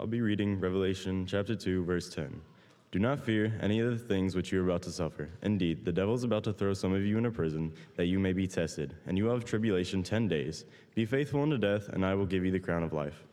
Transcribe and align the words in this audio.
I'll 0.00 0.06
be 0.06 0.20
reading 0.20 0.60
Revelation 0.60 1.26
chapter 1.26 1.56
2, 1.56 1.84
verse 1.84 2.08
10. 2.08 2.40
Do 2.92 3.00
not 3.00 3.18
fear 3.18 3.58
any 3.60 3.80
of 3.80 3.90
the 3.90 3.98
things 3.98 4.36
which 4.36 4.52
you 4.52 4.60
are 4.60 4.64
about 4.64 4.82
to 4.82 4.92
suffer. 4.92 5.28
Indeed, 5.42 5.84
the 5.84 5.90
devil 5.90 6.14
is 6.14 6.22
about 6.22 6.44
to 6.44 6.52
throw 6.52 6.72
some 6.72 6.92
of 6.92 7.04
you 7.04 7.18
into 7.18 7.32
prison, 7.32 7.72
that 7.96 8.06
you 8.06 8.20
may 8.20 8.32
be 8.32 8.46
tested, 8.46 8.94
and 9.06 9.18
you 9.18 9.24
will 9.24 9.34
have 9.34 9.44
tribulation 9.44 10.04
ten 10.04 10.28
days. 10.28 10.66
Be 10.94 11.04
faithful 11.04 11.42
unto 11.42 11.58
death, 11.58 11.88
and 11.88 12.06
I 12.06 12.14
will 12.14 12.26
give 12.26 12.44
you 12.44 12.52
the 12.52 12.60
crown 12.60 12.84
of 12.84 12.92
life. 12.92 13.24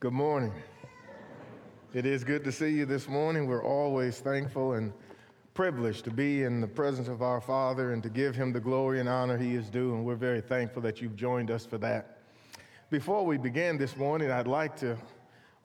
Good 0.00 0.14
morning. 0.14 0.54
It 1.92 2.06
is 2.06 2.24
good 2.24 2.42
to 2.44 2.52
see 2.52 2.70
you 2.70 2.86
this 2.86 3.06
morning. 3.06 3.46
We're 3.46 3.64
always 3.64 4.18
thankful 4.20 4.72
and 4.72 4.94
privileged 5.54 6.02
to 6.04 6.10
be 6.10 6.42
in 6.42 6.60
the 6.60 6.66
presence 6.66 7.06
of 7.06 7.22
our 7.22 7.40
Father 7.40 7.92
and 7.92 8.02
to 8.02 8.08
give 8.08 8.34
him 8.34 8.52
the 8.52 8.58
glory 8.58 8.98
and 8.98 9.08
honor 9.08 9.38
he 9.38 9.54
is 9.54 9.70
due, 9.70 9.94
and 9.94 10.04
we're 10.04 10.16
very 10.16 10.40
thankful 10.40 10.82
that 10.82 11.00
you've 11.00 11.14
joined 11.14 11.48
us 11.48 11.64
for 11.64 11.78
that. 11.78 12.18
Before 12.90 13.24
we 13.24 13.38
begin 13.38 13.78
this 13.78 13.96
morning, 13.96 14.32
I'd 14.32 14.48
like 14.48 14.76
to 14.78 14.96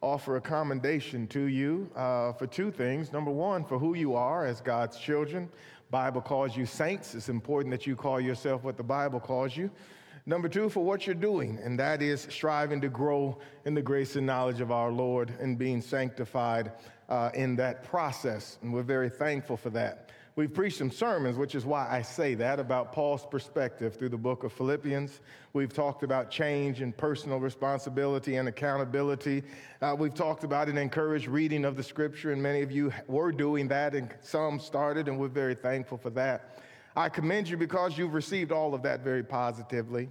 offer 0.02 0.36
a 0.36 0.42
commendation 0.42 1.26
to 1.28 1.42
you 1.42 1.90
uh, 1.96 2.34
for 2.34 2.46
two 2.46 2.70
things. 2.72 3.12
Number 3.12 3.32
one, 3.32 3.66
for 3.66 3.80
who 3.80 3.96
you 3.96 4.14
are 4.14 4.46
as 4.46 4.62
God's 4.62 4.98
children. 5.00 5.50
Bible 5.90 6.22
calls 6.22 6.56
you 6.56 6.68
saints. 6.68 7.16
It's 7.16 7.30
important 7.30 7.72
that 7.72 7.88
you 7.88 7.96
call 7.96 8.22
yourself 8.22 8.64
what 8.64 8.78
the 8.78 8.84
Bible 8.84 9.20
calls 9.20 9.58
you. 9.58 9.72
Number 10.28 10.48
two, 10.48 10.70
for 10.70 10.86
what 10.86 11.08
you're 11.08 11.16
doing, 11.16 11.58
and 11.64 11.80
that 11.80 12.04
is 12.04 12.28
striving 12.30 12.80
to 12.82 12.90
grow 12.90 13.40
in 13.66 13.74
the 13.74 13.82
grace 13.82 14.16
and 14.16 14.28
knowledge 14.28 14.62
of 14.62 14.72
our 14.72 14.92
Lord 14.92 15.34
and 15.40 15.58
being 15.58 15.82
sanctified 15.82 16.72
uh, 17.10 17.32
in 17.34 17.56
that 17.58 17.84
process. 17.84 18.58
And 18.62 18.74
we're 18.74 18.84
very 18.84 19.10
thankful 19.10 19.58
for 19.58 19.72
that. 19.72 20.10
We've 20.36 20.54
preached 20.54 20.78
some 20.78 20.92
sermons, 20.92 21.38
which 21.38 21.54
is 21.54 21.66
why 21.66 21.86
I 21.90 22.02
say 22.02 22.34
that, 22.36 22.62
about 22.62 22.94
Paul's 22.94 23.26
perspective 23.26 23.96
through 23.96 24.10
the 24.10 24.18
book 24.18 24.46
of 24.46 24.54
Philippians. 24.54 25.20
We've 25.52 25.74
talked 25.74 26.04
about 26.04 26.32
change 26.32 26.80
and 26.80 26.96
personal 26.96 27.40
responsibility 27.40 28.38
and 28.38 28.48
accountability. 28.48 29.44
Uh, 29.82 29.98
we've 30.00 30.14
talked 30.14 30.46
about 30.46 30.70
an 30.70 30.78
encouraged 30.78 31.28
reading 31.28 31.66
of 31.66 31.76
the 31.76 31.84
scripture, 31.84 32.32
and 32.32 32.42
many 32.42 32.62
of 32.62 32.72
you 32.72 32.94
were 33.08 33.34
doing 33.34 33.68
that, 33.68 33.96
and 33.96 34.14
some 34.22 34.62
started, 34.62 35.10
and 35.10 35.20
we're 35.20 35.28
very 35.28 35.56
thankful 35.56 35.98
for 35.98 36.12
that. 36.12 36.58
I 36.96 37.10
commend 37.10 37.50
you 37.50 37.58
because 37.58 37.98
you've 37.98 38.14
received 38.14 38.54
all 38.54 38.74
of 38.74 38.82
that 38.84 39.02
very 39.04 39.24
positively 39.24 40.08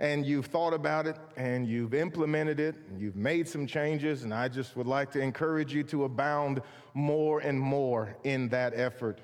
and 0.00 0.26
you've 0.26 0.46
thought 0.46 0.74
about 0.74 1.06
it 1.06 1.16
and 1.36 1.66
you've 1.66 1.94
implemented 1.94 2.60
it 2.60 2.74
and 2.88 3.00
you've 3.00 3.16
made 3.16 3.48
some 3.48 3.66
changes, 3.66 4.24
and 4.24 4.34
I 4.34 4.48
just 4.48 4.76
would 4.76 4.86
like 4.86 5.10
to 5.12 5.20
encourage 5.20 5.72
you 5.72 5.82
to 5.84 6.04
abound 6.04 6.60
more 6.94 7.40
and 7.40 7.58
more 7.58 8.16
in 8.24 8.48
that 8.48 8.72
effort. 8.74 9.20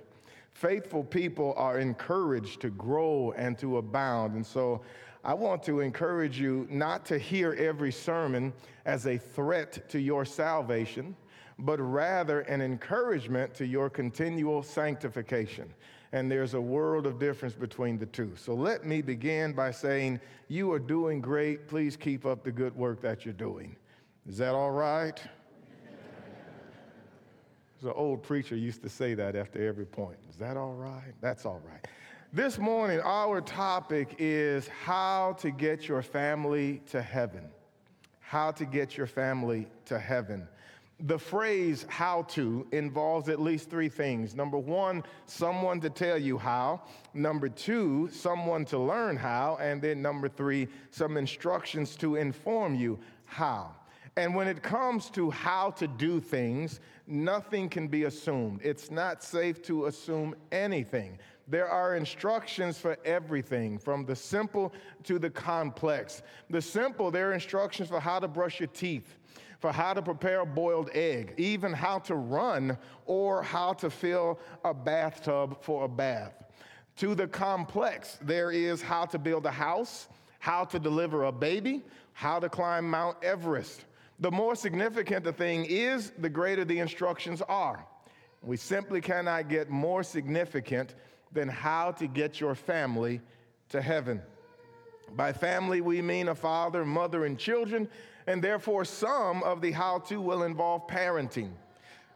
Faithful 0.52 1.04
people 1.04 1.54
are 1.56 1.78
encouraged 1.78 2.60
to 2.60 2.70
grow 2.70 3.32
and 3.36 3.58
to 3.58 3.78
abound. 3.78 4.34
And 4.34 4.44
so 4.44 4.82
I 5.24 5.34
want 5.34 5.62
to 5.64 5.80
encourage 5.80 6.38
you 6.38 6.66
not 6.70 7.04
to 7.06 7.18
hear 7.18 7.54
every 7.54 7.92
sermon 7.92 8.52
as 8.84 9.06
a 9.06 9.16
threat 9.16 9.88
to 9.91 10.00
your 10.00 10.24
salvation, 10.24 11.16
but 11.58 11.78
rather 11.78 12.41
an 12.41 12.62
encouragement 12.62 13.54
to 13.54 13.66
your 13.66 13.91
continual 13.91 14.62
sanctification 14.62 15.72
and 16.12 16.30
there's 16.30 16.55
a 16.55 16.61
world 16.61 17.06
of 17.06 17.19
difference 17.19 17.55
between 17.55 17.98
the 17.98 18.06
two. 18.06 18.33
So 18.36 18.55
let 18.55 18.84
me 18.84 19.00
begin 19.00 19.53
by 19.53 19.70
saying, 19.70 20.20
You 20.48 20.72
are 20.72 20.78
doing 20.78 21.20
great. 21.20 21.69
Please 21.69 21.97
keep 21.97 22.27
up 22.27 22.42
the 22.42 22.50
good 22.50 22.75
work 22.75 23.00
that 23.03 23.25
you're 23.25 23.34
doing. 23.34 23.77
Is 24.28 24.38
that 24.38 24.55
all 24.55 24.72
right? 24.72 25.16
There's 27.81 27.84
an 27.84 27.92
old 27.94 28.22
preacher 28.22 28.56
used 28.56 28.83
to 28.83 28.88
say 28.88 29.14
that 29.14 29.36
after 29.36 29.66
every 29.66 29.86
point. 29.86 30.19
Is 30.28 30.36
that 30.36 30.56
all 30.56 30.75
right? 30.75 31.14
That's 31.20 31.47
all 31.47 31.62
right. 31.69 31.86
This 32.33 32.58
morning, 32.58 33.00
our 33.00 33.41
topic 33.41 34.16
is 34.19 34.69
how 34.69 35.36
to 35.41 35.50
get 35.50 35.88
your 35.88 36.03
family 36.03 36.81
to 36.91 37.03
heaven. 37.03 37.48
How 38.20 38.53
to 38.53 38.64
get 38.64 38.97
your 38.97 39.08
family 39.08 39.66
to 39.86 39.98
heaven 39.98 40.47
the 41.06 41.18
phrase 41.18 41.86
how 41.88 42.22
to 42.22 42.66
involves 42.72 43.28
at 43.28 43.41
least 43.41 43.70
three 43.70 43.88
things. 43.88 44.34
Number 44.34 44.58
one, 44.58 45.02
someone 45.26 45.80
to 45.80 45.91
tell 45.91 46.19
you 46.19 46.36
how. 46.36 46.82
Number 47.14 47.48
two, 47.48 48.08
someone 48.12 48.64
to 48.66 48.78
learn 48.78 49.16
how. 49.16 49.58
And 49.60 49.80
then 49.80 50.02
number 50.02 50.28
three, 50.28 50.69
some 50.91 51.16
instructions 51.16 51.97
to 51.97 52.16
inform 52.16 52.75
you 52.75 52.98
how. 53.25 53.75
And 54.16 54.34
when 54.34 54.48
it 54.48 54.62
comes 54.62 55.08
to 55.10 55.30
how 55.30 55.70
to 55.72 55.86
do 55.86 56.20
things, 56.20 56.80
nothing 57.06 57.69
can 57.69 57.88
be 57.88 58.04
assumed. 58.04 58.60
It's 58.62 58.91
not 58.91 59.22
safe 59.22 59.62
to 59.62 59.86
assume 59.86 60.34
anything. 60.52 61.19
There 61.48 61.69
are 61.69 61.96
instructions 61.96 62.78
for 62.78 62.96
everything, 63.04 63.78
from 63.78 64.04
the 64.04 64.14
simple 64.14 64.72
to 65.04 65.19
the 65.19 65.30
complex. 65.30 66.22
The 66.50 66.60
simple, 66.62 67.10
there 67.10 67.30
are 67.30 67.32
instructions 67.32 67.88
for 67.88 68.00
how 68.00 68.19
to 68.19 68.28
brush 68.28 68.60
your 68.60 68.69
teeth 68.69 69.16
for 69.60 69.71
how 69.72 69.93
to 69.93 70.03
prepare 70.03 70.41
a 70.41 70.47
boiled 70.47 70.91
egg, 70.94 71.34
even 71.37 71.72
how 71.72 71.98
to 72.00 72.15
run 72.15 72.76
or 73.06 73.43
how 73.43 73.75
to 73.75 73.91
fill 73.91 74.38
a 74.65 74.72
bathtub 74.72 75.62
for 75.62 75.84
a 75.84 75.88
bath. 75.88 76.32
To 76.97 77.15
the 77.15 77.28
complex, 77.28 78.19
there 78.22 78.50
is 78.50 78.82
how 78.82 79.04
to 79.06 79.19
build 79.19 79.47
a 79.47 79.50
house, 79.50 80.09
how 80.38 80.65
to 80.65 80.78
deliver 80.78 81.25
a 81.25 81.32
baby, 81.32 81.82
how 82.15 82.41
to 82.41 82.49
climb 82.49 82.88
Mount 82.88 83.22
Everest. 83.22 83.84
The 84.19 84.31
more 84.31 84.54
significant 84.54 85.25
the 85.25 85.32
thing 85.32 85.66
is, 85.66 86.12
the 86.19 86.28
greater 86.28 86.65
the 86.65 86.78
instructions 86.78 87.43
are. 87.43 87.87
We 88.43 88.56
simply 88.56 89.00
cannot 89.00 89.49
get 89.49 89.70
more 89.70 90.03
significant 90.03 90.94
than 91.32 91.49
how 91.49 91.93
to 91.93 92.06
get 92.06 92.41
your 92.41 92.54
family 92.54 93.20
to 93.69 93.81
heaven. 93.81 94.22
By 95.16 95.32
family, 95.32 95.81
we 95.81 96.00
mean 96.03 96.28
a 96.28 96.34
father, 96.34 96.84
mother, 96.84 97.25
and 97.25 97.38
children, 97.38 97.88
and 98.30 98.41
therefore 98.41 98.84
some 98.84 99.42
of 99.42 99.60
the 99.60 99.72
how 99.72 99.98
to 99.98 100.20
will 100.20 100.44
involve 100.44 100.86
parenting. 100.86 101.50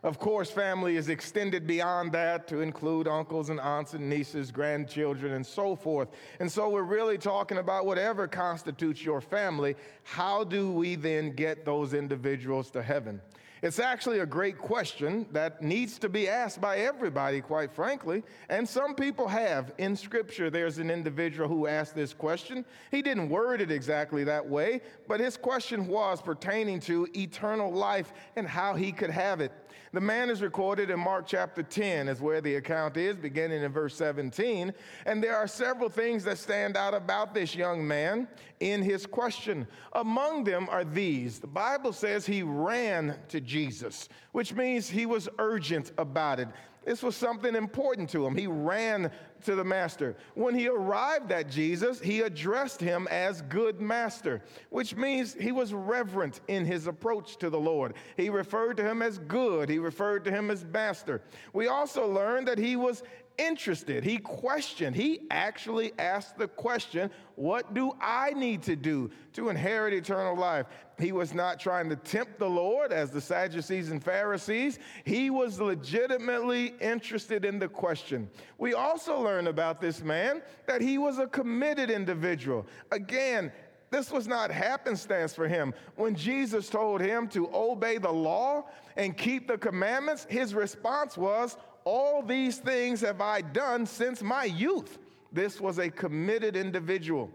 Of 0.04 0.20
course, 0.20 0.48
family 0.48 0.96
is 0.96 1.08
extended 1.08 1.66
beyond 1.66 2.12
that 2.12 2.46
to 2.48 2.60
include 2.60 3.08
uncles 3.08 3.50
and 3.50 3.58
aunts 3.58 3.94
and 3.94 4.08
nieces, 4.08 4.52
grandchildren, 4.52 5.32
and 5.32 5.44
so 5.44 5.74
forth. 5.74 6.10
And 6.38 6.52
so 6.52 6.68
we're 6.68 6.82
really 6.82 7.18
talking 7.18 7.58
about 7.58 7.84
whatever 7.84 8.28
constitutes 8.28 9.04
your 9.04 9.20
family. 9.20 9.74
How 10.04 10.44
do 10.44 10.70
we 10.70 10.94
then 10.94 11.32
get 11.32 11.64
those 11.64 11.94
individuals 11.94 12.70
to 12.72 12.82
heaven? 12.82 13.20
It's 13.64 13.78
actually 13.78 14.18
a 14.18 14.26
great 14.26 14.58
question 14.58 15.24
that 15.32 15.62
needs 15.62 15.98
to 16.00 16.10
be 16.10 16.28
asked 16.28 16.60
by 16.60 16.80
everybody, 16.80 17.40
quite 17.40 17.72
frankly. 17.72 18.22
And 18.50 18.68
some 18.68 18.94
people 18.94 19.26
have. 19.26 19.72
In 19.78 19.96
Scripture, 19.96 20.50
there's 20.50 20.76
an 20.76 20.90
individual 20.90 21.48
who 21.48 21.66
asked 21.66 21.94
this 21.94 22.12
question. 22.12 22.66
He 22.90 23.00
didn't 23.00 23.30
word 23.30 23.62
it 23.62 23.70
exactly 23.70 24.22
that 24.24 24.46
way, 24.46 24.82
but 25.08 25.18
his 25.18 25.38
question 25.38 25.86
was 25.86 26.20
pertaining 26.20 26.78
to 26.80 27.08
eternal 27.16 27.72
life 27.72 28.12
and 28.36 28.46
how 28.46 28.74
he 28.74 28.92
could 28.92 29.08
have 29.08 29.40
it. 29.40 29.50
The 29.94 30.00
man 30.00 30.28
is 30.28 30.42
recorded 30.42 30.90
in 30.90 31.00
Mark 31.00 31.24
chapter 31.26 31.62
10, 31.62 32.08
is 32.08 32.20
where 32.20 32.42
the 32.42 32.56
account 32.56 32.98
is, 32.98 33.16
beginning 33.16 33.62
in 33.62 33.72
verse 33.72 33.96
17. 33.96 34.74
And 35.06 35.22
there 35.22 35.36
are 35.36 35.46
several 35.46 35.88
things 35.88 36.22
that 36.24 36.36
stand 36.36 36.76
out 36.76 36.92
about 36.92 37.32
this 37.32 37.54
young 37.54 37.86
man 37.86 38.28
in 38.64 38.80
his 38.80 39.04
question. 39.04 39.66
Among 39.92 40.42
them 40.42 40.68
are 40.70 40.84
these 40.84 41.38
the 41.38 41.46
Bible 41.46 41.92
says 41.92 42.24
he 42.24 42.42
ran 42.42 43.18
to 43.28 43.40
Jesus, 43.40 44.08
which 44.32 44.54
means 44.54 44.88
he 44.88 45.04
was 45.04 45.28
urgent 45.38 45.92
about 45.98 46.40
it. 46.40 46.48
This 46.84 47.02
was 47.02 47.16
something 47.16 47.54
important 47.54 48.10
to 48.10 48.26
him. 48.26 48.36
He 48.36 48.46
ran 48.46 49.10
to 49.44 49.54
the 49.54 49.64
master. 49.64 50.16
When 50.34 50.54
he 50.54 50.68
arrived 50.68 51.32
at 51.32 51.50
Jesus, 51.50 52.00
he 52.00 52.20
addressed 52.20 52.80
him 52.80 53.08
as 53.10 53.42
good 53.42 53.80
master, 53.80 54.42
which 54.70 54.94
means 54.94 55.34
he 55.34 55.52
was 55.52 55.72
reverent 55.72 56.40
in 56.48 56.64
his 56.64 56.86
approach 56.86 57.38
to 57.38 57.48
the 57.48 57.58
Lord. 57.58 57.94
He 58.16 58.28
referred 58.28 58.76
to 58.78 58.84
him 58.84 59.00
as 59.02 59.18
good, 59.18 59.68
he 59.68 59.78
referred 59.78 60.24
to 60.24 60.30
him 60.30 60.50
as 60.50 60.64
master. 60.64 61.22
We 61.52 61.68
also 61.68 62.06
learned 62.06 62.48
that 62.48 62.58
he 62.58 62.76
was 62.76 63.02
interested. 63.38 64.04
He 64.04 64.18
questioned. 64.18 64.94
He 64.96 65.22
actually 65.30 65.92
asked 65.98 66.38
the 66.38 66.48
question, 66.48 67.10
What 67.34 67.74
do 67.74 67.92
I 68.00 68.30
need 68.30 68.62
to 68.64 68.76
do 68.76 69.10
to 69.34 69.48
inherit 69.48 69.94
eternal 69.94 70.36
life? 70.36 70.66
He 70.98 71.12
was 71.12 71.34
not 71.34 71.58
trying 71.58 71.88
to 71.90 71.96
tempt 71.96 72.38
the 72.38 72.48
Lord 72.48 72.92
as 72.92 73.10
the 73.10 73.20
Sadducees 73.20 73.90
and 73.90 74.02
Pharisees. 74.02 74.78
He 75.04 75.30
was 75.30 75.60
legitimately 75.60 76.74
interested 76.80 77.44
in 77.44 77.58
the 77.58 77.68
question. 77.68 78.30
We 78.58 78.74
also 78.74 79.20
learn 79.20 79.48
about 79.48 79.80
this 79.80 80.02
man 80.02 80.42
that 80.66 80.80
he 80.80 80.98
was 80.98 81.18
a 81.18 81.26
committed 81.26 81.90
individual. 81.90 82.66
Again, 82.92 83.52
this 83.90 84.10
was 84.10 84.26
not 84.26 84.50
happenstance 84.50 85.34
for 85.34 85.46
him. 85.46 85.72
When 85.94 86.16
Jesus 86.16 86.68
told 86.68 87.00
him 87.00 87.28
to 87.28 87.48
obey 87.54 87.98
the 87.98 88.10
law 88.10 88.64
and 88.96 89.16
keep 89.16 89.46
the 89.46 89.56
commandments, 89.56 90.26
his 90.28 90.52
response 90.52 91.16
was, 91.16 91.56
all 91.84 92.22
these 92.22 92.58
things 92.58 93.00
have 93.02 93.20
I 93.20 93.40
done 93.40 93.86
since 93.86 94.22
my 94.22 94.44
youth. 94.44 94.98
This 95.32 95.60
was 95.60 95.78
a 95.78 95.90
committed 95.90 96.56
individual, 96.56 97.30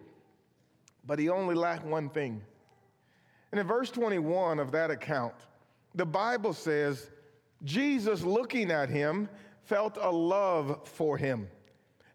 but 1.05 1.19
he 1.19 1.29
only 1.29 1.55
lacked 1.55 1.85
one 1.85 2.09
thing. 2.09 2.41
And 3.51 3.59
in 3.59 3.67
verse 3.67 3.91
21 3.91 4.59
of 4.59 4.71
that 4.71 4.91
account, 4.91 5.33
the 5.95 6.05
Bible 6.05 6.53
says, 6.53 7.09
Jesus 7.63 8.23
looking 8.23 8.71
at 8.71 8.89
him 8.89 9.27
felt 9.63 9.97
a 9.99 10.09
love 10.09 10.87
for 10.87 11.17
him. 11.17 11.47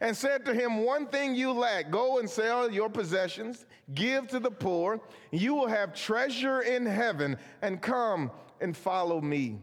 and 0.00 0.16
said 0.16 0.44
to 0.44 0.52
him, 0.52 0.84
One 0.84 1.06
thing 1.06 1.34
you 1.34 1.52
lack 1.52 1.90
go 1.90 2.18
and 2.18 2.28
sell 2.28 2.70
your 2.70 2.90
possessions, 2.90 3.64
give 3.94 4.28
to 4.28 4.40
the 4.40 4.50
poor, 4.50 5.00
you 5.30 5.54
will 5.54 5.68
have 5.68 5.94
treasure 5.94 6.60
in 6.62 6.84
heaven, 6.84 7.38
and 7.62 7.80
come 7.80 8.30
and 8.60 8.76
follow 8.76 9.20
me. 9.20 9.58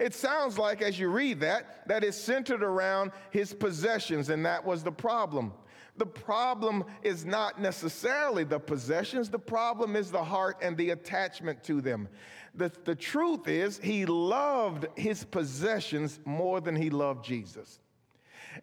It 0.00 0.14
sounds 0.14 0.58
like, 0.58 0.80
as 0.80 0.98
you 0.98 1.10
read 1.10 1.40
that, 1.40 1.86
that 1.86 2.02
is 2.02 2.16
centered 2.16 2.62
around 2.62 3.12
his 3.30 3.52
possessions, 3.52 4.30
and 4.30 4.46
that 4.46 4.64
was 4.64 4.82
the 4.82 4.90
problem. 4.90 5.52
The 5.98 6.06
problem 6.06 6.84
is 7.02 7.26
not 7.26 7.60
necessarily 7.60 8.44
the 8.44 8.58
possessions, 8.58 9.28
the 9.28 9.38
problem 9.38 9.96
is 9.96 10.10
the 10.10 10.24
heart 10.24 10.56
and 10.62 10.74
the 10.74 10.90
attachment 10.90 11.62
to 11.64 11.82
them. 11.82 12.08
The, 12.54 12.72
the 12.84 12.94
truth 12.94 13.46
is, 13.46 13.78
he 13.78 14.06
loved 14.06 14.86
his 14.96 15.22
possessions 15.24 16.18
more 16.24 16.62
than 16.62 16.76
he 16.76 16.88
loved 16.88 17.22
Jesus. 17.22 17.78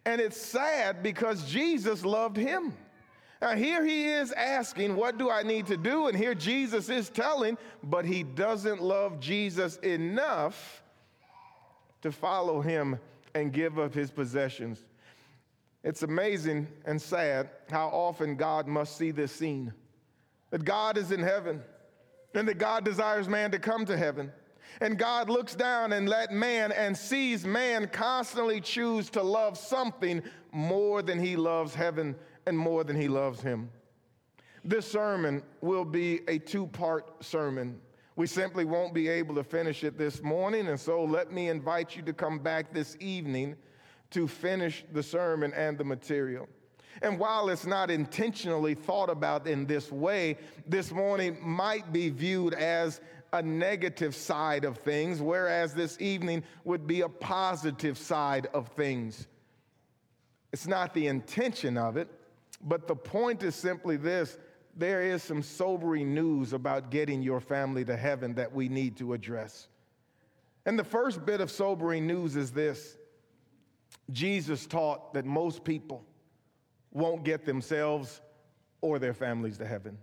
And 0.04 0.20
it's 0.20 0.36
sad 0.36 1.04
because 1.04 1.48
Jesus 1.48 2.04
loved 2.04 2.36
him. 2.36 2.74
Now, 3.40 3.54
here 3.54 3.84
he 3.84 4.06
is 4.06 4.32
asking, 4.32 4.96
What 4.96 5.16
do 5.18 5.30
I 5.30 5.44
need 5.44 5.68
to 5.68 5.76
do? 5.76 6.08
And 6.08 6.18
here 6.18 6.34
Jesus 6.34 6.88
is 6.88 7.08
telling, 7.08 7.56
but 7.84 8.04
he 8.04 8.24
doesn't 8.24 8.82
love 8.82 9.20
Jesus 9.20 9.76
enough 9.76 10.82
to 12.02 12.12
follow 12.12 12.60
him 12.60 12.98
and 13.34 13.52
give 13.52 13.78
up 13.78 13.94
his 13.94 14.10
possessions. 14.10 14.84
It's 15.84 16.02
amazing 16.02 16.66
and 16.84 17.00
sad 17.00 17.50
how 17.70 17.88
often 17.88 18.36
God 18.36 18.66
must 18.66 18.96
see 18.96 19.10
this 19.10 19.32
scene 19.32 19.72
that 20.50 20.64
God 20.64 20.96
is 20.96 21.12
in 21.12 21.22
heaven 21.22 21.62
and 22.34 22.48
that 22.48 22.58
God 22.58 22.84
desires 22.84 23.28
man 23.28 23.50
to 23.50 23.58
come 23.58 23.84
to 23.86 23.96
heaven. 23.96 24.32
And 24.80 24.98
God 24.98 25.28
looks 25.28 25.54
down 25.54 25.92
and 25.92 26.08
let 26.08 26.32
man 26.32 26.72
and 26.72 26.96
sees 26.96 27.44
man 27.44 27.88
constantly 27.88 28.60
choose 28.60 29.10
to 29.10 29.22
love 29.22 29.58
something 29.58 30.22
more 30.52 31.02
than 31.02 31.18
he 31.18 31.36
loves 31.36 31.74
heaven 31.74 32.14
and 32.46 32.56
more 32.56 32.84
than 32.84 32.96
he 32.96 33.08
loves 33.08 33.40
him. 33.40 33.70
This 34.64 34.90
sermon 34.90 35.42
will 35.60 35.84
be 35.84 36.20
a 36.28 36.38
two 36.38 36.66
part 36.66 37.24
sermon. 37.24 37.80
We 38.18 38.26
simply 38.26 38.64
won't 38.64 38.94
be 38.94 39.06
able 39.06 39.36
to 39.36 39.44
finish 39.44 39.84
it 39.84 39.96
this 39.96 40.24
morning, 40.24 40.66
and 40.66 40.80
so 40.80 41.04
let 41.04 41.30
me 41.30 41.48
invite 41.48 41.94
you 41.94 42.02
to 42.02 42.12
come 42.12 42.40
back 42.40 42.74
this 42.74 42.96
evening 42.98 43.54
to 44.10 44.26
finish 44.26 44.84
the 44.92 45.04
sermon 45.04 45.52
and 45.54 45.78
the 45.78 45.84
material. 45.84 46.48
And 47.00 47.16
while 47.16 47.48
it's 47.48 47.64
not 47.64 47.92
intentionally 47.92 48.74
thought 48.74 49.08
about 49.08 49.46
in 49.46 49.66
this 49.66 49.92
way, 49.92 50.36
this 50.66 50.90
morning 50.90 51.38
might 51.40 51.92
be 51.92 52.10
viewed 52.10 52.54
as 52.54 53.00
a 53.32 53.40
negative 53.40 54.16
side 54.16 54.64
of 54.64 54.78
things, 54.78 55.22
whereas 55.22 55.72
this 55.72 55.96
evening 56.00 56.42
would 56.64 56.88
be 56.88 57.02
a 57.02 57.08
positive 57.08 57.96
side 57.96 58.48
of 58.52 58.66
things. 58.70 59.28
It's 60.52 60.66
not 60.66 60.92
the 60.92 61.06
intention 61.06 61.78
of 61.78 61.96
it, 61.96 62.08
but 62.64 62.88
the 62.88 62.96
point 62.96 63.44
is 63.44 63.54
simply 63.54 63.96
this 63.96 64.36
there 64.78 65.02
is 65.02 65.22
some 65.22 65.42
sobering 65.42 66.14
news 66.14 66.52
about 66.52 66.90
getting 66.90 67.20
your 67.20 67.40
family 67.40 67.84
to 67.84 67.96
heaven 67.96 68.34
that 68.34 68.52
we 68.52 68.68
need 68.68 68.96
to 68.98 69.12
address. 69.12 69.68
And 70.64 70.78
the 70.78 70.84
first 70.84 71.26
bit 71.26 71.40
of 71.40 71.50
sobering 71.50 72.06
news 72.06 72.36
is 72.36 72.52
this 72.52 72.96
Jesus 74.12 74.66
taught 74.66 75.12
that 75.14 75.24
most 75.24 75.64
people 75.64 76.04
won't 76.92 77.24
get 77.24 77.44
themselves 77.44 78.20
or 78.80 78.98
their 78.98 79.14
families 79.14 79.58
to 79.58 79.66
heaven. 79.66 79.98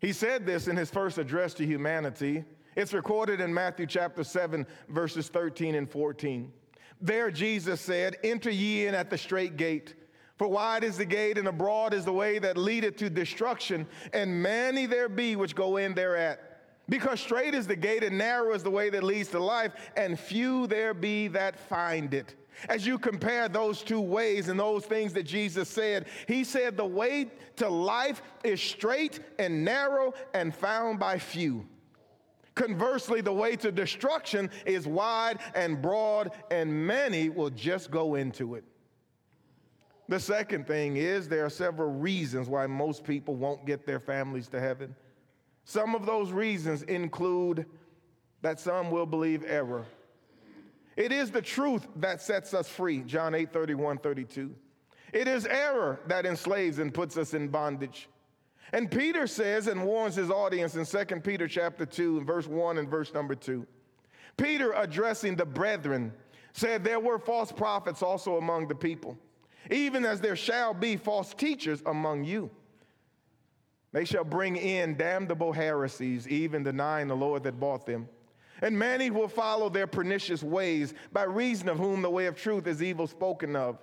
He 0.00 0.12
said 0.12 0.46
this 0.46 0.68
in 0.68 0.76
his 0.76 0.90
first 0.90 1.18
address 1.18 1.54
to 1.54 1.66
humanity. 1.66 2.44
It's 2.76 2.94
recorded 2.94 3.40
in 3.40 3.52
Matthew 3.52 3.86
chapter 3.86 4.24
7, 4.24 4.66
verses 4.88 5.28
13 5.28 5.74
and 5.74 5.90
14. 5.90 6.52
There, 7.00 7.30
Jesus 7.30 7.80
said, 7.80 8.16
Enter 8.22 8.50
ye 8.50 8.86
in 8.86 8.94
at 8.94 9.10
the 9.10 9.18
strait 9.18 9.56
gate. 9.56 9.94
For 10.38 10.46
wide 10.46 10.84
is 10.84 10.96
the 10.96 11.04
gate, 11.04 11.36
and 11.36 11.58
broad 11.58 11.92
is 11.92 12.04
the 12.04 12.12
way 12.12 12.38
that 12.38 12.56
leadeth 12.56 12.96
to 12.98 13.10
destruction, 13.10 13.86
and 14.12 14.40
many 14.40 14.86
there 14.86 15.08
be 15.08 15.34
which 15.34 15.56
go 15.56 15.78
in 15.78 15.94
thereat. 15.94 16.60
Because 16.88 17.20
strait 17.20 17.54
is 17.54 17.66
the 17.66 17.76
gate, 17.76 18.04
and 18.04 18.16
narrow 18.16 18.54
is 18.54 18.62
the 18.62 18.70
way 18.70 18.88
that 18.88 19.02
leads 19.02 19.30
to 19.30 19.40
life, 19.40 19.72
and 19.96 20.18
few 20.18 20.68
there 20.68 20.94
be 20.94 21.26
that 21.28 21.58
find 21.58 22.14
it. 22.14 22.36
As 22.68 22.86
you 22.86 22.98
compare 22.98 23.48
those 23.48 23.82
two 23.82 24.00
ways 24.00 24.48
and 24.48 24.58
those 24.58 24.84
things 24.84 25.12
that 25.14 25.24
Jesus 25.24 25.68
said, 25.68 26.06
he 26.26 26.44
said 26.44 26.76
the 26.76 26.84
way 26.84 27.30
to 27.56 27.68
life 27.68 28.22
is 28.44 28.60
straight 28.60 29.20
and 29.38 29.64
narrow 29.64 30.14
and 30.34 30.54
found 30.54 30.98
by 30.98 31.18
few. 31.18 31.66
Conversely, 32.54 33.20
the 33.20 33.32
way 33.32 33.54
to 33.56 33.70
destruction 33.70 34.50
is 34.66 34.86
wide 34.86 35.38
and 35.54 35.82
broad, 35.82 36.32
and 36.50 36.86
many 36.86 37.28
will 37.28 37.50
just 37.50 37.90
go 37.90 38.16
into 38.16 38.54
it. 38.54 38.64
The 40.08 40.18
second 40.18 40.66
thing 40.66 40.96
is 40.96 41.28
there 41.28 41.44
are 41.44 41.50
several 41.50 41.90
reasons 41.90 42.48
why 42.48 42.66
most 42.66 43.04
people 43.04 43.36
won't 43.36 43.66
get 43.66 43.84
their 43.84 44.00
families 44.00 44.48
to 44.48 44.60
heaven. 44.60 44.94
Some 45.64 45.94
of 45.94 46.06
those 46.06 46.32
reasons 46.32 46.82
include 46.82 47.66
that 48.40 48.58
some 48.58 48.90
will 48.90 49.04
believe 49.04 49.44
error. 49.46 49.84
It 50.96 51.12
is 51.12 51.30
the 51.30 51.42
truth 51.42 51.86
that 51.96 52.22
sets 52.22 52.54
us 52.54 52.68
free, 52.68 53.02
John 53.02 53.34
8 53.34 53.52
31, 53.52 53.98
32. 53.98 54.54
It 55.12 55.28
is 55.28 55.46
error 55.46 56.00
that 56.06 56.26
enslaves 56.26 56.78
and 56.78 56.92
puts 56.92 57.16
us 57.16 57.34
in 57.34 57.48
bondage. 57.48 58.08
And 58.72 58.90
Peter 58.90 59.26
says 59.26 59.66
and 59.66 59.84
warns 59.84 60.14
his 60.14 60.30
audience 60.30 60.74
in 60.74 60.84
2 60.84 61.20
Peter 61.20 61.48
chapter 61.48 61.86
2, 61.86 62.24
verse 62.24 62.46
1 62.46 62.78
and 62.78 62.88
verse 62.88 63.14
number 63.14 63.34
2. 63.34 63.66
Peter, 64.36 64.72
addressing 64.72 65.36
the 65.36 65.46
brethren, 65.46 66.12
said, 66.52 66.84
There 66.84 67.00
were 67.00 67.18
false 67.18 67.50
prophets 67.50 68.02
also 68.02 68.36
among 68.36 68.68
the 68.68 68.74
people, 68.74 69.18
even 69.70 70.04
as 70.04 70.20
there 70.20 70.36
shall 70.36 70.74
be 70.74 70.96
false 70.96 71.34
teachers 71.34 71.82
among 71.86 72.24
you. 72.24 72.50
They 73.92 74.04
shall 74.04 74.24
bring 74.24 74.56
in 74.56 74.96
damnable 74.96 75.52
heresies, 75.52 76.28
even 76.28 76.62
denying 76.62 77.08
the 77.08 77.16
Lord 77.16 77.42
that 77.44 77.58
bought 77.58 77.86
them 77.86 78.08
and 78.62 78.78
many 78.78 79.10
will 79.10 79.28
follow 79.28 79.68
their 79.68 79.86
pernicious 79.86 80.42
ways, 80.42 80.94
by 81.12 81.24
reason 81.24 81.68
of 81.68 81.78
whom 81.78 82.02
the 82.02 82.10
way 82.10 82.26
of 82.26 82.36
truth 82.36 82.66
is 82.66 82.82
evil 82.82 83.06
spoken 83.06 83.56
of. 83.56 83.78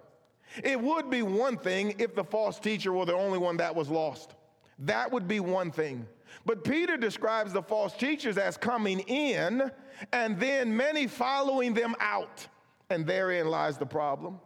It 0.63 0.79
would 0.79 1.09
be 1.09 1.21
one 1.21 1.57
thing 1.57 1.95
if 1.97 2.15
the 2.15 2.23
false 2.23 2.59
teacher 2.59 2.93
were 2.93 3.05
the 3.05 3.15
only 3.15 3.37
one 3.37 3.57
that 3.57 3.75
was 3.75 3.89
lost. 3.89 4.35
That 4.79 5.11
would 5.11 5.27
be 5.27 5.39
one 5.39 5.71
thing. 5.71 6.05
But 6.45 6.63
Peter 6.63 6.97
describes 6.97 7.53
the 7.53 7.61
false 7.61 7.93
teachers 7.93 8.37
as 8.37 8.57
coming 8.57 8.99
in 9.01 9.71
and 10.11 10.39
then 10.39 10.75
many 10.75 11.07
following 11.07 11.73
them 11.73 11.95
out. 11.99 12.47
And 12.89 13.07
therein 13.07 13.47
lies 13.47 13.77
the 13.77 13.85
problem. 13.85 14.39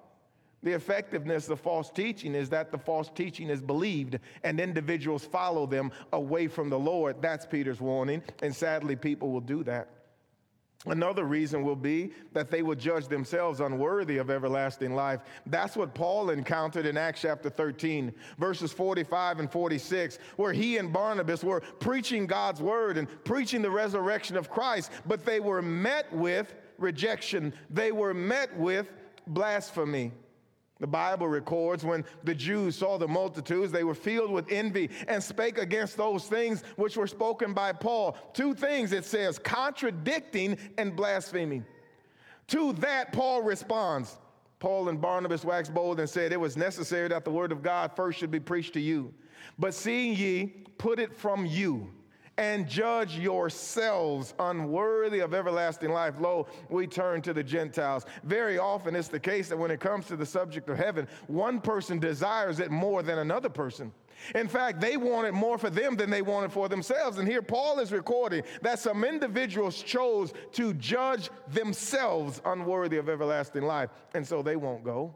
The 0.61 0.73
effectiveness 0.73 1.47
of 1.49 1.59
false 1.59 1.89
teaching 1.89 2.35
is 2.35 2.49
that 2.49 2.71
the 2.71 2.77
false 2.77 3.09
teaching 3.09 3.49
is 3.49 3.61
believed 3.61 4.19
and 4.43 4.59
individuals 4.59 5.23
follow 5.23 5.65
them 5.65 5.91
away 6.11 6.47
from 6.47 6.69
the 6.69 6.79
Lord. 6.79 7.21
That's 7.21 7.45
Peter's 7.45 7.79
warning. 7.79 8.21
And 8.41 8.53
sadly, 8.53 8.95
people 8.95 9.31
will 9.31 9.41
do 9.41 9.63
that. 9.63 9.89
Another 10.85 11.25
reason 11.25 11.63
will 11.63 11.75
be 11.75 12.11
that 12.31 12.49
they 12.49 12.61
will 12.61 12.75
judge 12.75 13.09
themselves 13.09 13.59
unworthy 13.59 14.17
of 14.17 14.29
everlasting 14.29 14.95
life. 14.95 15.19
That's 15.45 15.75
what 15.75 15.93
Paul 15.93 16.29
encountered 16.29 16.85
in 16.85 16.95
Acts 16.95 17.21
chapter 17.21 17.49
13, 17.49 18.13
verses 18.37 18.71
45 18.71 19.39
and 19.39 19.51
46, 19.51 20.19
where 20.37 20.53
he 20.53 20.77
and 20.77 20.93
Barnabas 20.93 21.43
were 21.43 21.59
preaching 21.59 22.25
God's 22.27 22.61
word 22.61 22.97
and 22.97 23.09
preaching 23.25 23.61
the 23.61 23.69
resurrection 23.69 24.37
of 24.37 24.49
Christ, 24.49 24.91
but 25.05 25.25
they 25.25 25.41
were 25.41 25.61
met 25.61 26.11
with 26.13 26.55
rejection. 26.77 27.53
They 27.69 27.91
were 27.91 28.13
met 28.13 28.55
with 28.57 28.87
blasphemy. 29.27 30.13
The 30.79 30.87
Bible 30.87 31.27
records 31.27 31.83
when 31.83 32.05
the 32.23 32.33
Jews 32.33 32.77
saw 32.77 32.97
the 32.97 33.07
multitudes, 33.07 33.71
they 33.71 33.83
were 33.83 33.93
filled 33.93 34.31
with 34.31 34.49
envy 34.49 34.89
and 35.07 35.21
spake 35.21 35.57
against 35.57 35.97
those 35.97 36.25
things 36.25 36.63
which 36.77 36.95
were 36.95 37.07
spoken 37.07 37.53
by 37.53 37.73
Paul. 37.73 38.17
Two 38.33 38.53
things 38.53 38.93
it 38.93 39.03
says 39.03 39.37
contradicting 39.37 40.57
and 40.77 40.95
blaspheming. 40.95 41.65
To 42.47 42.73
that, 42.73 43.11
Paul 43.11 43.41
responds. 43.41 44.17
Paul 44.59 44.89
and 44.89 44.99
Barnabas 44.99 45.45
waxed 45.45 45.73
bold 45.73 45.99
and 45.99 46.09
said, 46.09 46.31
It 46.31 46.39
was 46.39 46.57
necessary 46.57 47.07
that 47.09 47.23
the 47.23 47.31
word 47.31 47.51
of 47.51 47.61
God 47.61 47.91
first 47.95 48.19
should 48.19 48.31
be 48.31 48.39
preached 48.39 48.73
to 48.73 48.79
you. 48.79 49.13
But 49.57 49.73
seeing 49.73 50.15
ye, 50.15 50.47
put 50.77 50.99
it 50.99 51.15
from 51.15 51.45
you 51.45 51.91
and 52.39 52.69
judge 52.69 53.17
yourselves 53.17 54.33
unworthy 54.39 55.19
of 55.19 55.33
everlasting 55.33 55.91
life. 55.91 56.15
Lo, 56.21 56.47
we 56.69 56.87
turn 56.87 57.21
to 57.21 57.33
the 57.33 57.43
Gentiles. 57.43 58.05
Very 58.23 58.57
often 58.57 58.95
it's 58.95 59.09
the 59.09 59.19
case 59.19 59.49
that 59.49 59.57
when 59.57 59.71
it 59.71 59.81
comes 59.81 60.05
to 60.07 60.15
the 60.15 60.25
subject 60.25 60.69
of 60.69 60.77
heaven, 60.77 61.05
one 61.27 61.59
person 61.59 61.99
desires 61.99 62.61
it 62.61 62.71
more 62.71 63.03
than 63.03 63.17
another 63.17 63.49
person. 63.49 63.91
In 64.35 64.47
fact, 64.47 64.79
they 64.79 64.95
want 64.95 65.27
it 65.27 65.33
more 65.33 65.57
for 65.57 65.69
them 65.69 65.97
than 65.97 66.09
they 66.09 66.21
want 66.21 66.45
it 66.45 66.53
for 66.53 66.69
themselves. 66.69 67.17
And 67.17 67.27
here 67.27 67.41
Paul 67.41 67.79
is 67.79 67.91
recording 67.91 68.43
that 68.61 68.79
some 68.79 69.03
individuals 69.03 69.83
chose 69.83 70.31
to 70.53 70.73
judge 70.75 71.29
themselves 71.49 72.41
unworthy 72.45 72.97
of 72.97 73.09
everlasting 73.09 73.63
life, 73.63 73.89
and 74.13 74.25
so 74.25 74.41
they 74.41 74.55
won't 74.55 74.85
go. 74.85 75.13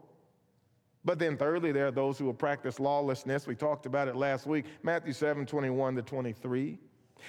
But 1.06 1.18
then, 1.18 1.38
thirdly, 1.38 1.72
there 1.72 1.86
are 1.86 1.90
those 1.90 2.18
who 2.18 2.26
will 2.26 2.34
practice 2.34 2.78
lawlessness. 2.78 3.46
We 3.46 3.54
talked 3.54 3.86
about 3.86 4.08
it 4.08 4.16
last 4.16 4.46
week, 4.46 4.66
Matthew 4.82 5.14
7 5.14 5.46
21 5.46 5.96
to 5.96 6.02
23. 6.02 6.78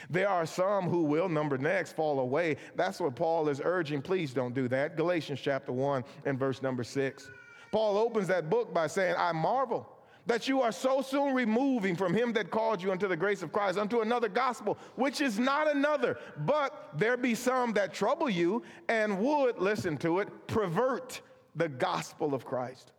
There 0.09 0.29
are 0.29 0.45
some 0.45 0.89
who 0.89 1.03
will, 1.03 1.29
number 1.29 1.57
next, 1.57 1.95
fall 1.95 2.19
away. 2.19 2.57
That's 2.75 2.99
what 2.99 3.15
Paul 3.15 3.49
is 3.49 3.61
urging. 3.63 4.01
Please 4.01 4.33
don't 4.33 4.53
do 4.53 4.67
that. 4.69 4.97
Galatians 4.97 5.39
chapter 5.41 5.71
1 5.71 6.03
and 6.25 6.39
verse 6.39 6.61
number 6.61 6.83
6. 6.83 7.29
Paul 7.71 7.97
opens 7.97 8.27
that 8.27 8.49
book 8.49 8.73
by 8.73 8.87
saying, 8.87 9.15
I 9.17 9.31
marvel 9.31 9.89
that 10.27 10.47
you 10.47 10.61
are 10.61 10.71
so 10.71 11.01
soon 11.01 11.33
removing 11.33 11.95
from 11.95 12.13
him 12.13 12.33
that 12.33 12.49
called 12.49 12.81
you 12.81 12.91
unto 12.91 13.07
the 13.07 13.17
grace 13.17 13.43
of 13.43 13.51
Christ 13.51 13.77
unto 13.77 14.01
another 14.01 14.29
gospel, 14.29 14.77
which 14.95 15.21
is 15.21 15.37
not 15.37 15.73
another, 15.73 16.17
but 16.45 16.89
there 16.97 17.17
be 17.17 17.35
some 17.35 17.73
that 17.73 17.93
trouble 17.93 18.29
you 18.29 18.63
and 18.89 19.19
would, 19.19 19.59
listen 19.59 19.97
to 19.97 20.19
it, 20.19 20.47
pervert 20.47 21.21
the 21.55 21.69
gospel 21.69 22.33
of 22.33 22.45
Christ. 22.45 22.91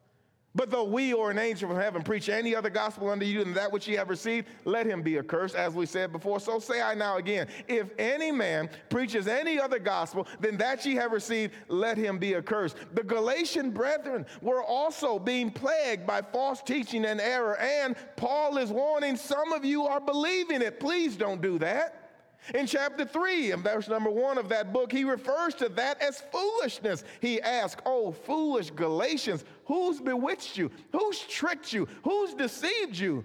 But 0.57 0.71
though 0.71 0.85
we 0.85 1.13
or 1.13 1.31
an 1.31 1.39
angel 1.39 1.69
from 1.69 1.79
heaven 1.79 2.03
preach 2.03 2.31
any 2.31 2.55
other 2.55 2.71
gospel 2.71 3.11
unto 3.11 3.27
you 3.27 3.45
than 3.45 3.53
that 3.55 3.71
which 3.71 3.87
ye 3.87 3.95
have 3.97 4.09
received, 4.09 4.49
let 4.65 4.87
him 4.87 5.03
be 5.03 5.19
accursed, 5.19 5.55
as 5.55 5.75
we 5.75 5.85
said 5.85 6.13
before. 6.13 6.41
So 6.41 6.59
say 6.59 6.81
I 6.81 6.95
now 6.95 7.19
again, 7.19 7.47
if 7.69 7.91
any 7.99 8.33
man 8.33 8.71
preaches 8.89 9.29
any 9.29 9.61
other 9.61 9.79
gospel 9.79 10.27
than 10.41 10.57
that 10.57 10.87
ye 10.87 10.95
have 10.95 11.13
received, 11.13 11.53
let 11.69 11.99
him 11.99 12.19
be 12.19 12.35
accursed. 12.35 12.79
The 12.95 13.03
Galatian 13.03 13.71
brethren 13.71 14.25
were 14.41 14.63
also 14.63 15.19
being 15.19 15.51
plagued 15.51 16.07
by 16.07 16.23
false 16.23 16.63
teaching 16.63 17.05
and 17.05 17.21
error, 17.21 17.59
and 17.59 17.95
Paul 18.17 18.57
is 18.57 18.71
warning 18.71 19.17
some 19.17 19.53
of 19.53 19.63
you 19.63 19.85
are 19.85 20.01
believing 20.01 20.63
it. 20.63 20.81
Please 20.81 21.17
don't 21.17 21.43
do 21.43 21.59
that. 21.59 22.06
In 22.55 22.67
chapter 22.67 23.05
3, 23.05 23.53
in 23.53 23.63
verse 23.63 23.89
number 23.89 24.11
1 24.11 24.39
of 24.39 24.49
that 24.51 24.73
book, 24.73 24.93
he 24.93 25.05
refers 25.05 25.55
to 25.57 25.69
that 25.71 26.01
as 26.01 26.23
foolishness. 26.33 27.05
He 27.21 27.41
asks, 27.41 27.83
Oh, 27.85 28.13
foolish 28.13 28.71
Galatians, 28.71 29.45
who's 29.65 30.01
bewitched 30.01 30.57
you? 30.57 30.71
Who's 30.93 31.21
tricked 31.21 31.73
you? 31.73 31.89
Who's 32.05 32.35
deceived 32.35 32.97
you 32.97 33.25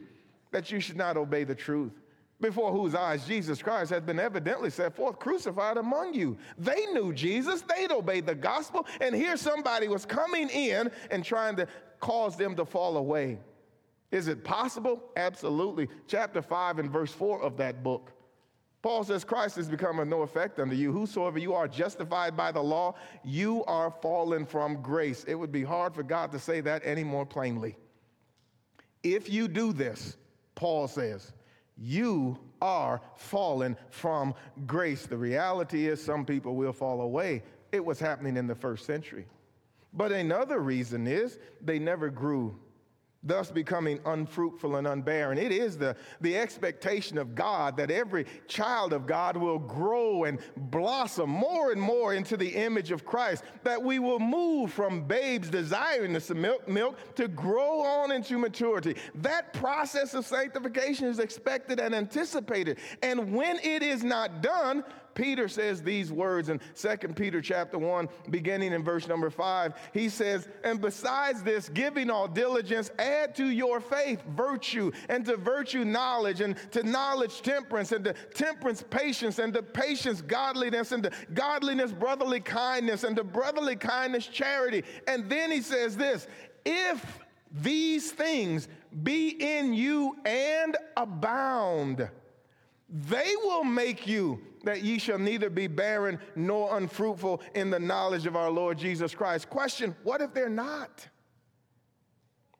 that 0.51 0.71
you 0.71 0.79
should 0.79 0.97
not 0.97 1.17
obey 1.17 1.43
the 1.43 1.55
truth? 1.55 1.93
Before 2.39 2.71
whose 2.71 2.95
eyes 2.95 3.27
Jesus 3.27 3.61
Christ 3.61 3.91
has 3.91 4.01
been 4.01 4.19
evidently 4.19 4.71
set 4.71 4.95
forth, 4.95 5.19
crucified 5.19 5.77
among 5.77 6.15
you. 6.15 6.37
They 6.57 6.87
knew 6.87 7.13
Jesus, 7.13 7.61
they'd 7.61 7.91
obeyed 7.91 8.25
the 8.25 8.33
gospel, 8.33 8.87
and 8.99 9.13
here 9.13 9.37
somebody 9.37 9.87
was 9.87 10.05
coming 10.05 10.49
in 10.49 10.89
and 11.11 11.23
trying 11.23 11.55
to 11.57 11.67
cause 11.99 12.35
them 12.35 12.55
to 12.55 12.65
fall 12.65 12.97
away. 12.97 13.37
Is 14.09 14.27
it 14.27 14.43
possible? 14.43 15.03
Absolutely. 15.15 15.87
Chapter 16.07 16.41
5 16.41 16.79
and 16.79 16.89
verse 16.89 17.11
4 17.11 17.43
of 17.43 17.57
that 17.57 17.83
book. 17.83 18.11
Paul 18.81 19.03
says, 19.03 19.23
Christ 19.23 19.57
has 19.57 19.67
become 19.67 19.99
of 19.99 20.07
no 20.07 20.23
effect 20.23 20.59
unto 20.59 20.75
you. 20.75 20.91
Whosoever 20.91 21.37
you 21.37 21.53
are 21.53 21.67
justified 21.67 22.35
by 22.35 22.51
the 22.51 22.63
law, 22.63 22.95
you 23.23 23.63
are 23.65 23.91
fallen 24.01 24.45
from 24.45 24.81
grace. 24.81 25.23
It 25.25 25.35
would 25.35 25.51
be 25.51 25.63
hard 25.63 25.93
for 25.93 26.01
God 26.01 26.31
to 26.31 26.39
say 26.39 26.61
that 26.61 26.81
any 26.83 27.03
more 27.03 27.25
plainly. 27.25 27.77
If 29.03 29.29
you 29.29 29.47
do 29.47 29.71
this, 29.71 30.17
Paul 30.55 30.87
says, 30.87 31.31
you 31.77 32.39
are 32.61 33.01
fallen 33.15 33.77
from 33.89 34.33
grace. 34.65 35.05
The 35.05 35.17
reality 35.17 35.87
is, 35.87 36.03
some 36.03 36.25
people 36.25 36.55
will 36.55 36.73
fall 36.73 37.01
away. 37.01 37.43
It 37.71 37.83
was 37.83 37.99
happening 37.99 38.37
in 38.37 38.47
the 38.47 38.55
first 38.55 38.85
century. 38.85 39.27
But 39.93 40.11
another 40.11 40.59
reason 40.59 41.07
is 41.07 41.37
they 41.61 41.79
never 41.79 42.09
grew 42.09 42.59
thus 43.23 43.51
becoming 43.51 43.99
unfruitful 44.05 44.77
and 44.77 44.87
unbearing. 44.87 45.37
It 45.37 45.51
is 45.51 45.77
the, 45.77 45.95
the 46.21 46.35
expectation 46.37 47.17
of 47.17 47.35
God 47.35 47.77
that 47.77 47.91
every 47.91 48.25
child 48.47 48.93
of 48.93 49.05
God 49.05 49.37
will 49.37 49.59
grow 49.59 50.23
and 50.23 50.39
blossom 50.57 51.29
more 51.29 51.71
and 51.71 51.81
more 51.81 52.13
into 52.13 52.35
the 52.35 52.49
image 52.49 52.91
of 52.91 53.05
Christ, 53.05 53.43
that 53.63 53.81
we 53.81 53.99
will 53.99 54.19
move 54.19 54.73
from 54.73 55.03
babes 55.03 55.49
desiring 55.49 56.13
the 56.13 56.35
milk, 56.35 56.67
milk 56.67 56.97
to 57.15 57.27
grow 57.27 57.81
on 57.81 58.11
into 58.11 58.37
maturity. 58.37 58.95
That 59.15 59.53
process 59.53 60.13
of 60.13 60.25
sanctification 60.25 61.07
is 61.07 61.19
expected 61.19 61.79
and 61.79 61.93
anticipated. 61.93 62.79
And 63.03 63.33
when 63.33 63.59
it 63.59 63.83
is 63.83 64.03
not 64.03 64.41
done, 64.41 64.83
Peter 65.13 65.47
says 65.47 65.81
these 65.81 66.11
words 66.11 66.49
in 66.49 66.59
2 66.75 66.97
Peter 67.09 67.41
chapter 67.41 67.77
1, 67.77 68.09
beginning 68.29 68.73
in 68.73 68.83
verse 68.83 69.07
number 69.07 69.29
5. 69.29 69.73
He 69.93 70.09
says, 70.09 70.47
And 70.63 70.81
besides 70.81 71.43
this, 71.43 71.69
giving 71.69 72.09
all 72.09 72.27
diligence, 72.27 72.91
add 72.99 73.35
to 73.35 73.45
your 73.45 73.79
faith 73.79 74.21
virtue, 74.35 74.91
and 75.09 75.25
to 75.25 75.37
virtue 75.37 75.85
knowledge, 75.85 76.41
and 76.41 76.55
to 76.71 76.83
knowledge 76.83 77.41
temperance, 77.41 77.91
and 77.91 78.05
to 78.05 78.13
temperance 78.33 78.83
patience, 78.89 79.39
and 79.39 79.53
to 79.53 79.63
patience 79.63 80.21
godliness, 80.21 80.91
and 80.91 81.03
to 81.03 81.11
godliness 81.33 81.91
brotherly 81.91 82.39
kindness, 82.39 83.03
and 83.03 83.15
to 83.15 83.23
brotherly 83.23 83.75
kindness 83.75 84.27
charity. 84.27 84.83
And 85.07 85.29
then 85.29 85.51
he 85.51 85.61
says 85.61 85.97
this, 85.97 86.27
if 86.65 87.19
these 87.51 88.11
things 88.11 88.67
be 89.03 89.29
in 89.29 89.73
you 89.73 90.15
and 90.25 90.77
abound, 90.95 92.09
they 92.91 93.33
will 93.43 93.63
make 93.63 94.05
you 94.05 94.39
that 94.63 94.83
ye 94.83 94.99
shall 94.99 95.17
neither 95.17 95.49
be 95.49 95.67
barren 95.67 96.19
nor 96.35 96.77
unfruitful 96.77 97.41
in 97.55 97.69
the 97.69 97.79
knowledge 97.79 98.25
of 98.25 98.35
our 98.35 98.51
Lord 98.51 98.77
Jesus 98.77 99.15
Christ. 99.15 99.49
Question 99.49 99.95
What 100.03 100.21
if 100.21 100.33
they're 100.33 100.49
not? 100.49 101.07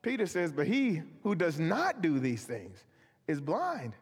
Peter 0.01 0.25
says, 0.25 0.51
But 0.51 0.67
he 0.67 1.01
who 1.23 1.35
does 1.35 1.59
not 1.59 2.01
do 2.01 2.19
these 2.19 2.43
things 2.43 2.83
is 3.27 3.39
blind. 3.39 3.93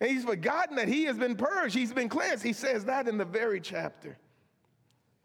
And 0.00 0.10
he's 0.10 0.24
forgotten 0.24 0.76
that 0.76 0.88
he 0.88 1.04
has 1.04 1.16
been 1.16 1.36
purged, 1.36 1.74
he's 1.74 1.92
been 1.92 2.08
cleansed. 2.08 2.44
He 2.44 2.52
says 2.52 2.84
that 2.84 3.08
in 3.08 3.16
the 3.16 3.24
very 3.24 3.60
chapter. 3.60 4.18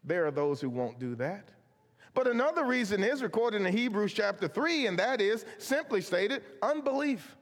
There 0.04 0.26
are 0.26 0.30
those 0.30 0.60
who 0.60 0.70
won't 0.70 0.98
do 0.98 1.14
that. 1.16 1.50
But 2.14 2.26
another 2.26 2.64
reason 2.64 3.02
is 3.02 3.22
recorded 3.22 3.62
in 3.62 3.72
Hebrews 3.72 4.12
chapter 4.12 4.48
3, 4.48 4.86
and 4.86 4.98
that 4.98 5.20
is 5.20 5.44
simply 5.58 6.00
stated 6.00 6.42
unbelief. 6.62 7.36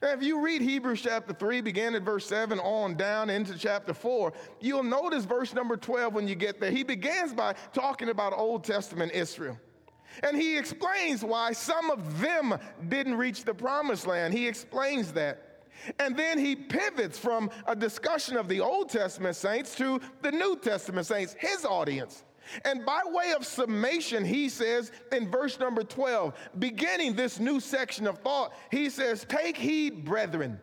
If 0.00 0.22
you 0.22 0.40
read 0.40 0.62
Hebrews 0.62 1.02
chapter 1.02 1.34
3, 1.34 1.60
begin 1.60 1.96
at 1.96 2.02
verse 2.02 2.24
7 2.26 2.60
on 2.60 2.94
down 2.94 3.30
into 3.30 3.58
chapter 3.58 3.92
4, 3.92 4.32
you'll 4.60 4.84
notice 4.84 5.24
verse 5.24 5.52
number 5.52 5.76
12 5.76 6.14
when 6.14 6.28
you 6.28 6.36
get 6.36 6.60
there. 6.60 6.70
He 6.70 6.84
begins 6.84 7.32
by 7.32 7.54
talking 7.72 8.08
about 8.08 8.32
Old 8.32 8.62
Testament 8.62 9.10
Israel. 9.12 9.58
And 10.22 10.36
he 10.36 10.56
explains 10.56 11.24
why 11.24 11.52
some 11.52 11.90
of 11.90 12.20
them 12.20 12.56
didn't 12.88 13.16
reach 13.16 13.44
the 13.44 13.54
promised 13.54 14.06
land. 14.06 14.34
He 14.34 14.46
explains 14.46 15.12
that. 15.12 15.64
And 15.98 16.16
then 16.16 16.38
he 16.38 16.54
pivots 16.54 17.18
from 17.18 17.50
a 17.66 17.74
discussion 17.74 18.36
of 18.36 18.48
the 18.48 18.60
Old 18.60 18.90
Testament 18.90 19.34
saints 19.34 19.74
to 19.76 20.00
the 20.22 20.30
New 20.30 20.56
Testament 20.56 21.06
saints, 21.06 21.34
his 21.38 21.64
audience. 21.64 22.24
And 22.64 22.84
by 22.84 23.00
way 23.06 23.32
of 23.32 23.46
summation, 23.46 24.24
he 24.24 24.48
says 24.48 24.92
in 25.12 25.30
verse 25.30 25.58
number 25.58 25.82
12, 25.82 26.34
beginning 26.58 27.14
this 27.14 27.38
new 27.38 27.60
section 27.60 28.06
of 28.06 28.18
thought, 28.18 28.52
he 28.70 28.90
says, 28.90 29.24
Take 29.28 29.56
heed, 29.56 30.04
brethren. 30.04 30.60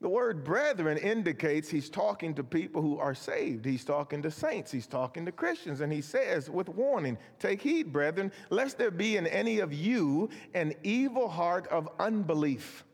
The 0.00 0.08
word 0.08 0.44
brethren 0.44 0.96
indicates 0.96 1.68
he's 1.68 1.90
talking 1.90 2.32
to 2.34 2.44
people 2.44 2.80
who 2.80 2.98
are 2.98 3.16
saved. 3.16 3.64
He's 3.64 3.84
talking 3.84 4.22
to 4.22 4.30
saints. 4.30 4.70
He's 4.70 4.86
talking 4.86 5.26
to 5.26 5.32
Christians. 5.32 5.80
And 5.80 5.92
he 5.92 6.02
says, 6.02 6.48
with 6.48 6.68
warning, 6.68 7.18
Take 7.40 7.60
heed, 7.60 7.92
brethren, 7.92 8.30
lest 8.50 8.78
there 8.78 8.92
be 8.92 9.16
in 9.16 9.26
any 9.26 9.58
of 9.58 9.72
you 9.72 10.30
an 10.54 10.74
evil 10.84 11.28
heart 11.28 11.66
of 11.68 11.88
unbelief 11.98 12.84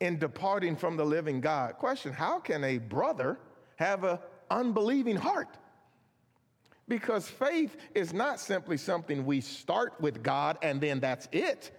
in 0.00 0.18
departing 0.18 0.76
from 0.76 0.98
the 0.98 1.04
living 1.04 1.40
God. 1.40 1.76
Question 1.78 2.12
How 2.12 2.38
can 2.38 2.64
a 2.64 2.76
brother 2.76 3.38
have 3.76 4.04
an 4.04 4.18
unbelieving 4.50 5.16
heart? 5.16 5.56
Because 6.90 7.28
faith 7.28 7.76
is 7.94 8.12
not 8.12 8.40
simply 8.40 8.76
something 8.76 9.24
we 9.24 9.40
start 9.40 9.94
with 10.00 10.24
God 10.24 10.58
and 10.60 10.80
then 10.80 10.98
that's 10.98 11.28
it. 11.30 11.70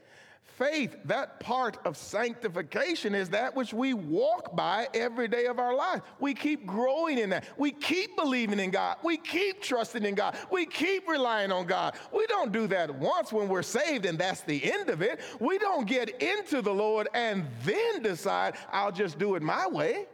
Faith, 0.42 0.96
that 1.04 1.38
part 1.42 1.78
of 1.86 1.98
sanctification, 1.98 3.14
is 3.14 3.28
that 3.30 3.54
which 3.54 3.74
we 3.74 3.94
walk 3.94 4.56
by 4.56 4.88
every 4.94 5.28
day 5.28 5.48
of 5.48 5.60
our 5.60 5.76
life. 5.76 6.02
We 6.22 6.34
keep 6.34 6.66
growing 6.66 7.18
in 7.18 7.30
that. 7.32 7.44
We 7.58 7.72
keep 7.72 8.16
believing 8.16 8.60
in 8.60 8.72
God. 8.72 8.98
We 9.04 9.18
keep 9.18 9.62
trusting 9.62 10.06
in 10.06 10.16
God. 10.16 10.38
We 10.50 10.66
keep 10.66 11.10
relying 11.10 11.52
on 11.52 11.66
God. 11.66 11.96
We 12.14 12.26
don't 12.28 12.54
do 12.54 12.66
that 12.68 12.96
once 12.96 13.34
when 13.34 13.50
we're 13.50 13.64
saved 13.64 14.06
and 14.06 14.18
that's 14.18 14.42
the 14.42 14.72
end 14.72 14.90
of 14.90 15.02
it. 15.02 15.20
We 15.42 15.58
don't 15.58 15.86
get 15.86 16.22
into 16.22 16.62
the 16.62 16.74
Lord 16.74 17.10
and 17.14 17.46
then 17.66 18.02
decide, 18.02 18.56
I'll 18.72 18.94
just 18.94 19.20
do 19.20 19.36
it 19.36 19.42
my 19.42 19.68
way. 19.68 20.06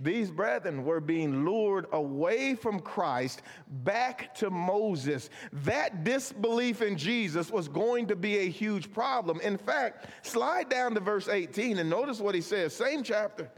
These 0.00 0.30
brethren 0.30 0.84
were 0.84 1.00
being 1.00 1.44
lured 1.44 1.86
away 1.92 2.54
from 2.54 2.80
Christ 2.80 3.42
back 3.68 4.34
to 4.36 4.48
Moses. 4.50 5.28
That 5.64 6.04
disbelief 6.04 6.82
in 6.82 6.96
Jesus 6.96 7.50
was 7.50 7.66
going 7.68 8.06
to 8.06 8.16
be 8.16 8.38
a 8.38 8.48
huge 8.48 8.92
problem. 8.92 9.40
In 9.40 9.58
fact, 9.58 10.06
slide 10.22 10.68
down 10.68 10.94
to 10.94 11.00
verse 11.00 11.28
18 11.28 11.78
and 11.78 11.90
notice 11.90 12.20
what 12.20 12.34
he 12.34 12.40
says, 12.40 12.74
same 12.74 13.02
chapter. 13.02 13.50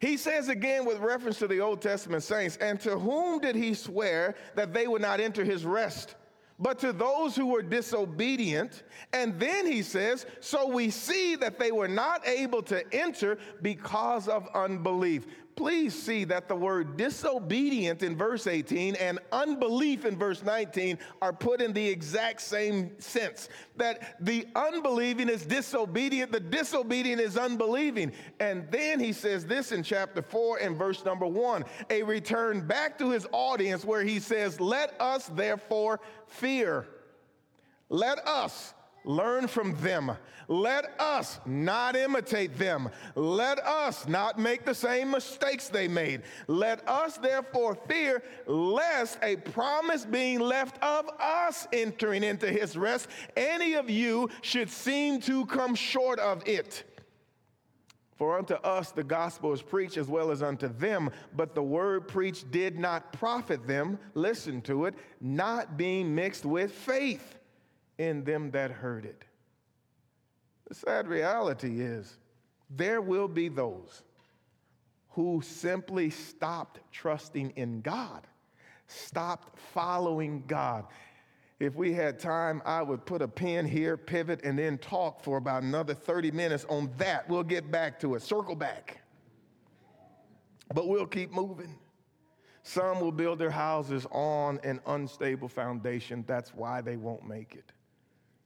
He 0.00 0.16
says 0.16 0.48
again 0.48 0.84
with 0.84 0.98
reference 0.98 1.38
to 1.38 1.46
the 1.48 1.60
Old 1.60 1.80
Testament 1.80 2.22
saints, 2.22 2.56
and 2.56 2.80
to 2.80 2.98
whom 2.98 3.38
did 3.40 3.56
he 3.56 3.74
swear 3.74 4.34
that 4.54 4.74
they 4.74 4.86
would 4.86 5.02
not 5.02 5.20
enter 5.20 5.44
his 5.44 5.64
rest? 5.64 6.14
But 6.58 6.78
to 6.80 6.92
those 6.92 7.34
who 7.34 7.46
were 7.46 7.62
disobedient. 7.62 8.84
And 9.12 9.38
then 9.40 9.66
he 9.66 9.82
says, 9.82 10.26
So 10.40 10.68
we 10.68 10.90
see 10.90 11.36
that 11.36 11.58
they 11.58 11.72
were 11.72 11.88
not 11.88 12.26
able 12.26 12.62
to 12.64 12.84
enter 12.94 13.38
because 13.62 14.28
of 14.28 14.48
unbelief. 14.54 15.26
Please 15.56 16.00
see 16.00 16.24
that 16.24 16.48
the 16.48 16.56
word 16.56 16.96
disobedient 16.96 18.02
in 18.02 18.16
verse 18.16 18.46
18 18.46 18.96
and 18.96 19.18
unbelief 19.32 20.04
in 20.04 20.16
verse 20.18 20.42
19 20.42 20.98
are 21.22 21.32
put 21.32 21.60
in 21.60 21.72
the 21.72 21.86
exact 21.86 22.40
same 22.40 22.90
sense. 23.00 23.48
That 23.76 24.16
the 24.20 24.46
unbelieving 24.54 25.28
is 25.28 25.46
disobedient, 25.46 26.32
the 26.32 26.40
disobedient 26.40 27.20
is 27.20 27.36
unbelieving. 27.36 28.12
And 28.40 28.70
then 28.70 29.00
he 29.00 29.12
says 29.12 29.46
this 29.46 29.72
in 29.72 29.82
chapter 29.82 30.22
4 30.22 30.58
and 30.58 30.76
verse 30.76 31.04
number 31.04 31.26
1 31.26 31.64
a 31.90 32.02
return 32.02 32.66
back 32.66 32.98
to 32.98 33.10
his 33.10 33.26
audience 33.32 33.84
where 33.84 34.02
he 34.02 34.18
says, 34.18 34.60
Let 34.60 35.00
us 35.00 35.26
therefore 35.28 36.00
fear. 36.26 36.86
Let 37.88 38.18
us 38.26 38.73
learn 39.04 39.46
from 39.46 39.76
them. 39.80 40.12
Let 40.48 41.00
us 41.00 41.40
not 41.46 41.96
imitate 41.96 42.58
them. 42.58 42.90
Let 43.14 43.58
us 43.60 44.06
not 44.06 44.38
make 44.38 44.64
the 44.64 44.74
same 44.74 45.10
mistakes 45.10 45.68
they 45.68 45.88
made. 45.88 46.22
Let 46.46 46.86
us 46.88 47.16
therefore 47.16 47.74
fear 47.74 48.22
lest 48.46 49.18
a 49.22 49.36
promise 49.36 50.04
being 50.04 50.40
left 50.40 50.82
of 50.82 51.08
us 51.20 51.66
entering 51.72 52.24
into 52.24 52.50
his 52.50 52.76
rest, 52.76 53.08
any 53.36 53.74
of 53.74 53.88
you 53.88 54.28
should 54.42 54.70
seem 54.70 55.20
to 55.22 55.46
come 55.46 55.74
short 55.74 56.18
of 56.18 56.46
it. 56.46 56.84
For 58.16 58.38
unto 58.38 58.54
us 58.54 58.92
the 58.92 59.02
gospel 59.02 59.52
is 59.52 59.60
preached 59.60 59.96
as 59.96 60.08
well 60.08 60.30
as 60.30 60.42
unto 60.42 60.68
them, 60.68 61.10
but 61.34 61.54
the 61.54 61.62
word 61.62 62.06
preached 62.06 62.50
did 62.52 62.78
not 62.78 63.12
profit 63.12 63.66
them, 63.66 63.98
listen 64.14 64.60
to 64.62 64.84
it, 64.84 64.94
not 65.20 65.76
being 65.76 66.14
mixed 66.14 66.44
with 66.44 66.70
faith 66.70 67.38
in 67.98 68.24
them 68.24 68.50
that 68.52 68.70
heard 68.70 69.04
it. 69.04 69.24
The 70.68 70.74
sad 70.74 71.06
reality 71.06 71.80
is 71.80 72.18
there 72.70 73.00
will 73.00 73.28
be 73.28 73.48
those 73.48 74.02
who 75.10 75.42
simply 75.42 76.10
stopped 76.10 76.80
trusting 76.90 77.50
in 77.56 77.80
God, 77.82 78.26
stopped 78.86 79.58
following 79.58 80.42
God. 80.46 80.86
If 81.60 81.76
we 81.76 81.92
had 81.92 82.18
time, 82.18 82.60
I 82.64 82.82
would 82.82 83.06
put 83.06 83.22
a 83.22 83.28
pin 83.28 83.66
here, 83.66 83.96
pivot, 83.96 84.40
and 84.42 84.58
then 84.58 84.76
talk 84.78 85.22
for 85.22 85.36
about 85.36 85.62
another 85.62 85.94
30 85.94 86.32
minutes 86.32 86.66
on 86.68 86.90
that. 86.98 87.28
We'll 87.28 87.44
get 87.44 87.70
back 87.70 88.00
to 88.00 88.16
it, 88.16 88.22
circle 88.22 88.56
back. 88.56 89.00
But 90.74 90.88
we'll 90.88 91.06
keep 91.06 91.32
moving. 91.32 91.78
Some 92.64 92.98
will 92.98 93.12
build 93.12 93.38
their 93.38 93.50
houses 93.50 94.06
on 94.10 94.58
an 94.64 94.80
unstable 94.86 95.48
foundation. 95.48 96.24
That's 96.26 96.54
why 96.54 96.80
they 96.80 96.96
won't 96.96 97.28
make 97.28 97.54
it 97.54 97.70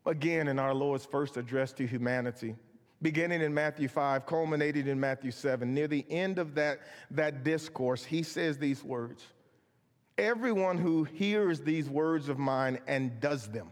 again 0.09 0.49
in 0.49 0.59
our 0.59 0.75
Lord's 0.75 1.05
first 1.05 1.37
address 1.37 1.73
to 1.75 1.87
humanity, 1.87 2.57
beginning 3.03 3.43
in 3.43 3.53
Matthew 3.53 3.88
5, 3.88 4.27
culminating 4.27 4.88
in 4.88 4.99
Matthew 4.99 5.31
7. 5.31 5.73
Near 5.73 5.87
the 5.87 6.05
end 6.11 6.38
of 6.38 6.55
that, 6.55 6.81
that 7.11 7.45
discourse, 7.45 8.05
he 8.05 8.23
says 8.23 8.59
these 8.59 8.83
words 8.83 9.25
Everyone 10.17 10.79
who 10.79 11.05
hears 11.05 11.61
these 11.61 11.88
words 11.88 12.29
of 12.29 12.38
mine 12.38 12.81
and 12.88 13.21
does 13.21 13.49
them, 13.49 13.71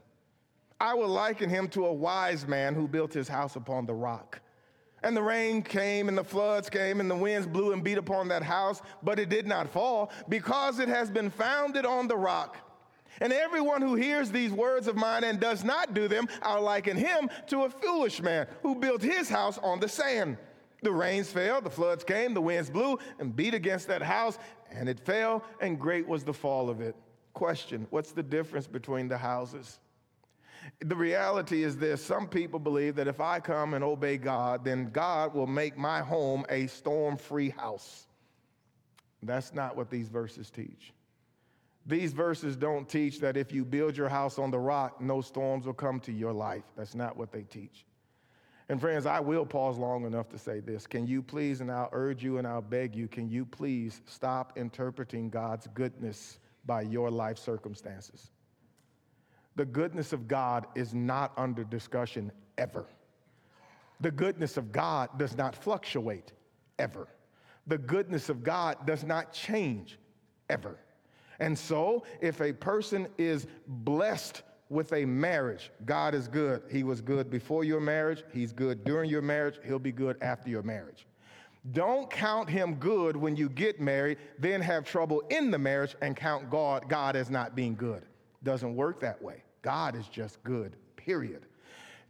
I 0.79 0.95
will 0.95 1.09
liken 1.09 1.51
him 1.51 1.69
to 1.69 1.87
a 1.87 1.93
wise 1.93 2.47
man 2.47 2.75
who 2.75 2.87
built 2.87 3.13
his 3.13 3.27
house 3.27 3.57
upon 3.57 3.87
the 3.87 3.95
rock. 3.95 4.41
And 5.03 5.17
the 5.17 5.23
rain 5.23 5.63
came, 5.63 6.09
and 6.09 6.17
the 6.17 6.25
floods 6.25 6.71
came, 6.71 7.01
and 7.01 7.11
the 7.11 7.17
winds 7.17 7.47
blew 7.47 7.73
and 7.73 7.83
beat 7.83 7.99
upon 7.99 8.29
that 8.29 8.43
house, 8.43 8.83
but 9.03 9.19
it 9.19 9.29
did 9.29 9.47
not 9.47 9.69
fall 9.69 10.11
because 10.29 10.79
it 10.79 10.89
has 10.89 11.11
been 11.11 11.31
founded 11.31 11.85
on 11.87 12.09
the 12.09 12.17
rock. 12.17 12.66
And 13.21 13.33
everyone 13.33 13.83
who 13.83 13.95
hears 13.95 14.31
these 14.31 14.53
words 14.53 14.89
of 14.89 14.97
mine 14.97 15.25
and 15.25 15.41
does 15.41 15.65
not 15.65 15.95
do 15.95 16.09
them, 16.09 16.29
I'll 16.43 16.63
liken 16.63 16.97
him 16.97 17.31
to 17.49 17.65
a 17.65 17.71
foolish 17.71 18.21
man 18.21 18.47
who 18.63 18.75
built 18.75 19.03
his 19.03 19.29
house 19.29 19.59
on 19.59 19.81
the 19.81 19.89
sand. 19.89 20.37
The 20.83 20.93
rains 20.93 21.31
fell, 21.31 21.61
the 21.61 21.71
floods 21.71 22.05
came, 22.05 22.35
the 22.35 22.41
winds 22.41 22.71
blew 22.71 22.99
and 23.19 23.35
beat 23.35 23.55
against 23.55 23.89
that 23.89 24.03
house, 24.03 24.39
and 24.71 24.89
it 24.89 25.01
fell, 25.01 25.43
and 25.61 25.81
great 25.81 26.07
was 26.07 26.25
the 26.25 26.35
fall 26.35 26.69
of 26.69 26.81
it. 26.81 26.95
Question 27.33 27.87
What's 27.91 28.13
the 28.13 28.23
difference 28.23 28.67
between 28.67 29.09
the 29.09 29.19
houses? 29.19 29.81
The 30.81 30.97
reality 30.97 31.63
is 31.63 31.77
this 31.77 32.05
some 32.05 32.27
people 32.27 32.59
believe 32.59 32.97
that 32.97 33.09
if 33.09 33.21
I 33.21 33.41
come 33.41 33.75
and 33.75 33.85
obey 33.85 34.17
God, 34.17 34.65
then 34.65 34.91
God 34.91 35.35
will 35.35 35.47
make 35.47 35.77
my 35.77 36.01
home 36.01 36.45
a 36.49 36.67
storm 36.67 37.17
free 37.17 37.51
house. 37.51 38.07
That's 39.23 39.55
not 39.55 39.77
what 39.77 39.91
these 39.91 40.09
verses 40.09 40.51
teach. 40.51 40.93
These 41.87 42.13
verses 42.13 42.57
don't 42.57 42.89
teach 42.89 43.21
that 43.21 43.37
if 43.37 43.53
you 43.53 43.65
build 43.65 43.97
your 43.97 44.09
house 44.09 44.39
on 44.39 44.51
the 44.51 44.59
rock, 44.59 45.01
no 45.01 45.21
storms 45.21 45.67
will 45.67 45.75
come 45.75 46.01
to 46.01 46.13
your 46.13 46.33
life. 46.33 46.65
That's 46.77 46.97
not 46.97 47.17
what 47.17 47.31
they 47.31 47.43
teach. 47.43 47.87
And 48.69 48.81
friends, 48.81 49.07
I 49.07 49.21
will 49.21 49.47
pause 49.47 49.79
long 49.79 50.05
enough 50.05 50.29
to 50.31 50.39
say 50.39 50.59
this. 50.59 50.89
Can 50.89 51.07
you 51.07 51.23
please, 51.23 51.61
and 51.61 51.71
I'll 51.71 51.89
urge 51.93 52.25
you 52.25 52.39
and 52.39 52.47
I'll 52.47 52.61
beg 52.61 52.97
you, 52.97 53.07
can 53.07 53.29
you 53.29 53.47
please 53.47 54.01
stop 54.07 54.59
interpreting 54.59 55.31
God's 55.31 55.69
goodness 55.69 56.41
by 56.65 56.83
your 56.83 57.09
life 57.09 57.39
circumstances? 57.39 58.33
The 59.55 59.65
goodness 59.65 60.13
of 60.13 60.27
God 60.27 60.67
is 60.75 60.93
not 60.93 61.33
under 61.37 61.63
discussion 61.63 62.33
ever. 62.59 62.87
The 64.01 64.11
goodness 64.11 64.57
of 64.57 64.73
God 64.73 65.11
does 65.19 65.37
not 65.37 65.55
fluctuate 65.55 66.33
ever. 66.81 67.07
The 67.69 67.79
goodness 67.79 68.29
of 68.29 68.43
God 68.43 68.85
does 68.85 69.05
not 69.05 69.33
change 69.33 69.99
ever. 70.51 70.79
And 71.41 71.59
so, 71.59 72.05
if 72.21 72.41
a 72.41 72.53
person 72.53 73.09
is 73.19 73.47
blessed 73.67 74.43
with 74.69 74.93
a 74.93 75.05
marriage, 75.05 75.71
God 75.85 76.15
is 76.15 76.29
good. 76.29 76.63
He 76.71 76.83
was 76.83 77.01
good 77.01 77.31
before 77.31 77.65
your 77.65 77.81
marriage, 77.81 78.25
He's 78.33 78.53
good 78.53 78.85
during 78.85 79.11
your 79.11 79.23
marriage, 79.23 79.59
He'll 79.65 79.79
be 79.79 79.93
good 79.93 80.17
after 80.23 80.49
your 80.51 80.63
marriage. 80.63 81.07
Don't 81.73 82.09
count 82.11 82.49
him 82.49 82.77
good 82.77 83.17
when 83.17 83.35
you 83.35 83.49
get 83.49 83.81
married, 83.81 84.19
then 84.39 84.61
have 84.61 84.85
trouble 84.85 85.23
in 85.31 85.51
the 85.51 85.59
marriage 85.59 85.97
and 86.01 86.17
count 86.17 86.49
God, 86.49 86.89
God 86.89 87.17
as 87.17 87.29
not 87.29 87.57
being 87.57 87.75
good. 87.75 88.05
Doesn't 88.45 88.77
work 88.77 89.01
that 89.01 89.21
way. 89.21 89.43
God 89.63 89.97
is 89.97 90.07
just 90.07 90.43
good, 90.45 90.77
period. 90.95 91.47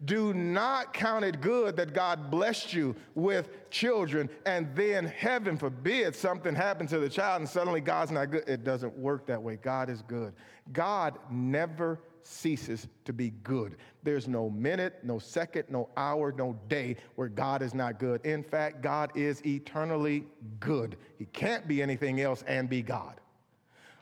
Do 0.05 0.35
not 0.35 0.93
count 0.93 1.25
it 1.25 1.41
good 1.41 1.77
that 1.77 1.95
God 1.95 2.31
blessed 2.31 2.75
you 2.75 2.95
with 3.15 3.71
children 3.71 4.29
and 4.45 4.69
then, 4.77 5.07
heaven 5.07 5.57
forbid, 5.57 6.15
something 6.15 6.55
happened 6.55 6.91
to 6.91 6.99
the 6.99 7.09
child 7.09 7.41
and 7.41 7.49
suddenly 7.49 7.81
God's 7.81 8.11
not 8.11 8.31
good. 8.31 8.45
It 8.47 8.63
doesn't 8.63 8.95
work 8.97 9.27
that 9.27 9.43
way. 9.43 9.57
God 9.57 9.89
is 9.89 10.03
good. 10.03 10.35
God 10.73 11.19
never 11.31 11.99
ceases 12.23 12.89
to 13.07 13.13
be 13.15 13.31
good. 13.43 13.77
There's 14.03 14.29
no 14.29 14.51
minute, 14.51 14.99
no 15.03 15.19
second, 15.19 15.65
no 15.71 15.89
hour, 15.97 16.31
no 16.33 16.59
day 16.69 16.97
where 17.15 17.29
God 17.29 17.63
is 17.63 17.73
not 17.73 17.99
good. 17.99 18.25
In 18.27 18.43
fact, 18.43 18.83
God 18.83 19.13
is 19.15 19.45
eternally 19.47 20.27
good. 20.61 20.97
He 21.19 21.25
can't 21.27 21.67
be 21.67 21.81
anything 21.81 22.21
else 22.21 22.43
and 22.47 22.69
be 22.69 22.83
God. 22.83 23.21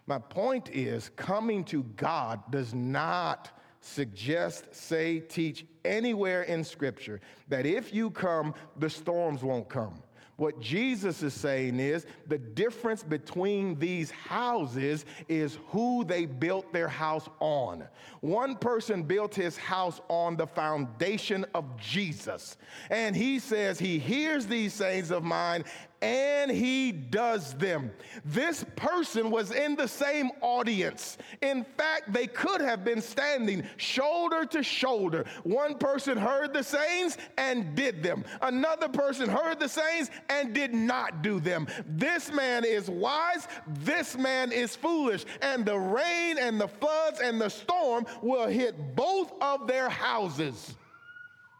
My 0.07 0.19
point 0.19 0.71
is, 0.71 1.11
coming 1.17 1.65
to 1.65 1.83
God 1.97 2.51
does 2.51 2.75
not 2.75 3.51
suggest, 3.85 4.75
say, 4.75 5.21
teach 5.21 5.67
anywhere 5.85 6.43
in 6.43 6.65
Scripture 6.65 7.21
that 7.49 7.67
if 7.67 7.93
you 7.93 8.11
come, 8.11 8.55
the 8.79 8.89
storms 8.89 9.43
won't 9.43 9.69
come. 9.69 10.03
What 10.37 10.59
Jesus 10.59 11.23
is 11.23 11.33
saying 11.33 11.79
is 11.79 12.07
the 12.27 12.39
difference 12.39 13.05
between 13.05 13.79
these 13.79 14.11
houses 14.11 15.05
is 15.29 15.59
who 15.69 16.03
they 16.05 16.27
built 16.27 16.73
their 16.73 16.89
house 16.89 17.29
on. 17.39 17.87
One 18.21 18.57
person 18.57 19.05
built 19.05 19.33
his 19.33 19.57
house 19.57 20.01
on 20.09 20.37
the 20.37 20.47
foundation 20.47 21.47
of 21.55 21.65
Jesus. 21.79 22.57
And 22.91 23.15
he 23.15 23.39
says 23.39 23.79
he 23.79 23.99
hears 24.01 24.47
these 24.47 24.73
sayings 24.73 25.13
of 25.13 25.23
mine 25.23 25.65
and 26.05 26.51
he 26.51 26.93
does 26.93 27.55
them. 27.55 27.91
This 28.27 28.63
person 28.77 29.31
was 29.31 29.51
in 29.51 29.75
the 29.75 29.89
same 29.89 30.31
audience. 30.43 31.17
In 31.41 31.65
fact, 31.79 32.13
they 32.13 32.27
could 32.27 32.61
have 32.61 32.85
been 32.85 33.01
standing 33.01 33.65
shoulder 33.79 34.45
to 34.47 34.63
shoulder. 34.63 35.25
One 35.45 35.79
person 35.79 36.19
heard 36.19 36.53
the 36.53 36.63
sayings 36.63 37.17
and 37.39 37.75
did 37.75 38.03
them, 38.03 38.25
another 38.43 38.89
person 38.89 39.31
heard 39.31 39.59
the 39.59 39.69
sayings 39.69 40.11
and 40.29 40.53
did 40.53 40.75
not 40.75 41.23
do 41.23 41.41
them. 41.41 41.67
This 41.87 42.31
man 42.31 42.67
is 42.67 42.91
wise, 42.91 43.49
this 43.67 44.15
man 44.19 44.53
is 44.53 44.77
foolish, 44.77 45.25
and 45.41 45.65
the 45.65 45.79
rain 45.79 46.37
and 46.37 46.61
the 46.61 46.69
floods 46.69 47.21
and 47.21 47.41
the 47.41 47.49
storm 47.49 48.05
will 48.21 48.47
hit 48.47 48.95
both 48.95 49.33
of 49.41 49.67
their 49.67 49.89
houses, 49.89 50.75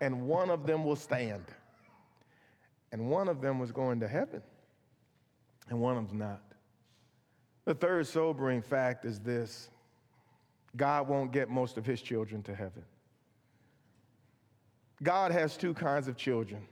and 0.03 0.27
one 0.27 0.51
of 0.51 0.67
them 0.67 0.85
will 0.85 0.97
stand 0.97 1.45
and 2.95 3.11
one 3.11 3.27
of 3.27 3.41
them 3.41 3.59
was 3.59 3.73
going 3.73 3.99
to 3.99 4.07
heaven, 4.07 4.41
and 5.69 5.81
one 5.81 5.97
of 5.97 6.07
them's 6.07 6.17
not. 6.17 6.41
The 7.65 7.75
third 7.75 8.07
sobering 8.07 8.63
fact 8.63 9.05
is 9.05 9.19
this 9.19 9.69
God 10.77 11.09
won't 11.09 11.33
get 11.33 11.51
most 11.51 11.77
of 11.77 11.85
his 11.85 12.01
children 12.01 12.41
to 12.45 12.55
heaven. 12.55 12.85
God 15.03 15.33
has 15.33 15.57
two 15.57 15.75
kinds 15.75 16.07
of 16.07 16.17
children. 16.17 16.69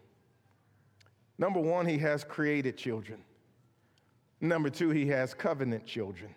Number 1.39 1.59
one, 1.59 1.87
he 1.87 1.99
has 1.99 2.23
created 2.23 2.77
children. 2.77 3.19
Number 4.41 4.71
two, 4.71 4.91
he 4.91 5.09
has 5.09 5.35
covenant 5.35 5.85
children. 5.87 6.33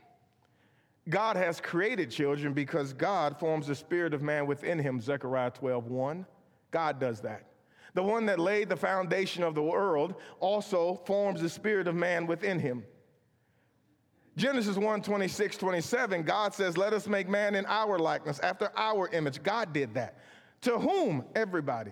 God 1.09 1.35
has 1.35 1.61
created 1.61 2.09
children 2.09 2.53
because 2.53 2.91
God 2.91 3.37
forms 3.37 3.67
the 3.67 3.75
spirit 3.75 4.15
of 4.15 4.23
man 4.23 4.47
within 4.47 4.79
him, 4.79 4.99
Zechariah 4.99 5.51
12, 5.51 5.85
1. 5.85 6.25
God 6.71 6.99
does 6.99 7.21
that. 7.21 7.45
The 7.93 8.03
one 8.03 8.25
that 8.25 8.39
laid 8.39 8.69
the 8.69 8.75
foundation 8.75 9.43
of 9.43 9.55
the 9.55 9.63
world 9.63 10.15
also 10.39 11.01
forms 11.05 11.41
the 11.41 11.49
spirit 11.49 11.87
of 11.87 11.95
man 11.95 12.27
within 12.27 12.59
him. 12.59 12.83
Genesis 14.37 14.75
1 14.75 15.01
26, 15.01 15.57
27, 15.57 16.23
God 16.23 16.53
says, 16.53 16.77
Let 16.77 16.91
us 16.91 17.07
make 17.07 17.29
man 17.29 17.55
in 17.55 17.65
our 17.67 17.97
likeness, 17.97 18.39
after 18.39 18.69
our 18.75 19.07
image. 19.09 19.41
God 19.41 19.71
did 19.71 19.93
that. 19.93 20.17
To 20.61 20.77
whom? 20.77 21.23
Everybody. 21.35 21.91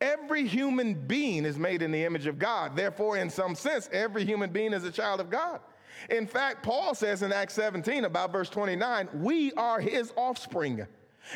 Every 0.00 0.46
human 0.46 0.94
being 0.94 1.44
is 1.44 1.58
made 1.58 1.82
in 1.82 1.92
the 1.92 2.04
image 2.04 2.26
of 2.26 2.38
God. 2.38 2.76
Therefore, 2.76 3.16
in 3.16 3.30
some 3.30 3.54
sense, 3.54 3.88
every 3.92 4.24
human 4.24 4.50
being 4.50 4.72
is 4.72 4.84
a 4.84 4.90
child 4.90 5.20
of 5.20 5.30
God. 5.30 5.60
In 6.10 6.26
fact, 6.26 6.62
Paul 6.62 6.94
says 6.94 7.22
in 7.22 7.32
Acts 7.32 7.54
17, 7.54 8.04
about 8.04 8.32
verse 8.32 8.48
29, 8.48 9.08
we 9.14 9.52
are 9.52 9.80
his 9.80 10.12
offspring. 10.16 10.86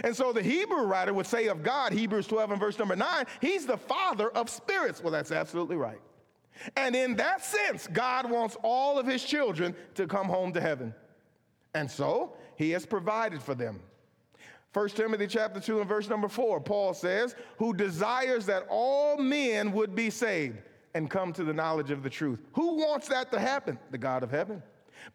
And 0.05 0.15
so 0.15 0.33
the 0.33 0.43
Hebrew 0.43 0.83
writer 0.83 1.15
would 1.15 1.27
say 1.27 1.47
of 1.47 1.63
God, 1.63 1.93
Hebrews 1.93 2.27
12 2.27 2.53
and 2.53 2.61
verse 2.61 2.79
number 2.79 2.97
9, 2.97 3.25
he's 3.41 3.67
the 3.67 3.77
father 3.77 4.31
of 4.31 4.51
spirits. 4.51 5.03
Well, 5.03 5.13
that's 5.13 5.33
absolutely 5.33 5.77
right. 5.77 6.01
And 6.77 6.97
in 6.97 7.17
that 7.17 7.45
sense, 7.45 7.87
God 7.87 8.31
wants 8.31 8.57
all 8.63 8.99
of 8.99 9.07
his 9.07 9.23
children 9.23 9.75
to 9.95 10.07
come 10.07 10.27
home 10.27 10.53
to 10.55 10.61
heaven. 10.61 10.95
And 11.75 11.91
so 11.91 12.37
he 12.57 12.71
has 12.71 12.87
provided 12.87 13.43
for 13.43 13.55
them. 13.55 13.81
1 14.73 14.89
Timothy 14.91 15.27
chapter 15.27 15.61
2 15.61 15.81
and 15.81 15.89
verse 15.89 16.09
number 16.09 16.29
4, 16.29 16.61
Paul 16.61 16.93
says, 16.93 17.35
who 17.57 17.73
desires 17.73 18.45
that 18.47 18.67
all 18.69 19.17
men 19.17 19.73
would 19.73 19.95
be 19.95 20.11
saved 20.11 20.59
and 20.95 21.11
come 21.11 21.33
to 21.33 21.45
the 21.45 21.53
knowledge 21.53 21.91
of 21.91 22.03
the 22.03 22.11
truth. 22.11 22.41
Who 22.55 22.77
wants 22.77 23.09
that 23.09 23.31
to 23.33 23.39
happen? 23.39 23.79
The 23.91 23.99
God 23.99 24.23
of 24.23 24.31
heaven. 24.31 24.63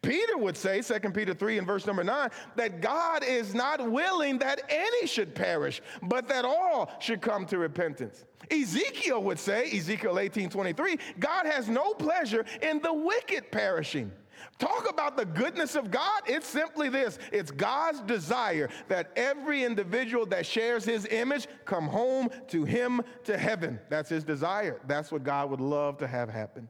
Peter 0.00 0.38
would 0.38 0.56
say, 0.56 0.80
2 0.80 1.10
Peter 1.10 1.34
3 1.34 1.58
and 1.58 1.66
verse 1.66 1.86
number 1.86 2.04
9, 2.04 2.30
that 2.56 2.80
God 2.80 3.22
is 3.24 3.54
not 3.54 3.90
willing 3.90 4.38
that 4.38 4.62
any 4.68 5.06
should 5.06 5.34
perish, 5.34 5.82
but 6.02 6.28
that 6.28 6.44
all 6.44 6.90
should 7.00 7.20
come 7.20 7.44
to 7.46 7.58
repentance. 7.58 8.24
Ezekiel 8.50 9.22
would 9.22 9.38
say, 9.38 9.70
Ezekiel 9.70 10.18
18 10.18 10.50
23, 10.50 10.96
God 11.18 11.46
has 11.46 11.68
no 11.68 11.94
pleasure 11.94 12.44
in 12.62 12.80
the 12.80 12.92
wicked 12.92 13.50
perishing. 13.52 14.10
Talk 14.58 14.88
about 14.88 15.16
the 15.16 15.24
goodness 15.24 15.74
of 15.74 15.90
God. 15.90 16.22
It's 16.26 16.46
simply 16.46 16.88
this 16.88 17.18
it's 17.30 17.50
God's 17.50 18.00
desire 18.00 18.68
that 18.88 19.10
every 19.16 19.64
individual 19.64 20.26
that 20.26 20.46
shares 20.46 20.84
his 20.84 21.06
image 21.06 21.46
come 21.64 21.86
home 21.86 22.28
to 22.48 22.64
him 22.64 23.02
to 23.24 23.38
heaven. 23.38 23.78
That's 23.88 24.08
his 24.08 24.24
desire. 24.24 24.80
That's 24.86 25.10
what 25.10 25.24
God 25.24 25.50
would 25.50 25.60
love 25.60 25.98
to 25.98 26.06
have 26.06 26.28
happen. 26.28 26.68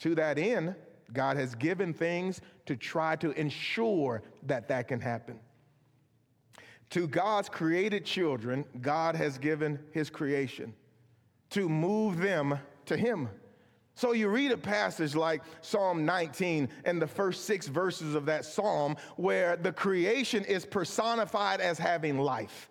To 0.00 0.14
that 0.16 0.38
end, 0.38 0.74
God 1.12 1.36
has 1.36 1.54
given 1.54 1.92
things 1.92 2.40
to 2.66 2.76
try 2.76 3.16
to 3.16 3.30
ensure 3.32 4.22
that 4.44 4.68
that 4.68 4.88
can 4.88 5.00
happen. 5.00 5.38
To 6.90 7.06
God's 7.06 7.48
created 7.48 8.04
children, 8.04 8.64
God 8.80 9.16
has 9.16 9.38
given 9.38 9.78
his 9.92 10.10
creation 10.10 10.74
to 11.50 11.68
move 11.68 12.18
them 12.18 12.58
to 12.86 12.96
him. 12.96 13.28
So 13.94 14.12
you 14.12 14.28
read 14.28 14.52
a 14.52 14.56
passage 14.56 15.14
like 15.14 15.42
Psalm 15.60 16.04
19 16.04 16.68
and 16.84 17.00
the 17.00 17.06
first 17.06 17.44
six 17.44 17.68
verses 17.68 18.14
of 18.14 18.26
that 18.26 18.44
psalm 18.44 18.96
where 19.16 19.56
the 19.56 19.72
creation 19.72 20.44
is 20.44 20.64
personified 20.64 21.60
as 21.60 21.78
having 21.78 22.18
life. 22.18 22.70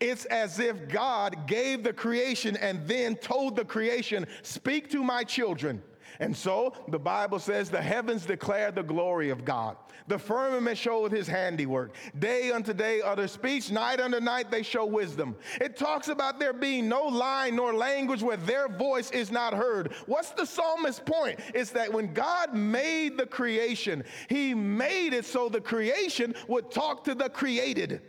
It's 0.00 0.24
as 0.26 0.58
if 0.58 0.88
God 0.88 1.46
gave 1.46 1.84
the 1.84 1.92
creation 1.92 2.56
and 2.56 2.86
then 2.86 3.16
told 3.16 3.56
the 3.56 3.64
creation, 3.64 4.26
Speak 4.42 4.90
to 4.90 5.02
my 5.02 5.24
children. 5.24 5.82
And 6.20 6.36
so 6.36 6.74
the 6.88 6.98
Bible 6.98 7.38
says 7.38 7.70
the 7.70 7.82
heavens 7.82 8.26
declare 8.26 8.70
the 8.70 8.82
glory 8.82 9.30
of 9.30 9.44
God. 9.44 9.76
The 10.08 10.18
firmament 10.18 10.78
showed 10.78 11.12
his 11.12 11.26
handiwork. 11.26 11.94
Day 12.18 12.50
unto 12.50 12.72
day 12.72 13.00
utter 13.02 13.28
speech, 13.28 13.70
night 13.70 14.00
unto 14.00 14.20
night 14.20 14.50
they 14.50 14.62
show 14.62 14.86
wisdom. 14.86 15.36
It 15.60 15.76
talks 15.76 16.08
about 16.08 16.40
there 16.40 16.52
being 16.52 16.88
no 16.88 17.04
line 17.04 17.56
nor 17.56 17.74
language 17.74 18.22
where 18.22 18.36
their 18.36 18.68
voice 18.68 19.10
is 19.10 19.30
not 19.30 19.52
heard. 19.52 19.92
What's 20.06 20.30
the 20.30 20.46
psalmist's 20.46 21.02
point? 21.04 21.40
It's 21.54 21.70
that 21.70 21.92
when 21.92 22.14
God 22.14 22.54
made 22.54 23.16
the 23.18 23.26
creation, 23.26 24.02
he 24.28 24.54
made 24.54 25.12
it 25.12 25.24
so 25.24 25.48
the 25.48 25.60
creation 25.60 26.34
would 26.48 26.70
talk 26.70 27.04
to 27.04 27.14
the 27.14 27.28
created 27.28 28.00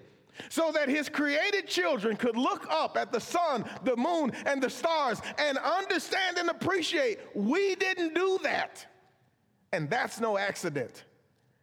so 0.47 0.71
that 0.71 0.87
his 0.87 1.09
created 1.09 1.67
children 1.67 2.15
could 2.15 2.37
look 2.37 2.65
up 2.69 2.97
at 2.97 3.11
the 3.11 3.19
sun, 3.19 3.65
the 3.83 3.95
moon, 3.97 4.31
and 4.45 4.63
the 4.63 4.69
stars 4.69 5.21
and 5.37 5.57
understand 5.57 6.37
and 6.37 6.49
appreciate 6.49 7.19
we 7.35 7.75
didn't 7.75 8.13
do 8.13 8.39
that. 8.43 8.85
And 9.71 9.89
that's 9.89 10.19
no 10.19 10.37
accident. 10.37 11.03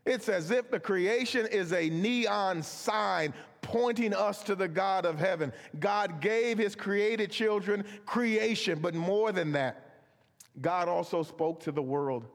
It's 0.05 0.29
as 0.29 0.51
if 0.51 0.71
the 0.71 0.79
creation 0.79 1.47
is 1.47 1.73
a 1.73 1.91
neon 1.91 2.63
sign 2.63 3.35
pointing 3.61 4.15
us 4.15 4.45
to 4.45 4.55
the 4.55 4.69
God 4.69 5.05
of 5.05 5.19
heaven. 5.19 5.53
God 5.81 6.21
gave 6.21 6.57
his 6.57 6.77
created 6.77 7.33
children 7.33 7.85
creation, 8.07 8.79
but 8.79 8.95
more 8.95 9.33
than 9.33 9.51
that, 9.53 10.03
God 10.61 10.89
also 10.89 11.25
spoke 11.25 11.61
to 11.65 11.73
the 11.73 11.83
world. 11.83 12.27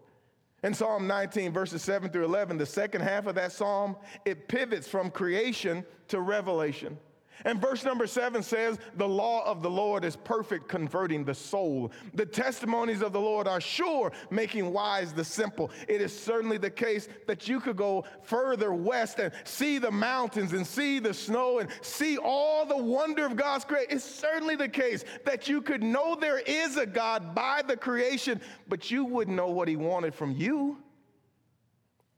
In 0.63 0.73
Psalm 0.73 1.07
19, 1.07 1.51
verses 1.51 1.81
7 1.81 2.11
through 2.11 2.25
11, 2.25 2.57
the 2.57 2.65
second 2.65 3.01
half 3.01 3.25
of 3.25 3.35
that 3.35 3.51
psalm, 3.51 3.95
it 4.25 4.47
pivots 4.47 4.87
from 4.87 5.09
creation 5.09 5.83
to 6.09 6.21
revelation. 6.21 6.97
And 7.45 7.59
verse 7.59 7.83
number 7.83 8.07
seven 8.07 8.43
says, 8.43 8.77
The 8.95 9.07
law 9.07 9.45
of 9.45 9.61
the 9.61 9.69
Lord 9.69 10.03
is 10.03 10.15
perfect, 10.15 10.67
converting 10.67 11.23
the 11.23 11.33
soul. 11.33 11.91
The 12.13 12.25
testimonies 12.25 13.01
of 13.01 13.13
the 13.13 13.19
Lord 13.19 13.47
are 13.47 13.61
sure, 13.61 14.11
making 14.29 14.71
wise 14.71 15.13
the 15.13 15.23
simple. 15.23 15.71
It 15.87 16.01
is 16.01 16.17
certainly 16.17 16.57
the 16.57 16.69
case 16.69 17.07
that 17.27 17.47
you 17.47 17.59
could 17.59 17.77
go 17.77 18.05
further 18.23 18.73
west 18.73 19.19
and 19.19 19.31
see 19.43 19.77
the 19.77 19.91
mountains 19.91 20.53
and 20.53 20.65
see 20.65 20.99
the 20.99 21.13
snow 21.13 21.59
and 21.59 21.69
see 21.81 22.17
all 22.17 22.65
the 22.65 22.77
wonder 22.77 23.25
of 23.25 23.35
God's 23.35 23.65
creation. 23.65 23.91
It's 23.91 24.05
certainly 24.05 24.55
the 24.55 24.69
case 24.69 25.03
that 25.25 25.47
you 25.47 25.61
could 25.61 25.83
know 25.83 26.15
there 26.15 26.39
is 26.39 26.77
a 26.77 26.85
God 26.85 27.33
by 27.33 27.61
the 27.65 27.77
creation, 27.77 28.41
but 28.67 28.91
you 28.91 29.05
wouldn't 29.05 29.35
know 29.35 29.49
what 29.49 29.67
He 29.67 29.75
wanted 29.75 30.13
from 30.13 30.31
you, 30.31 30.77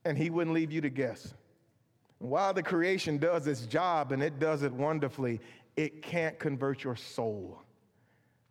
and 0.06 0.18
He 0.18 0.30
wouldn't 0.30 0.54
leave 0.54 0.72
you 0.72 0.82
to 0.82 0.90
guess. 0.90 1.34
While 2.24 2.54
the 2.54 2.64
creation 2.64 3.18
does 3.18 3.48
its 3.48 3.66
job 3.66 4.14
and 4.14 4.24
it 4.24 4.40
does 4.40 4.64
it 4.64 4.72
wonderfully, 4.72 5.42
it 5.76 6.02
can't 6.02 6.40
convert 6.40 6.82
your 6.82 6.96
soul. 6.96 7.60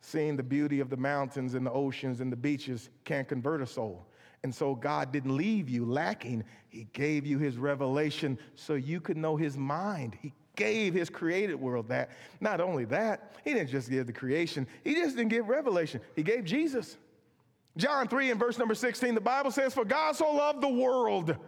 Seeing 0.03 0.37
the 0.37 0.43
beauty 0.43 0.81
of 0.81 0.91
the 0.91 0.97
mountains 0.99 1.55
and 1.55 1.65
the 1.65 1.73
oceans 1.73 2.21
and 2.21 2.31
the 2.31 2.37
beaches 2.37 2.91
can't 3.07 3.27
convert 3.27 3.63
a 3.63 3.67
soul. 3.67 4.05
And 4.43 4.55
so 4.55 4.75
God 4.75 5.11
didn't 5.11 5.35
leave 5.35 5.71
you 5.71 5.87
lacking. 5.87 6.45
He 6.69 6.87
gave 6.93 7.25
you 7.25 7.39
his 7.39 7.57
revelation 7.57 8.39
so 8.57 8.75
you 8.75 9.01
could 9.01 9.17
know 9.17 9.37
his 9.37 9.57
mind. 9.57 10.19
He 10.21 10.35
gave 10.55 10.93
his 10.93 11.09
created 11.09 11.55
world 11.55 11.89
that. 11.89 12.11
Not 12.43 12.61
only 12.61 12.85
that, 12.87 13.33
he 13.43 13.55
didn't 13.55 13.71
just 13.71 13.89
give 13.89 14.07
the 14.07 14.13
creation, 14.13 14.67
he 14.85 14.97
just 14.97 15.17
didn't 15.17 15.31
give 15.31 15.49
revelation. 15.49 16.03
He 16.15 16.23
gave 16.23 16.45
Jesus. 16.45 16.99
John 17.79 18.07
3 18.07 18.33
and 18.33 18.39
verse 18.39 18.59
number 18.59 18.75
16, 18.75 19.15
the 19.15 19.21
Bible 19.23 19.51
says, 19.51 19.73
For 19.73 19.87
God 19.87 20.15
so 20.15 20.31
loved 20.31 20.61
the 20.61 20.69
world 20.69 21.39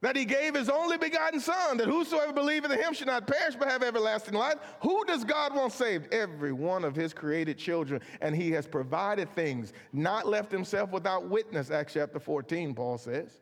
that 0.00 0.16
he 0.16 0.24
gave 0.24 0.54
his 0.54 0.68
only 0.68 0.96
begotten 0.96 1.40
son, 1.40 1.76
that 1.76 1.88
whosoever 1.88 2.32
believeth 2.32 2.70
in 2.70 2.78
him 2.78 2.94
should 2.94 3.08
not 3.08 3.26
perish 3.26 3.56
but 3.56 3.68
have 3.68 3.82
everlasting 3.82 4.34
life. 4.34 4.56
Who 4.82 5.04
does 5.04 5.24
God 5.24 5.54
want 5.54 5.72
saved? 5.72 6.12
Every 6.14 6.52
one 6.52 6.84
of 6.84 6.94
his 6.94 7.12
created 7.12 7.58
children. 7.58 8.00
And 8.20 8.34
he 8.34 8.50
has 8.52 8.66
provided 8.66 9.34
things, 9.34 9.72
not 9.92 10.28
left 10.28 10.52
himself 10.52 10.92
without 10.92 11.28
witness, 11.28 11.70
Acts 11.70 11.94
chapter 11.94 12.20
14, 12.20 12.74
Paul 12.74 12.98
says. 12.98 13.40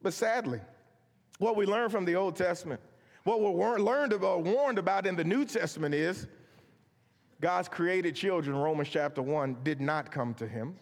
But 0.00 0.14
sadly, 0.14 0.60
what 1.38 1.56
we 1.56 1.66
learn 1.66 1.90
from 1.90 2.04
the 2.04 2.14
Old 2.14 2.36
Testament, 2.36 2.80
what 3.24 3.40
we're 3.40 3.78
learned 3.78 4.12
about, 4.12 4.44
warned 4.44 4.78
about 4.78 5.06
in 5.06 5.16
the 5.16 5.24
New 5.24 5.44
Testament 5.44 5.92
is 5.92 6.28
God's 7.40 7.68
created 7.68 8.14
children, 8.14 8.56
Romans 8.56 8.88
chapter 8.88 9.22
1, 9.22 9.58
did 9.64 9.80
not 9.80 10.12
come 10.12 10.34
to 10.34 10.46
him. 10.46 10.76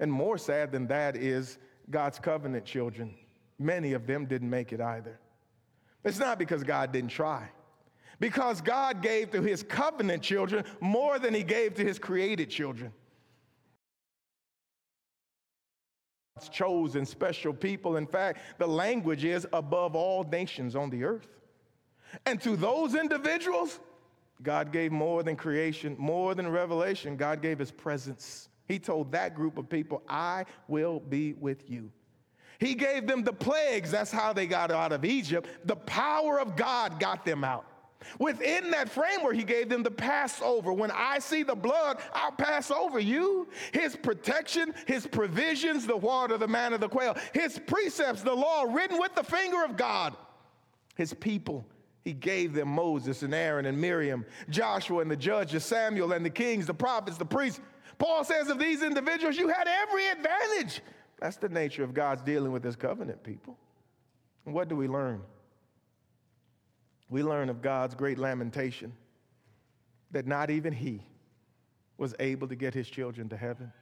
And 0.00 0.10
more 0.10 0.38
sad 0.38 0.72
than 0.72 0.86
that 0.86 1.14
is 1.14 1.58
God's 1.90 2.18
covenant 2.18 2.64
children 2.64 3.14
Many 3.58 3.92
of 3.92 4.06
them 4.06 4.26
didn't 4.26 4.50
make 4.50 4.72
it 4.72 4.80
either. 4.80 5.18
It's 6.04 6.18
not 6.18 6.38
because 6.38 6.62
God 6.62 6.92
didn't 6.92 7.10
try, 7.10 7.48
because 8.20 8.60
God 8.60 9.00
gave 9.02 9.30
to 9.30 9.42
his 9.42 9.62
covenant 9.62 10.22
children 10.22 10.64
more 10.80 11.18
than 11.18 11.32
he 11.32 11.42
gave 11.42 11.74
to 11.74 11.84
his 11.84 11.98
created 11.98 12.50
children. 12.50 12.92
God's 16.36 16.48
chosen 16.48 17.06
special 17.06 17.54
people. 17.54 17.96
In 17.96 18.06
fact, 18.06 18.40
the 18.58 18.66
language 18.66 19.24
is 19.24 19.46
above 19.52 19.94
all 19.94 20.24
nations 20.24 20.74
on 20.74 20.90
the 20.90 21.04
earth. 21.04 21.28
And 22.26 22.40
to 22.42 22.56
those 22.56 22.94
individuals, 22.94 23.80
God 24.42 24.72
gave 24.72 24.92
more 24.92 25.22
than 25.22 25.36
creation, 25.36 25.94
more 25.98 26.34
than 26.34 26.48
revelation. 26.48 27.16
God 27.16 27.40
gave 27.40 27.58
his 27.58 27.70
presence. 27.70 28.48
He 28.66 28.78
told 28.78 29.12
that 29.12 29.34
group 29.34 29.58
of 29.58 29.68
people, 29.68 30.02
I 30.08 30.44
will 30.68 31.00
be 31.00 31.34
with 31.34 31.70
you. 31.70 31.90
He 32.58 32.74
gave 32.74 33.06
them 33.06 33.22
the 33.22 33.32
plagues. 33.32 33.90
That's 33.90 34.10
how 34.10 34.32
they 34.32 34.46
got 34.46 34.70
out 34.70 34.92
of 34.92 35.04
Egypt. 35.04 35.48
The 35.64 35.76
power 35.76 36.40
of 36.40 36.56
God 36.56 37.00
got 37.00 37.24
them 37.24 37.44
out. 37.44 37.66
Within 38.18 38.70
that 38.70 38.88
framework, 38.88 39.34
he 39.34 39.44
gave 39.44 39.68
them 39.68 39.82
the 39.82 39.90
Passover. 39.90 40.72
When 40.72 40.90
I 40.90 41.18
see 41.18 41.42
the 41.42 41.54
blood, 41.54 41.98
I'll 42.12 42.32
pass 42.32 42.70
over 42.70 42.98
you. 42.98 43.48
His 43.72 43.96
protection, 43.96 44.74
his 44.86 45.06
provisions, 45.06 45.86
the 45.86 45.96
water, 45.96 46.36
the 46.38 46.48
manna, 46.48 46.78
the 46.78 46.88
quail, 46.88 47.16
his 47.32 47.58
precepts, 47.66 48.22
the 48.22 48.34
law 48.34 48.64
written 48.64 48.98
with 48.98 49.14
the 49.14 49.24
finger 49.24 49.64
of 49.64 49.76
God, 49.76 50.16
his 50.96 51.12
people, 51.14 51.64
He 52.04 52.12
gave 52.12 52.52
them 52.52 52.68
Moses 52.68 53.22
and 53.22 53.34
Aaron 53.34 53.66
and 53.66 53.80
Miriam, 53.80 54.24
Joshua 54.50 55.00
and 55.00 55.10
the 55.10 55.16
judges, 55.16 55.64
Samuel 55.64 56.12
and 56.12 56.24
the 56.24 56.30
kings, 56.30 56.66
the 56.66 56.74
prophets, 56.74 57.16
the 57.16 57.24
priests. 57.24 57.60
Paul 57.98 58.24
says 58.24 58.48
of 58.48 58.58
these 58.58 58.82
individuals, 58.82 59.36
you 59.36 59.48
had 59.48 59.66
every 59.66 60.08
advantage. 60.08 60.82
That's 61.24 61.38
the 61.38 61.48
nature 61.48 61.82
of 61.82 61.94
God's 61.94 62.20
dealing 62.20 62.52
with 62.52 62.62
his 62.62 62.76
covenant 62.76 63.22
people. 63.22 63.56
And 64.44 64.54
what 64.54 64.68
do 64.68 64.76
we 64.76 64.86
learn? 64.86 65.22
We 67.08 67.22
learn 67.22 67.48
of 67.48 67.62
God's 67.62 67.94
great 67.94 68.18
lamentation 68.18 68.92
that 70.10 70.26
not 70.26 70.50
even 70.50 70.74
he 70.74 71.00
was 71.96 72.14
able 72.20 72.46
to 72.48 72.54
get 72.54 72.74
his 72.74 72.90
children 72.90 73.30
to 73.30 73.38
heaven. 73.38 73.72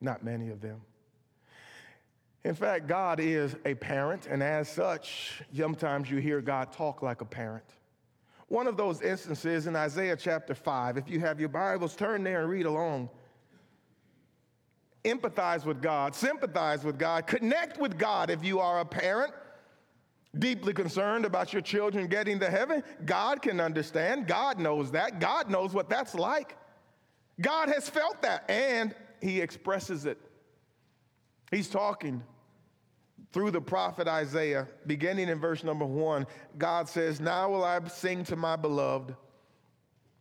Not 0.00 0.24
many 0.24 0.48
of 0.48 0.62
them. 0.62 0.80
In 2.44 2.54
fact, 2.54 2.86
God 2.86 3.20
is 3.20 3.54
a 3.66 3.74
parent, 3.74 4.26
and 4.26 4.42
as 4.42 4.66
such, 4.66 5.42
sometimes 5.54 6.10
you 6.10 6.16
hear 6.16 6.40
God 6.40 6.72
talk 6.72 7.02
like 7.02 7.20
a 7.20 7.26
parent. 7.26 7.74
One 8.48 8.66
of 8.68 8.78
those 8.78 9.02
instances 9.02 9.66
in 9.66 9.76
Isaiah 9.76 10.16
chapter 10.16 10.54
5, 10.54 10.96
if 10.96 11.10
you 11.10 11.20
have 11.20 11.38
your 11.38 11.50
Bibles, 11.50 11.94
turn 11.94 12.24
there 12.24 12.40
and 12.40 12.48
read 12.48 12.64
along. 12.64 13.10
Empathize 15.04 15.64
with 15.64 15.82
God, 15.82 16.14
sympathize 16.14 16.84
with 16.84 16.98
God, 16.98 17.26
connect 17.26 17.78
with 17.78 17.98
God 17.98 18.30
if 18.30 18.44
you 18.44 18.58
are 18.60 18.80
a 18.80 18.84
parent 18.84 19.32
deeply 20.38 20.72
concerned 20.72 21.24
about 21.24 21.52
your 21.52 21.62
children 21.62 22.06
getting 22.06 22.40
to 22.40 22.50
heaven. 22.50 22.82
God 23.04 23.42
can 23.42 23.60
understand. 23.60 24.26
God 24.26 24.58
knows 24.58 24.90
that. 24.92 25.20
God 25.20 25.50
knows 25.50 25.72
what 25.72 25.88
that's 25.88 26.14
like. 26.14 26.56
God 27.40 27.68
has 27.68 27.88
felt 27.88 28.22
that, 28.22 28.48
and 28.48 28.94
He 29.20 29.40
expresses 29.40 30.06
it. 30.06 30.18
He's 31.50 31.68
talking 31.68 32.22
through 33.32 33.50
the 33.50 33.60
prophet 33.60 34.06
Isaiah, 34.06 34.68
beginning 34.86 35.28
in 35.28 35.40
verse 35.40 35.64
number 35.64 35.84
one, 35.84 36.26
God 36.56 36.88
says, 36.88 37.20
Now 37.20 37.50
will 37.50 37.64
I 37.64 37.80
sing 37.88 38.22
to 38.26 38.36
my 38.36 38.54
beloved, 38.54 39.14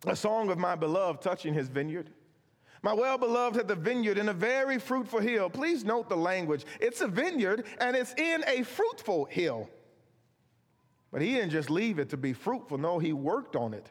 a 0.07 0.15
song 0.15 0.49
of 0.49 0.57
my 0.57 0.75
beloved 0.75 1.21
touching 1.21 1.53
his 1.53 1.69
vineyard. 1.69 2.09
My 2.83 2.93
well 2.93 3.17
beloved 3.17 3.55
had 3.55 3.69
the 3.69 3.75
vineyard 3.75 4.17
in 4.17 4.27
a 4.27 4.33
very 4.33 4.77
fruitful 4.77 5.21
hill. 5.21 5.49
Please 5.49 5.85
note 5.85 6.09
the 6.09 6.17
language. 6.17 6.65
It's 6.81 6.99
a 6.99 7.07
vineyard 7.07 7.65
and 7.79 7.95
it's 7.95 8.13
in 8.15 8.43
a 8.45 8.63
fruitful 8.63 9.25
hill. 9.25 9.69
But 11.09 11.21
he 11.21 11.33
didn't 11.33 11.51
just 11.51 11.69
leave 11.69 11.97
it 11.97 12.09
to 12.09 12.17
be 12.17 12.33
fruitful, 12.33 12.77
no, 12.77 12.99
he 12.99 13.13
worked 13.13 13.55
on 13.55 13.73
it. 13.73 13.89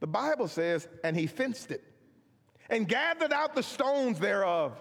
The 0.00 0.06
Bible 0.06 0.48
says, 0.48 0.86
and 1.02 1.16
he 1.16 1.26
fenced 1.26 1.70
it 1.70 1.82
and 2.68 2.86
gathered 2.86 3.32
out 3.32 3.54
the 3.54 3.62
stones 3.62 4.18
thereof, 4.18 4.72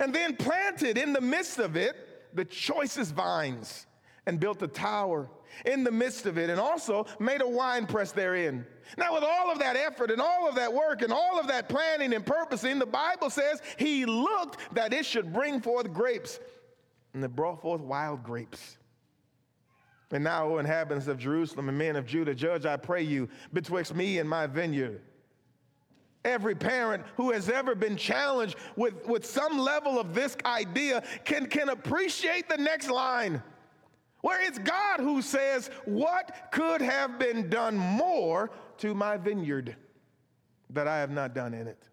and 0.00 0.14
then 0.14 0.36
planted 0.36 0.98
in 0.98 1.12
the 1.12 1.20
midst 1.20 1.58
of 1.58 1.76
it 1.76 1.96
the 2.34 2.44
choicest 2.44 3.14
vines 3.14 3.86
and 4.26 4.38
built 4.38 4.60
a 4.62 4.66
tower 4.66 5.30
in 5.64 5.84
the 5.84 5.90
midst 5.90 6.26
of 6.26 6.38
it 6.38 6.50
and 6.50 6.60
also 6.60 7.06
made 7.18 7.40
a 7.40 7.48
wine 7.48 7.86
press 7.86 8.12
therein. 8.12 8.66
Now, 8.96 9.14
with 9.14 9.24
all 9.24 9.50
of 9.50 9.58
that 9.58 9.76
effort 9.76 10.10
and 10.10 10.20
all 10.20 10.48
of 10.48 10.54
that 10.54 10.72
work 10.72 11.02
and 11.02 11.12
all 11.12 11.38
of 11.38 11.46
that 11.48 11.68
planning 11.68 12.14
and 12.14 12.24
purposing, 12.24 12.78
the 12.78 12.86
Bible 12.86 13.30
says 13.30 13.60
he 13.76 14.06
looked 14.06 14.74
that 14.74 14.92
it 14.92 15.04
should 15.04 15.32
bring 15.32 15.60
forth 15.60 15.92
grapes, 15.92 16.40
and 17.12 17.22
it 17.22 17.34
brought 17.34 17.60
forth 17.60 17.80
wild 17.80 18.22
grapes. 18.22 18.78
And 20.10 20.24
now, 20.24 20.48
O 20.48 20.58
inhabitants 20.58 21.06
of 21.06 21.18
Jerusalem 21.18 21.68
and 21.68 21.76
men 21.76 21.96
of 21.96 22.06
Judah, 22.06 22.34
judge, 22.34 22.64
I 22.64 22.76
pray 22.76 23.02
you, 23.02 23.28
betwixt 23.52 23.94
me 23.94 24.18
and 24.18 24.28
my 24.28 24.46
vineyard. 24.46 25.02
Every 26.24 26.54
parent 26.54 27.04
who 27.16 27.30
has 27.32 27.48
ever 27.48 27.74
been 27.74 27.96
challenged 27.96 28.56
with, 28.76 29.06
with 29.06 29.24
some 29.24 29.58
level 29.58 30.00
of 30.00 30.14
this 30.14 30.36
idea 30.44 31.02
can, 31.24 31.46
can 31.46 31.68
appreciate 31.68 32.48
the 32.48 32.56
next 32.56 32.90
line, 32.90 33.42
where 34.20 34.44
it's 34.46 34.58
God 34.58 35.00
who 35.00 35.22
says, 35.22 35.70
What 35.84 36.48
could 36.50 36.80
have 36.80 37.18
been 37.18 37.48
done 37.48 37.76
more 37.76 38.50
to 38.78 38.94
my 38.94 39.16
vineyard 39.16 39.76
that 40.70 40.88
I 40.88 40.98
have 40.98 41.10
not 41.10 41.34
done 41.34 41.54
in 41.54 41.66
it? 41.66 41.88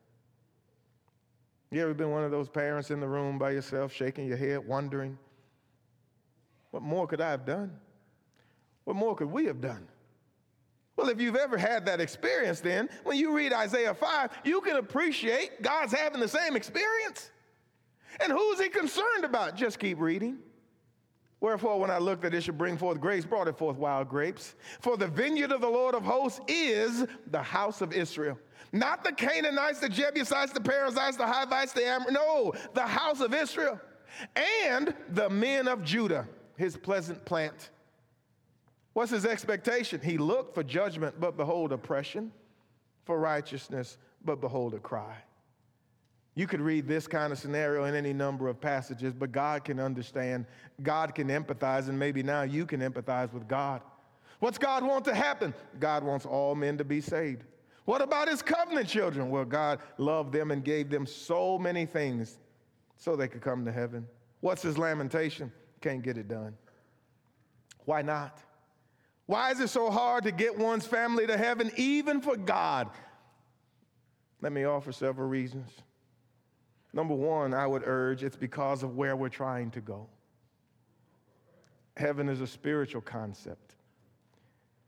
You 1.71 1.81
ever 1.81 1.93
been 1.93 2.11
one 2.11 2.23
of 2.23 2.31
those 2.31 2.49
parents 2.49 2.91
in 2.91 2.99
the 2.99 3.07
room 3.07 3.37
by 3.37 3.51
yourself, 3.51 3.91
shaking 3.91 4.27
your 4.27 4.37
head, 4.37 4.65
wondering, 4.65 5.17
What 6.71 6.83
more 6.83 7.07
could 7.07 7.21
I 7.21 7.31
have 7.31 7.45
done? 7.45 7.71
What 8.85 8.95
more 8.95 9.15
could 9.15 9.31
we 9.31 9.45
have 9.45 9.61
done? 9.61 9.87
Well, 10.95 11.09
if 11.09 11.19
you've 11.19 11.35
ever 11.35 11.57
had 11.57 11.85
that 11.87 11.99
experience, 11.99 12.61
then 12.61 12.89
when 13.03 13.17
you 13.17 13.35
read 13.35 13.51
Isaiah 13.51 13.93
5, 13.93 14.29
you 14.45 14.61
can 14.61 14.77
appreciate 14.77 15.61
God's 15.61 15.93
having 15.93 16.21
the 16.21 16.27
same 16.27 16.55
experience. 16.55 17.31
And 18.21 18.31
who's 18.31 18.61
he 18.61 18.69
concerned 18.69 19.25
about? 19.25 19.57
Just 19.57 19.77
keep 19.77 19.99
reading. 19.99 20.37
Wherefore, 21.45 21.79
when 21.79 21.91
I 21.91 21.99
looked 21.99 22.23
that 22.23 22.33
it 22.33 22.41
should 22.41 22.57
bring 22.57 22.75
forth 22.75 22.99
grapes, 22.99 23.23
brought 23.23 23.47
it 23.47 23.55
forth 23.55 23.77
wild 23.77 24.09
grapes. 24.09 24.55
For 24.79 24.97
the 24.97 25.05
vineyard 25.05 25.51
of 25.51 25.61
the 25.61 25.69
Lord 25.69 25.93
of 25.93 26.01
hosts 26.01 26.39
is 26.47 27.05
the 27.29 27.43
house 27.43 27.81
of 27.81 27.93
Israel. 27.93 28.39
Not 28.71 29.03
the 29.03 29.11
Canaanites, 29.11 29.79
the 29.79 29.87
Jebusites, 29.87 30.53
the 30.53 30.59
Perizzites, 30.59 31.17
the 31.17 31.27
Hivites, 31.27 31.71
the 31.71 31.85
Amor. 31.85 32.09
No, 32.09 32.51
the 32.73 32.81
house 32.81 33.21
of 33.21 33.31
Israel. 33.31 33.79
And 34.65 34.95
the 35.09 35.29
men 35.29 35.67
of 35.67 35.83
Judah, 35.83 36.27
his 36.57 36.75
pleasant 36.75 37.23
plant. 37.25 37.69
What's 38.93 39.11
his 39.11 39.27
expectation? 39.27 40.01
He 40.01 40.17
looked 40.17 40.55
for 40.55 40.63
judgment, 40.63 41.19
but 41.19 41.37
behold, 41.37 41.73
oppression, 41.73 42.31
for 43.03 43.19
righteousness, 43.19 43.99
but 44.23 44.41
behold, 44.41 44.73
a 44.73 44.79
cry. 44.79 45.15
You 46.35 46.47
could 46.47 46.59
read 46.59 46.85
this 46.85 47.07
kind 47.07 47.31
of 47.31 47.39
scenario 47.39 47.85
in 47.85 47.95
any 47.95 48.11
number 48.11 48.49
of 48.49 48.59
passages, 48.59 49.13
but 49.13 49.31
God 49.31 49.63
can 49.63 49.79
understand, 49.79 50.45
God 50.83 51.15
can 51.15 51.29
empathize, 51.29 51.87
and 51.87 51.97
maybe 51.97 52.21
now 52.21 52.41
you 52.41 52.65
can 52.65 52.81
empathize 52.81 53.31
with 53.31 53.47
God. 53.47 53.81
What's 54.39 54.57
God 54.57 54.83
want 54.83 55.05
to 55.05 55.15
happen? 55.15 55.53
God 55.79 56.03
wants 56.03 56.25
all 56.25 56.53
men 56.53 56.77
to 56.77 56.83
be 56.83 56.99
saved. 56.99 57.45
What 57.85 58.01
about 58.01 58.27
his 58.27 58.41
covenant 58.41 58.89
children? 58.89 59.29
Well, 59.29 59.45
God 59.45 59.79
loved 59.97 60.33
them 60.33 60.51
and 60.51 60.63
gave 60.63 60.89
them 60.89 61.05
so 61.05 61.57
many 61.57 61.85
things 61.85 62.37
so 62.97 63.15
they 63.15 63.29
could 63.29 63.41
come 63.41 63.63
to 63.63 63.71
heaven. 63.71 64.05
What's 64.41 64.61
his 64.61 64.77
lamentation? 64.77 65.51
Can't 65.79 66.03
get 66.03 66.17
it 66.17 66.27
done. 66.27 66.55
Why 67.85 68.01
not? 68.01 68.39
Why 69.25 69.51
is 69.51 69.59
it 69.59 69.69
so 69.69 69.89
hard 69.89 70.25
to 70.25 70.31
get 70.31 70.57
one's 70.57 70.85
family 70.85 71.25
to 71.27 71.37
heaven, 71.37 71.71
even 71.77 72.21
for 72.21 72.35
God? 72.35 72.89
Let 74.41 74.51
me 74.51 74.65
offer 74.65 74.91
several 74.91 75.29
reasons. 75.29 75.69
Number 76.95 77.13
one, 77.13 77.53
I 77.53 77.67
would 77.67 77.83
urge 77.85 78.23
it's 78.23 78.37
because 78.37 78.81
of 78.81 78.95
where 78.95 79.17
we're 79.17 79.27
trying 79.27 79.69
to 79.71 79.81
go. 79.81 80.07
Heaven 81.97 82.29
is 82.29 82.39
a 82.39 82.47
spiritual 82.47 83.01
concept, 83.01 83.75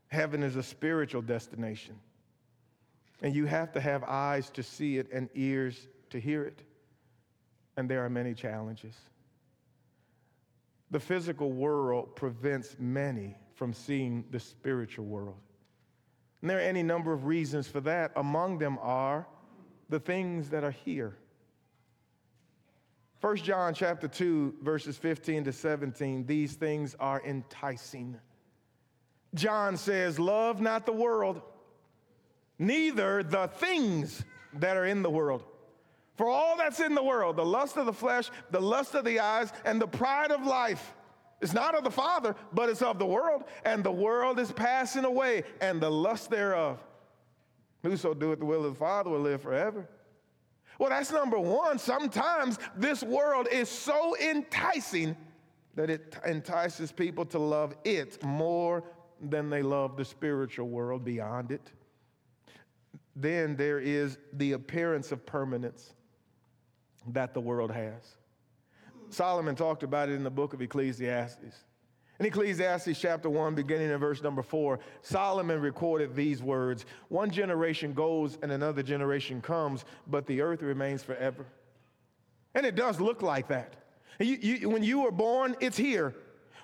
heaven 0.07 0.41
is 0.41 0.55
a 0.55 0.63
spiritual 0.63 1.21
destination. 1.21 1.99
And 3.21 3.35
you 3.35 3.45
have 3.45 3.73
to 3.73 3.81
have 3.81 4.03
eyes 4.03 4.51
to 4.51 4.61
see 4.61 4.99
it 4.99 5.11
and 5.11 5.27
ears 5.33 5.87
to 6.11 6.19
hear 6.19 6.43
it. 6.43 6.61
And 7.75 7.89
there 7.89 8.05
are 8.05 8.11
many 8.11 8.35
challenges. 8.35 8.93
The 10.91 10.99
physical 10.99 11.51
world 11.51 12.15
prevents 12.15 12.75
many 12.77 13.35
from 13.55 13.73
seeing 13.73 14.23
the 14.29 14.39
spiritual 14.39 15.05
world. 15.05 15.39
And 16.41 16.49
there 16.49 16.59
are 16.59 16.61
any 16.61 16.83
number 16.83 17.11
of 17.11 17.25
reasons 17.25 17.67
for 17.67 17.81
that. 17.81 18.11
Among 18.15 18.59
them 18.59 18.77
are 18.83 19.25
the 19.89 19.99
things 19.99 20.51
that 20.51 20.63
are 20.63 20.75
here. 20.85 21.17
1 23.21 23.37
John 23.37 23.73
chapter 23.73 24.07
2 24.07 24.57
verses 24.61 24.97
15 24.97 25.45
to 25.45 25.53
17 25.53 26.25
these 26.25 26.55
things 26.55 26.95
are 26.99 27.21
enticing. 27.25 28.19
John 29.33 29.77
says, 29.77 30.19
"Love 30.19 30.61
not 30.61 30.85
the 30.85 30.93
world, 30.93 31.41
neither 32.57 33.23
the 33.23 33.47
things 33.47 34.23
that 34.53 34.77
are 34.77 34.85
in 34.85 35.01
the 35.01 35.09
world." 35.09 35.43
For 36.15 36.27
all 36.27 36.57
that's 36.57 36.79
in 36.79 36.95
the 36.95 37.03
world, 37.03 37.35
the 37.35 37.45
lust 37.45 37.77
of 37.77 37.85
the 37.85 37.93
flesh, 37.93 38.31
the 38.49 38.61
lust 38.61 38.95
of 38.95 39.05
the 39.05 39.19
eyes, 39.19 39.51
and 39.65 39.79
the 39.79 39.87
pride 39.87 40.31
of 40.31 40.45
life 40.45 40.95
it's 41.39 41.53
not 41.53 41.75
of 41.75 41.83
the 41.83 41.91
Father, 41.91 42.35
but 42.51 42.69
it's 42.69 42.81
of 42.81 42.97
the 42.97 43.05
world, 43.05 43.43
and 43.63 43.83
the 43.83 43.91
world 43.91 44.39
is 44.39 44.51
passing 44.51 45.05
away, 45.05 45.43
and 45.61 45.79
the 45.79 45.89
lust 45.89 46.29
thereof. 46.29 46.83
Whoso 47.83 48.13
doeth 48.13 48.39
the 48.39 48.45
will 48.45 48.65
of 48.65 48.73
the 48.73 48.79
Father 48.79 49.09
will 49.09 49.19
live 49.19 49.41
forever. 49.41 49.87
Well, 50.79 50.89
that's 50.89 51.11
number 51.11 51.39
one. 51.39 51.79
Sometimes 51.79 52.59
this 52.75 53.03
world 53.03 53.47
is 53.51 53.69
so 53.69 54.15
enticing 54.17 55.15
that 55.75 55.89
it 55.89 56.15
entices 56.25 56.91
people 56.91 57.25
to 57.25 57.39
love 57.39 57.75
it 57.83 58.23
more 58.23 58.83
than 59.21 59.49
they 59.49 59.61
love 59.61 59.97
the 59.97 60.05
spiritual 60.05 60.67
world 60.67 61.03
beyond 61.03 61.51
it. 61.51 61.71
Then 63.15 63.55
there 63.55 63.79
is 63.79 64.17
the 64.33 64.53
appearance 64.53 65.11
of 65.11 65.25
permanence 65.25 65.93
that 67.07 67.33
the 67.33 67.41
world 67.41 67.71
has. 67.71 68.15
Solomon 69.09 69.55
talked 69.55 69.83
about 69.83 70.09
it 70.09 70.13
in 70.13 70.23
the 70.23 70.29
book 70.29 70.53
of 70.53 70.61
Ecclesiastes. 70.61 71.63
In 72.19 72.25
Ecclesiastes 72.25 72.99
chapter 72.99 73.29
1, 73.29 73.53
beginning 73.53 73.91
in 73.91 73.97
verse 73.99 74.23
number 74.23 74.41
4, 74.41 74.79
Solomon 75.03 75.61
recorded 75.61 76.15
these 76.15 76.41
words 76.41 76.85
One 77.09 77.29
generation 77.29 77.93
goes 77.93 78.39
and 78.41 78.51
another 78.51 78.81
generation 78.81 79.41
comes, 79.41 79.85
but 80.07 80.25
the 80.25 80.41
earth 80.41 80.63
remains 80.63 81.03
forever. 81.03 81.45
And 82.55 82.65
it 82.65 82.75
does 82.75 82.99
look 82.99 83.21
like 83.21 83.47
that. 83.49 83.75
You, 84.19 84.35
you, 84.41 84.69
when 84.69 84.81
you 84.81 85.01
were 85.01 85.11
born, 85.11 85.55
it's 85.59 85.77
here. 85.77 86.15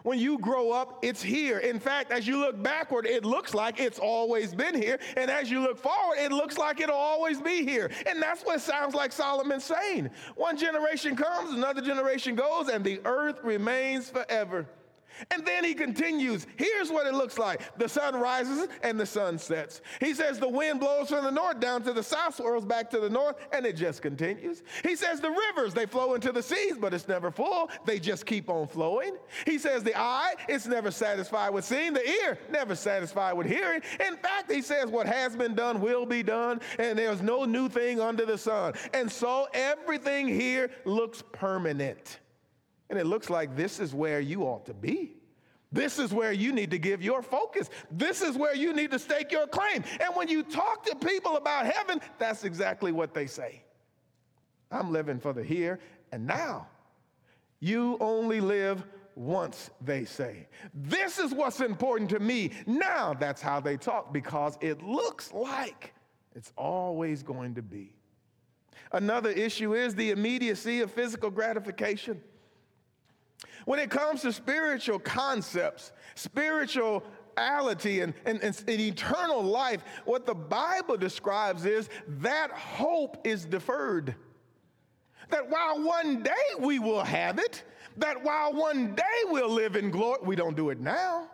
When 0.02 0.20
you 0.20 0.40
grow 0.40 0.72
up, 0.72 1.00
it's 1.02 1.22
here. 1.22 1.60
In 1.60 1.80
fact, 1.80 2.12
as 2.12 2.28
you 2.28 2.38
look 2.38 2.62
backward, 2.62 3.06
it 3.06 3.24
looks 3.24 3.54
like 3.54 3.80
it's 3.80 4.00
always 4.00 4.54
been 4.54 4.76
here. 4.76 5.00
And 5.16 5.30
as 5.30 5.52
you 5.52 5.62
look 5.62 5.78
forward, 5.78 6.18
it 6.18 6.32
looks 6.32 6.58
like 6.58 6.82
it'll 6.82 6.96
always 6.96 7.40
be 7.40 7.64
here. 7.64 7.90
And 8.08 8.22
that's 8.22 8.44
what 8.44 8.60
sounds 8.60 8.96
like 8.96 9.14
Solomon's 9.14 9.64
saying. 9.64 10.10
One 10.36 10.58
generation 10.58 11.16
comes, 11.16 11.54
another 11.54 11.82
generation 11.82 12.36
goes, 12.36 12.68
and 12.68 12.84
the 12.84 13.00
earth 13.06 13.40
remains 13.44 14.10
forever. 14.10 14.68
And 15.32 15.46
then 15.46 15.64
he 15.64 15.74
continues. 15.74 16.48
Here's 16.58 16.90
what 16.90 17.08
it 17.08 17.14
looks 17.14 17.38
like 17.38 17.62
the 17.78 17.88
sun 17.88 18.16
rises 18.16 18.68
and 18.82 19.00
the 19.00 19.06
sun 19.06 19.38
sets. 19.38 19.82
He 20.00 20.14
says 20.14 20.40
the 20.40 20.50
wind 20.50 20.80
blows 20.80 21.10
from 21.10 21.24
the 21.24 21.32
north 21.32 21.60
down 21.60 21.84
to 21.84 21.94
the 21.94 22.04
south, 22.04 22.36
swirls 22.36 22.66
back 22.66 22.90
to 22.92 23.00
the 23.00 23.10
north, 23.10 23.36
and 23.52 23.66
it 23.66 23.76
just 23.76 24.02
continues. 24.02 24.64
He 24.84 24.96
says 24.96 25.20
the 25.20 25.30
rivers, 25.30 25.74
they 25.74 25.86
flow 25.86 26.14
into 26.16 26.32
the 26.32 26.44
seas, 26.44 26.78
but 26.80 26.94
it's 26.94 27.08
never 27.08 27.32
full. 27.32 27.70
They 27.86 28.00
just 28.00 28.26
keep 28.26 28.50
on 28.50 28.68
flowing. 28.68 29.16
He 29.46 29.58
says 29.58 29.84
the 29.84 29.98
eye, 29.98 30.34
it's 30.48 30.68
never 30.68 30.92
satisfied 30.92 31.50
with 31.52 31.66
seeing. 31.66 31.94
The 31.94 32.08
ear, 32.08 32.40
never 32.50 32.76
satisfied 32.76 33.34
with 33.34 33.48
hearing. 33.48 33.82
In 34.06 34.18
fact, 34.18 34.52
he 34.52 34.62
says 34.62 34.88
what 34.90 35.08
has 35.08 35.36
been 35.36 35.56
done 35.56 35.82
will 35.82 36.06
be 36.06 36.24
done, 36.24 36.62
and 36.80 36.98
there's 36.98 37.22
no 37.22 37.46
new 37.46 37.70
thing 37.70 38.00
under 38.00 38.26
the 38.26 38.38
sun. 38.38 38.74
And 38.94 39.12
so 39.12 39.48
everything 39.54 40.28
here 40.28 40.72
looks 40.86 41.24
permanent. 41.32 42.20
And 42.90 43.00
it 43.00 43.06
looks 43.06 43.30
like 43.30 43.56
this 43.56 43.80
is 43.80 43.94
where 43.94 44.20
you 44.20 44.44
ought 44.44 44.66
to 44.66 44.74
be. 44.74 45.16
This 45.72 45.98
is 45.98 46.14
where 46.14 46.32
you 46.32 46.54
need 46.54 46.70
to 46.72 46.78
give 46.78 47.02
your 47.02 47.24
focus. 47.24 47.70
This 47.90 48.22
is 48.22 48.38
where 48.38 48.56
you 48.56 48.74
need 48.74 48.92
to 48.92 49.00
stake 49.00 49.32
your 49.32 49.48
claim. 49.48 49.84
And 50.00 50.16
when 50.16 50.28
you 50.28 50.44
talk 50.44 50.86
to 50.86 50.96
people 50.96 51.36
about 51.36 51.66
heaven, 51.66 52.00
that's 52.20 52.44
exactly 52.44 52.92
what 52.92 53.14
they 53.14 53.26
say. 53.26 53.64
I'm 54.70 54.92
living 54.92 55.20
for 55.20 55.34
the 55.34 55.44
here 55.44 55.80
and 56.12 56.28
now. 56.28 56.68
You 57.60 57.98
only 58.00 58.40
live 58.40 58.84
once, 59.16 59.70
they 59.82 60.06
say. 60.06 60.48
This 60.74 61.18
is 61.18 61.34
what's 61.34 61.60
important 61.60 62.10
to 62.12 62.20
me. 62.20 62.52
Now, 62.68 63.14
that's 63.14 63.42
how 63.42 63.60
they 63.60 63.78
talk 63.78 64.14
because 64.14 64.58
it 64.62 64.84
looks 64.84 65.34
like 65.34 65.94
it's 66.36 66.52
always 66.56 67.24
going 67.24 67.56
to 67.56 67.62
be. 67.62 67.96
Another 68.92 69.30
issue 69.30 69.74
is 69.74 69.96
the 69.96 70.12
immediacy 70.12 70.82
of 70.82 70.92
physical 70.92 71.32
gratification. 71.32 72.22
When 73.66 73.80
it 73.80 73.90
comes 73.90 74.22
to 74.22 74.34
spiritual 74.34 75.00
concepts, 75.00 75.92
spirituality, 76.16 78.02
and, 78.02 78.14
and, 78.26 78.42
and, 78.42 78.64
and 78.68 78.82
eternal 78.82 79.42
life, 79.42 79.84
what 80.06 80.26
the 80.26 80.36
Bible 80.36 80.98
describes 80.98 81.66
is 81.66 81.90
that 82.08 82.52
hope 82.52 83.26
is 83.26 83.46
deferred. 83.46 84.16
That 85.30 85.50
while 85.50 85.82
one 85.82 86.24
day 86.24 86.32
we 86.60 86.80
will 86.80 87.04
have 87.04 87.40
it, 87.40 87.64
that 87.98 88.24
while 88.24 88.54
one 88.54 88.96
day 88.96 89.04
we'll 89.26 89.50
live 89.50 89.76
in 89.76 89.92
glory, 89.92 90.20
we 90.24 90.36
don't 90.36 90.56
do 90.56 90.70
it 90.70 90.80
now. 90.80 91.30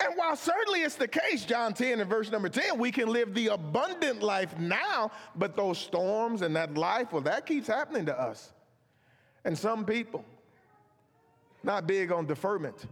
And 0.00 0.14
while 0.16 0.36
certainly 0.36 0.82
it's 0.82 0.96
the 0.96 1.08
case, 1.08 1.44
John 1.44 1.72
10 1.72 2.00
and 2.00 2.10
verse 2.10 2.30
number 2.30 2.48
10, 2.48 2.78
we 2.78 2.90
can 2.90 3.08
live 3.08 3.32
the 3.32 3.48
abundant 3.48 4.22
life 4.22 4.58
now, 4.58 5.12
but 5.36 5.56
those 5.56 5.78
storms 5.78 6.42
and 6.42 6.54
that 6.56 6.76
life, 6.76 7.12
well, 7.12 7.22
that 7.22 7.46
keeps 7.46 7.68
happening 7.68 8.06
to 8.06 8.20
us. 8.20 8.52
And 9.44 9.56
some 9.56 9.84
people, 9.84 10.24
not 11.68 11.86
big 11.86 12.10
on 12.10 12.26
deferment. 12.26 12.86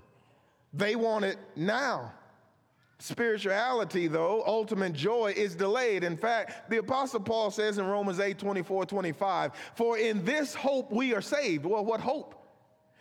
They 0.72 0.94
want 0.94 1.24
it 1.24 1.38
now. 1.56 2.12
Spirituality, 2.98 4.06
though, 4.06 4.42
ultimate 4.46 4.92
joy 4.92 5.34
is 5.36 5.54
delayed. 5.54 6.04
In 6.04 6.16
fact, 6.16 6.70
the 6.70 6.78
Apostle 6.78 7.20
Paul 7.20 7.50
says 7.50 7.78
in 7.78 7.86
Romans 7.86 8.20
8 8.20 8.38
24, 8.38 8.86
25, 8.86 9.52
For 9.74 9.98
in 9.98 10.24
this 10.24 10.54
hope 10.54 10.92
we 10.92 11.14
are 11.14 11.20
saved. 11.20 11.66
Well, 11.66 11.84
what 11.84 12.00
hope? 12.00 12.34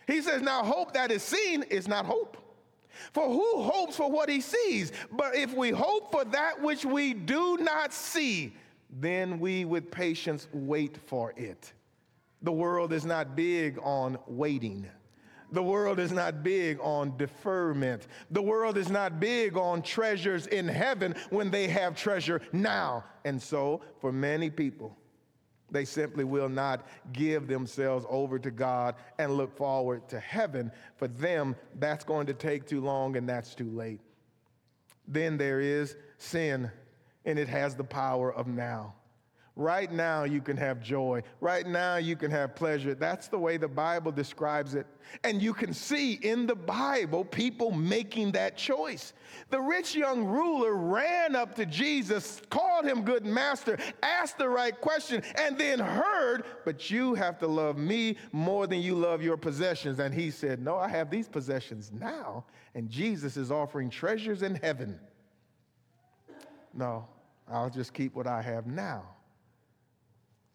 He 0.06 0.20
says, 0.20 0.42
Now, 0.42 0.64
hope 0.64 0.92
that 0.94 1.10
is 1.10 1.22
seen 1.22 1.62
is 1.64 1.86
not 1.86 2.04
hope. 2.04 2.36
For 3.12 3.28
who 3.28 3.62
hopes 3.62 3.96
for 3.96 4.10
what 4.10 4.28
he 4.28 4.40
sees? 4.40 4.92
But 5.12 5.36
if 5.36 5.54
we 5.54 5.70
hope 5.70 6.10
for 6.10 6.24
that 6.24 6.60
which 6.62 6.84
we 6.84 7.12
do 7.12 7.58
not 7.58 7.92
see, 7.92 8.54
then 8.90 9.38
we 9.38 9.66
with 9.66 9.90
patience 9.90 10.48
wait 10.52 10.98
for 11.06 11.34
it. 11.36 11.72
The 12.42 12.52
world 12.52 12.92
is 12.92 13.04
not 13.04 13.36
big 13.36 13.78
on 13.82 14.18
waiting. 14.26 14.86
The 15.52 15.62
world 15.62 15.98
is 15.98 16.12
not 16.12 16.42
big 16.42 16.78
on 16.80 17.16
deferment. 17.16 18.08
The 18.30 18.42
world 18.42 18.76
is 18.76 18.90
not 18.90 19.20
big 19.20 19.56
on 19.56 19.82
treasures 19.82 20.46
in 20.48 20.66
heaven 20.66 21.14
when 21.30 21.50
they 21.50 21.68
have 21.68 21.96
treasure 21.96 22.42
now. 22.52 23.04
And 23.24 23.40
so, 23.40 23.80
for 24.00 24.12
many 24.12 24.50
people, 24.50 24.96
they 25.70 25.84
simply 25.84 26.24
will 26.24 26.48
not 26.48 26.86
give 27.12 27.46
themselves 27.46 28.06
over 28.08 28.38
to 28.38 28.50
God 28.50 28.96
and 29.18 29.36
look 29.36 29.56
forward 29.56 30.08
to 30.08 30.20
heaven. 30.20 30.70
For 30.96 31.08
them, 31.08 31.56
that's 31.78 32.04
going 32.04 32.26
to 32.26 32.34
take 32.34 32.66
too 32.66 32.80
long 32.80 33.16
and 33.16 33.28
that's 33.28 33.54
too 33.54 33.70
late. 33.70 34.00
Then 35.08 35.36
there 35.36 35.60
is 35.60 35.96
sin, 36.18 36.70
and 37.24 37.38
it 37.38 37.48
has 37.48 37.74
the 37.74 37.84
power 37.84 38.32
of 38.32 38.46
now. 38.48 38.94
Right 39.58 39.90
now, 39.90 40.24
you 40.24 40.42
can 40.42 40.58
have 40.58 40.82
joy. 40.82 41.22
Right 41.40 41.66
now, 41.66 41.96
you 41.96 42.14
can 42.14 42.30
have 42.30 42.54
pleasure. 42.54 42.94
That's 42.94 43.28
the 43.28 43.38
way 43.38 43.56
the 43.56 43.66
Bible 43.66 44.12
describes 44.12 44.74
it. 44.74 44.86
And 45.24 45.40
you 45.40 45.54
can 45.54 45.72
see 45.72 46.12
in 46.12 46.46
the 46.46 46.54
Bible 46.54 47.24
people 47.24 47.70
making 47.70 48.32
that 48.32 48.58
choice. 48.58 49.14
The 49.48 49.58
rich 49.58 49.96
young 49.96 50.24
ruler 50.24 50.74
ran 50.74 51.34
up 51.34 51.54
to 51.54 51.64
Jesus, 51.64 52.42
called 52.50 52.84
him 52.84 53.02
good 53.02 53.24
master, 53.24 53.78
asked 54.02 54.36
the 54.36 54.48
right 54.48 54.78
question, 54.78 55.22
and 55.36 55.56
then 55.56 55.78
heard, 55.78 56.44
But 56.66 56.90
you 56.90 57.14
have 57.14 57.38
to 57.38 57.46
love 57.46 57.78
me 57.78 58.18
more 58.32 58.66
than 58.66 58.82
you 58.82 58.94
love 58.94 59.22
your 59.22 59.38
possessions. 59.38 60.00
And 60.00 60.12
he 60.12 60.30
said, 60.30 60.62
No, 60.62 60.76
I 60.76 60.88
have 60.88 61.08
these 61.08 61.28
possessions 61.28 61.90
now. 61.98 62.44
And 62.74 62.90
Jesus 62.90 63.38
is 63.38 63.50
offering 63.50 63.88
treasures 63.88 64.42
in 64.42 64.56
heaven. 64.56 65.00
No, 66.74 67.08
I'll 67.50 67.70
just 67.70 67.94
keep 67.94 68.14
what 68.14 68.26
I 68.26 68.42
have 68.42 68.66
now. 68.66 69.16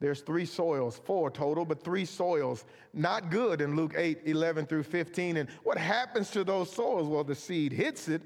There's 0.02 0.22
three 0.22 0.46
soils, 0.46 1.00
four 1.06 1.30
total, 1.30 1.64
but 1.64 1.84
three 1.84 2.06
soils. 2.06 2.66
Not 2.92 3.30
good 3.30 3.62
in 3.62 3.76
Luke 3.76 3.94
8, 3.96 4.22
11 4.26 4.66
through 4.66 4.82
15. 4.82 5.38
And 5.38 5.48
what 5.62 5.78
happens 5.78 6.32
to 6.32 6.44
those 6.44 6.74
soils? 6.74 7.08
Well, 7.08 7.24
the 7.24 7.36
seed 7.36 7.72
hits 7.72 8.08
it. 8.08 8.24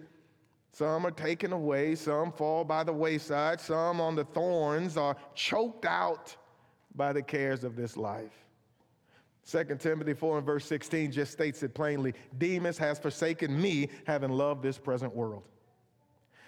Some 0.71 1.05
are 1.05 1.11
taken 1.11 1.51
away, 1.51 1.95
some 1.95 2.31
fall 2.31 2.63
by 2.63 2.85
the 2.85 2.93
wayside, 2.93 3.59
some 3.61 4.01
on 4.01 4.15
the 4.15 4.23
thorns 4.23 4.97
are 4.97 5.15
choked 5.33 5.85
out 5.85 6.35
by 6.95 7.11
the 7.13 7.21
cares 7.21 7.63
of 7.65 7.75
this 7.75 7.95
life. 7.97 8.45
2 9.49 9.63
Timothy 9.77 10.13
4 10.13 10.37
and 10.37 10.45
verse 10.45 10.65
16 10.65 11.11
just 11.11 11.31
states 11.31 11.61
it 11.61 11.73
plainly 11.73 12.13
Demas 12.37 12.77
has 12.77 12.99
forsaken 12.99 13.61
me, 13.61 13.89
having 14.05 14.31
loved 14.31 14.63
this 14.63 14.77
present 14.77 15.15
world. 15.15 15.43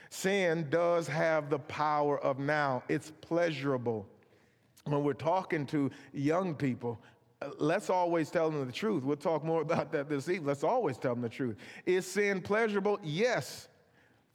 Sin 0.09 0.67
does 0.69 1.07
have 1.07 1.49
the 1.49 1.59
power 1.59 2.19
of 2.19 2.39
now, 2.39 2.83
it's 2.89 3.11
pleasurable 3.21 4.07
when 4.87 5.03
we're 5.03 5.13
talking 5.13 5.65
to 5.67 5.91
young 6.13 6.55
people, 6.55 6.99
uh, 7.41 7.49
let's 7.59 7.89
always 7.89 8.29
tell 8.29 8.49
them 8.49 8.65
the 8.65 8.71
truth. 8.71 9.03
We'll 9.03 9.17
talk 9.17 9.43
more 9.43 9.61
about 9.67 9.91
that 9.91 10.09
this 10.09 10.27
evening. 10.29 10.45
Let's 10.45 10.63
always 10.63 10.97
tell 10.97 11.13
them 11.13 11.21
the 11.21 11.29
truth. 11.29 11.57
Is 11.85 12.05
sin 12.05 12.41
pleasurable? 12.41 12.99
Yes, 13.03 13.67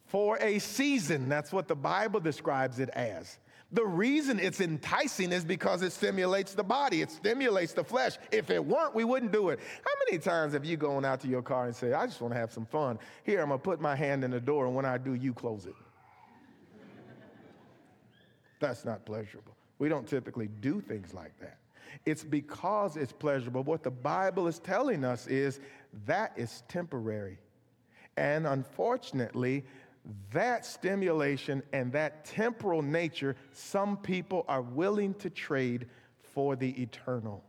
for 0.05 0.37
a 0.39 0.59
season. 0.59 1.29
That's 1.29 1.51
what 1.51 1.67
the 1.67 1.75
Bible 1.75 2.19
describes 2.19 2.79
it 2.79 2.89
as. 2.89 3.39
The 3.73 3.83
reason 3.83 4.39
it's 4.39 4.61
enticing 4.61 5.31
is 5.31 5.43
because 5.43 5.81
it 5.81 5.91
stimulates 5.91 6.53
the 6.53 6.63
body, 6.63 7.01
it 7.01 7.09
stimulates 7.09 7.73
the 7.73 7.83
flesh. 7.83 8.17
If 8.31 8.51
it 8.51 8.63
weren't, 8.63 8.93
we 8.93 9.03
wouldn't 9.03 9.31
do 9.31 9.49
it. 9.49 9.59
How 9.83 9.91
many 10.05 10.19
times 10.19 10.53
have 10.53 10.63
you 10.63 10.77
gone 10.77 11.03
out 11.03 11.21
to 11.21 11.27
your 11.27 11.41
car 11.41 11.65
and 11.65 11.75
say, 11.75 11.91
I 11.91 12.05
just 12.05 12.21
want 12.21 12.35
to 12.35 12.39
have 12.39 12.53
some 12.53 12.67
fun? 12.67 12.99
Here, 13.23 13.41
I'm 13.41 13.47
going 13.47 13.59
to 13.59 13.63
put 13.63 13.81
my 13.81 13.95
hand 13.95 14.23
in 14.23 14.29
the 14.29 14.39
door, 14.39 14.67
and 14.67 14.75
when 14.75 14.85
I 14.85 14.99
do, 14.99 15.15
you 15.15 15.33
close 15.33 15.65
it. 15.65 15.73
That's 18.59 18.85
not 18.85 19.03
pleasurable. 19.05 19.52
We 19.83 19.89
don't 19.89 20.07
typically 20.07 20.47
do 20.47 20.79
things 20.79 21.13
like 21.13 21.37
that. 21.41 21.57
It's 22.05 22.23
because 22.23 22.95
it's 22.95 23.11
pleasurable. 23.11 23.63
What 23.63 23.83
the 23.83 23.91
Bible 23.91 24.47
is 24.47 24.59
telling 24.59 25.03
us 25.03 25.27
is 25.27 25.59
that 26.05 26.31
is 26.37 26.63
temporary. 26.69 27.37
And 28.15 28.47
unfortunately, 28.47 29.65
that 30.31 30.65
stimulation 30.65 31.63
and 31.73 31.91
that 31.91 32.23
temporal 32.23 32.81
nature, 32.81 33.35
some 33.51 33.97
people 33.97 34.45
are 34.47 34.61
willing 34.61 35.15
to 35.15 35.29
trade 35.29 35.87
for 36.33 36.55
the 36.55 36.81
eternal. 36.81 37.43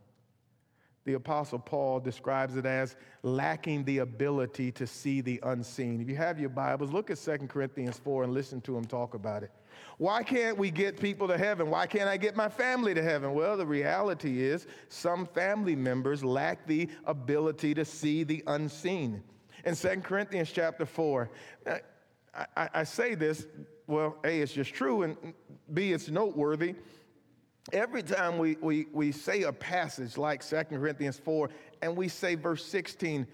The 1.05 1.13
Apostle 1.13 1.59
Paul 1.59 2.01
describes 2.01 2.57
it 2.57 2.65
as 2.65 2.97
lacking 3.23 3.85
the 3.85 3.99
ability 3.99 4.73
to 4.73 4.85
see 4.85 5.21
the 5.21 5.39
unseen. 5.41 6.01
If 6.01 6.09
you 6.09 6.17
have 6.17 6.37
your 6.37 6.49
Bibles, 6.49 6.91
look 6.91 7.09
at 7.09 7.17
2 7.17 7.47
Corinthians 7.47 7.97
4 7.99 8.25
and 8.25 8.33
listen 8.33 8.59
to 8.61 8.75
him 8.75 8.83
talk 8.83 9.13
about 9.13 9.43
it. 9.43 9.51
Why 9.97 10.23
can't 10.23 10.57
we 10.57 10.71
get 10.71 10.99
people 10.99 11.27
to 11.27 11.37
heaven? 11.37 11.69
Why 11.69 11.87
can't 11.87 12.09
I 12.09 12.17
get 12.17 12.35
my 12.35 12.49
family 12.49 12.93
to 12.93 13.01
heaven? 13.01 13.33
Well, 13.33 13.57
the 13.57 13.65
reality 13.65 14.41
is 14.41 14.67
some 14.89 15.25
family 15.25 15.75
members 15.75 16.23
lack 16.23 16.65
the 16.67 16.89
ability 17.05 17.73
to 17.75 17.85
see 17.85 18.23
the 18.23 18.43
unseen. 18.47 19.23
In 19.65 19.75
2 19.75 20.01
Corinthians 20.01 20.51
chapter 20.51 20.85
4, 20.85 21.29
uh, 21.65 21.77
I, 22.55 22.69
I 22.73 22.83
say 22.83 23.15
this, 23.15 23.47
well, 23.87 24.17
A, 24.23 24.41
it's 24.41 24.53
just 24.53 24.73
true, 24.73 25.03
and 25.03 25.15
B, 25.73 25.93
it's 25.93 26.09
noteworthy. 26.09 26.75
Every 27.73 28.03
time 28.03 28.37
we, 28.37 28.57
we, 28.61 28.85
we 28.93 29.11
say 29.11 29.43
a 29.43 29.51
passage 29.51 30.17
like 30.17 30.47
2 30.47 30.63
Corinthians 30.65 31.17
4 31.17 31.49
and 31.81 31.95
we 31.95 32.07
say 32.07 32.35
verse 32.35 32.63
16, 32.63 33.25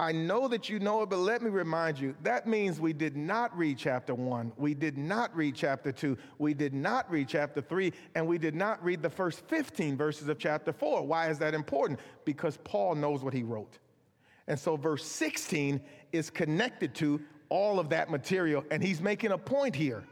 I 0.00 0.12
know 0.12 0.48
that 0.48 0.70
you 0.70 0.78
know 0.78 1.02
it, 1.02 1.10
but 1.10 1.18
let 1.18 1.42
me 1.42 1.50
remind 1.50 1.98
you 1.98 2.16
that 2.22 2.46
means 2.46 2.80
we 2.80 2.94
did 2.94 3.18
not 3.18 3.56
read 3.56 3.76
chapter 3.76 4.14
one, 4.14 4.50
we 4.56 4.72
did 4.72 4.96
not 4.96 5.36
read 5.36 5.54
chapter 5.54 5.92
two, 5.92 6.16
we 6.38 6.54
did 6.54 6.72
not 6.72 7.08
read 7.10 7.28
chapter 7.28 7.60
three, 7.60 7.92
and 8.14 8.26
we 8.26 8.38
did 8.38 8.54
not 8.54 8.82
read 8.82 9.02
the 9.02 9.10
first 9.10 9.46
15 9.48 9.98
verses 9.98 10.28
of 10.28 10.38
chapter 10.38 10.72
four. 10.72 11.06
Why 11.06 11.28
is 11.28 11.38
that 11.40 11.52
important? 11.52 12.00
Because 12.24 12.56
Paul 12.64 12.94
knows 12.94 13.22
what 13.22 13.34
he 13.34 13.42
wrote. 13.42 13.78
And 14.48 14.58
so 14.58 14.74
verse 14.74 15.04
16 15.04 15.82
is 16.12 16.30
connected 16.30 16.94
to 16.94 17.20
all 17.50 17.78
of 17.78 17.90
that 17.90 18.10
material, 18.10 18.64
and 18.70 18.82
he's 18.82 19.02
making 19.02 19.32
a 19.32 19.38
point 19.38 19.76
here. 19.76 20.04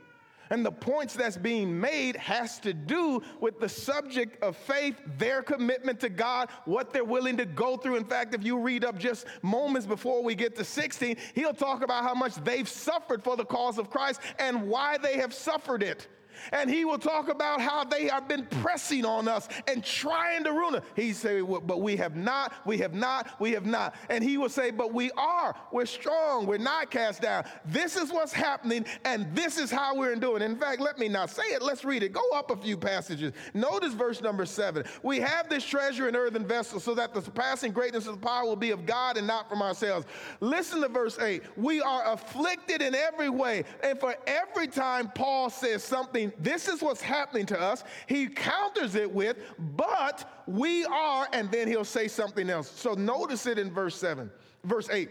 And 0.50 0.64
the 0.64 0.72
points 0.72 1.14
that's 1.14 1.36
being 1.36 1.78
made 1.78 2.16
has 2.16 2.58
to 2.60 2.72
do 2.72 3.22
with 3.40 3.60
the 3.60 3.68
subject 3.68 4.42
of 4.42 4.56
faith, 4.56 4.96
their 5.18 5.42
commitment 5.42 6.00
to 6.00 6.08
God, 6.08 6.50
what 6.64 6.92
they're 6.92 7.04
willing 7.04 7.36
to 7.36 7.44
go 7.44 7.76
through. 7.76 7.96
In 7.96 8.04
fact, 8.04 8.34
if 8.34 8.44
you 8.44 8.58
read 8.58 8.84
up 8.84 8.98
just 8.98 9.26
moments 9.42 9.86
before 9.86 10.22
we 10.22 10.34
get 10.34 10.56
to 10.56 10.64
16, 10.64 11.16
he'll 11.34 11.54
talk 11.54 11.82
about 11.82 12.04
how 12.04 12.14
much 12.14 12.34
they've 12.36 12.68
suffered 12.68 13.22
for 13.22 13.36
the 13.36 13.44
cause 13.44 13.78
of 13.78 13.90
Christ 13.90 14.20
and 14.38 14.68
why 14.68 14.98
they 14.98 15.18
have 15.18 15.34
suffered 15.34 15.82
it. 15.82 16.06
And 16.52 16.70
he 16.70 16.84
will 16.84 16.98
talk 16.98 17.28
about 17.28 17.60
how 17.60 17.84
they 17.84 18.08
have 18.08 18.28
been 18.28 18.46
pressing 18.46 19.04
on 19.04 19.28
us 19.28 19.48
and 19.66 19.84
trying 19.84 20.44
to 20.44 20.52
ruin 20.52 20.76
us. 20.76 20.84
He 20.96 21.12
say, 21.12 21.40
but 21.40 21.80
we 21.80 21.96
have 21.96 22.16
not, 22.16 22.52
we 22.64 22.78
have 22.78 22.94
not, 22.94 23.40
we 23.40 23.52
have 23.52 23.66
not. 23.66 23.94
And 24.08 24.22
he 24.22 24.38
will 24.38 24.48
say, 24.48 24.70
but 24.70 24.92
we 24.92 25.10
are, 25.12 25.54
we're 25.72 25.86
strong, 25.86 26.46
we're 26.46 26.58
not 26.58 26.90
cast 26.90 27.22
down. 27.22 27.44
This 27.64 27.96
is 27.96 28.12
what's 28.12 28.32
happening, 28.32 28.84
and 29.04 29.34
this 29.34 29.58
is 29.58 29.70
how 29.70 29.96
we're 29.96 30.16
doing. 30.16 30.42
In 30.42 30.56
fact, 30.56 30.80
let 30.80 30.98
me 30.98 31.08
not 31.08 31.30
say 31.30 31.42
it. 31.44 31.62
Let's 31.62 31.84
read 31.84 32.02
it. 32.02 32.12
Go 32.12 32.22
up 32.34 32.50
a 32.50 32.56
few 32.56 32.76
passages. 32.76 33.32
Notice 33.54 33.94
verse 33.94 34.20
number 34.20 34.46
seven. 34.46 34.84
We 35.02 35.20
have 35.20 35.48
this 35.48 35.64
treasure 35.64 36.08
in 36.08 36.16
earthen 36.16 36.46
vessels, 36.46 36.84
so 36.84 36.94
that 36.94 37.14
the 37.14 37.22
surpassing 37.22 37.72
greatness 37.72 38.06
of 38.06 38.20
the 38.20 38.26
power 38.26 38.44
will 38.44 38.56
be 38.56 38.70
of 38.70 38.86
God 38.86 39.16
and 39.16 39.26
not 39.26 39.48
from 39.48 39.62
ourselves. 39.62 40.06
Listen 40.40 40.80
to 40.82 40.88
verse 40.88 41.18
eight. 41.18 41.42
We 41.56 41.80
are 41.80 42.12
afflicted 42.12 42.82
in 42.82 42.94
every 42.94 43.30
way, 43.30 43.64
and 43.82 43.98
for 43.98 44.14
every 44.26 44.68
time 44.68 45.10
Paul 45.14 45.50
says 45.50 45.82
something 45.84 46.27
this 46.38 46.68
is 46.68 46.82
what's 46.82 47.00
happening 47.00 47.46
to 47.46 47.60
us. 47.60 47.84
He 48.06 48.26
counters 48.26 48.94
it 48.94 49.10
with, 49.10 49.36
but 49.76 50.42
we 50.46 50.84
are, 50.86 51.28
and 51.32 51.50
then 51.50 51.68
he'll 51.68 51.84
say 51.84 52.08
something 52.08 52.48
else. 52.50 52.70
So 52.70 52.94
notice 52.94 53.46
it 53.46 53.58
in 53.58 53.72
verse 53.72 53.96
7, 53.96 54.30
verse 54.64 54.88
8. 54.90 55.10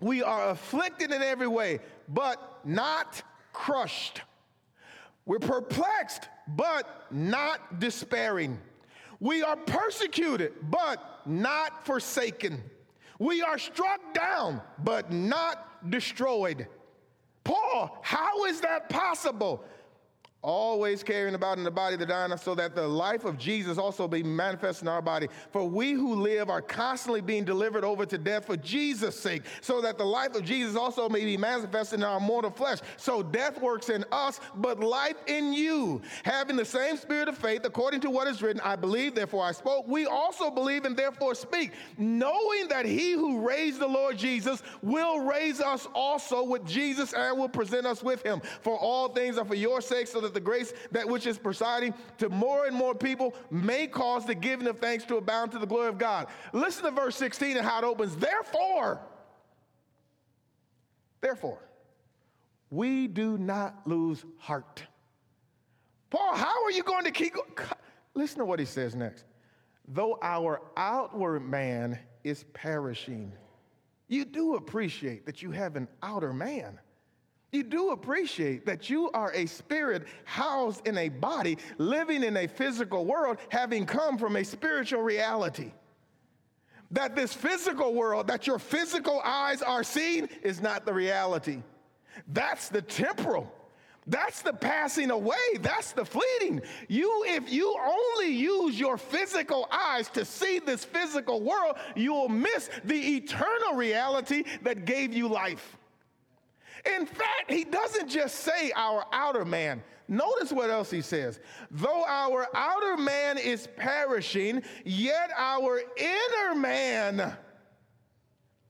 We 0.00 0.22
are 0.22 0.50
afflicted 0.50 1.12
in 1.12 1.22
every 1.22 1.48
way, 1.48 1.80
but 2.08 2.60
not 2.64 3.22
crushed. 3.52 4.22
We're 5.24 5.38
perplexed, 5.38 6.28
but 6.48 7.06
not 7.10 7.80
despairing. 7.80 8.58
We 9.20 9.42
are 9.42 9.56
persecuted, 9.56 10.52
but 10.62 11.22
not 11.26 11.84
forsaken. 11.86 12.62
We 13.18 13.42
are 13.42 13.58
struck 13.58 14.14
down, 14.14 14.60
but 14.84 15.10
not 15.10 15.90
destroyed. 15.90 16.68
Paul, 17.44 17.98
how 18.02 18.44
is 18.44 18.60
that 18.60 18.88
possible? 18.88 19.64
Always 20.46 21.02
carrying 21.02 21.34
about 21.34 21.58
in 21.58 21.64
the 21.64 21.70
body 21.70 21.96
the 21.96 22.06
dying, 22.06 22.34
so 22.36 22.54
that 22.54 22.74
the 22.74 22.86
life 22.86 23.24
of 23.24 23.36
Jesus 23.36 23.78
also 23.78 24.06
be 24.06 24.22
manifest 24.22 24.80
in 24.80 24.88
our 24.88 25.02
body. 25.02 25.26
For 25.50 25.68
we 25.68 25.92
who 25.92 26.14
live 26.14 26.48
are 26.48 26.62
constantly 26.62 27.20
being 27.20 27.44
delivered 27.44 27.82
over 27.82 28.06
to 28.06 28.16
death 28.16 28.46
for 28.46 28.56
Jesus' 28.56 29.18
sake, 29.18 29.42
so 29.60 29.80
that 29.80 29.98
the 29.98 30.04
life 30.04 30.36
of 30.36 30.44
Jesus 30.44 30.76
also 30.76 31.08
may 31.08 31.24
be 31.24 31.36
manifested 31.36 31.98
in 31.98 32.04
our 32.04 32.20
mortal 32.20 32.52
flesh. 32.52 32.78
So 32.96 33.24
death 33.24 33.60
works 33.60 33.88
in 33.88 34.04
us, 34.12 34.40
but 34.54 34.78
life 34.78 35.16
in 35.26 35.52
you. 35.52 36.00
Having 36.22 36.56
the 36.56 36.64
same 36.64 36.96
spirit 36.96 37.28
of 37.28 37.36
faith, 37.36 37.62
according 37.64 38.00
to 38.02 38.10
what 38.10 38.28
is 38.28 38.40
written, 38.40 38.60
I 38.64 38.76
believe, 38.76 39.16
therefore 39.16 39.44
I 39.44 39.52
spoke. 39.52 39.88
We 39.88 40.06
also 40.06 40.50
believe 40.50 40.84
and 40.84 40.96
therefore 40.96 41.34
speak, 41.34 41.72
knowing 41.98 42.68
that 42.68 42.86
he 42.86 43.12
who 43.12 43.46
raised 43.46 43.80
the 43.80 43.88
Lord 43.88 44.16
Jesus 44.16 44.62
will 44.80 45.20
raise 45.20 45.60
us 45.60 45.88
also 45.92 46.44
with 46.44 46.64
Jesus 46.64 47.12
and 47.14 47.36
will 47.36 47.48
present 47.48 47.84
us 47.84 48.00
with 48.00 48.22
him. 48.22 48.40
For 48.60 48.78
all 48.78 49.08
things 49.08 49.38
are 49.38 49.44
for 49.44 49.56
your 49.56 49.80
sake, 49.80 50.06
so 50.06 50.20
that 50.20 50.35
the 50.36 50.40
grace 50.40 50.74
that 50.92 51.08
which 51.08 51.26
is 51.26 51.38
presiding 51.38 51.94
to 52.18 52.28
more 52.28 52.66
and 52.66 52.76
more 52.76 52.94
people 52.94 53.34
may 53.50 53.86
cause 53.86 54.26
the 54.26 54.34
giving 54.34 54.66
of 54.66 54.78
thanks 54.78 55.04
to 55.06 55.16
abound 55.16 55.50
to 55.52 55.58
the 55.58 55.66
glory 55.66 55.88
of 55.88 55.96
God. 55.96 56.26
Listen 56.52 56.84
to 56.84 56.90
verse 56.90 57.16
16 57.16 57.56
and 57.56 57.66
how 57.66 57.78
it 57.78 57.84
opens. 57.84 58.14
Therefore, 58.16 59.00
therefore, 61.22 61.58
we 62.70 63.06
do 63.06 63.38
not 63.38 63.80
lose 63.86 64.24
heart. 64.38 64.82
Paul, 66.10 66.36
how 66.36 66.64
are 66.64 66.70
you 66.70 66.82
going 66.82 67.04
to 67.04 67.10
keep? 67.10 67.34
Listen 68.14 68.38
to 68.38 68.44
what 68.44 68.58
he 68.58 68.66
says 68.66 68.94
next. 68.94 69.24
Though 69.88 70.18
our 70.20 70.60
outward 70.76 71.40
man 71.40 71.98
is 72.24 72.44
perishing, 72.52 73.32
you 74.08 74.24
do 74.24 74.56
appreciate 74.56 75.24
that 75.26 75.42
you 75.42 75.50
have 75.52 75.76
an 75.76 75.88
outer 76.02 76.32
man 76.32 76.78
you 77.56 77.62
do 77.62 77.90
appreciate 77.90 78.66
that 78.66 78.90
you 78.90 79.10
are 79.12 79.32
a 79.32 79.46
spirit 79.46 80.04
housed 80.24 80.86
in 80.86 80.98
a 80.98 81.08
body, 81.08 81.58
living 81.78 82.22
in 82.22 82.36
a 82.36 82.46
physical 82.46 83.04
world, 83.06 83.38
having 83.48 83.86
come 83.86 84.18
from 84.18 84.36
a 84.36 84.44
spiritual 84.44 85.02
reality. 85.02 85.72
That 86.92 87.16
this 87.16 87.32
physical 87.32 87.94
world 87.94 88.28
that 88.28 88.46
your 88.46 88.58
physical 88.58 89.20
eyes 89.24 89.62
are 89.62 89.82
seeing 89.82 90.28
is 90.42 90.60
not 90.60 90.86
the 90.86 90.94
reality. 90.94 91.62
That's 92.28 92.68
the 92.68 92.82
temporal. 92.82 93.52
That's 94.06 94.42
the 94.42 94.52
passing 94.52 95.10
away. 95.10 95.36
That's 95.60 95.90
the 95.92 96.04
fleeting. 96.04 96.62
You, 96.88 97.24
if 97.26 97.52
you 97.52 97.76
only 97.76 98.32
use 98.32 98.78
your 98.78 98.96
physical 98.98 99.66
eyes 99.72 100.08
to 100.10 100.24
see 100.24 100.60
this 100.60 100.84
physical 100.84 101.40
world, 101.40 101.76
you 101.96 102.12
will 102.12 102.28
miss 102.28 102.70
the 102.84 103.16
eternal 103.16 103.74
reality 103.74 104.44
that 104.62 104.84
gave 104.84 105.12
you 105.12 105.26
life. 105.26 105.76
In 106.94 107.06
fact, 107.06 107.50
he 107.50 107.64
doesn't 107.64 108.08
just 108.08 108.36
say 108.36 108.72
our 108.76 109.04
outer 109.12 109.44
man. 109.44 109.82
Notice 110.08 110.52
what 110.52 110.70
else 110.70 110.90
he 110.90 111.00
says. 111.00 111.40
Though 111.70 112.04
our 112.06 112.46
outer 112.54 112.96
man 112.96 113.38
is 113.38 113.68
perishing, 113.76 114.62
yet 114.84 115.30
our 115.36 115.80
inner 115.96 116.54
man 116.54 117.36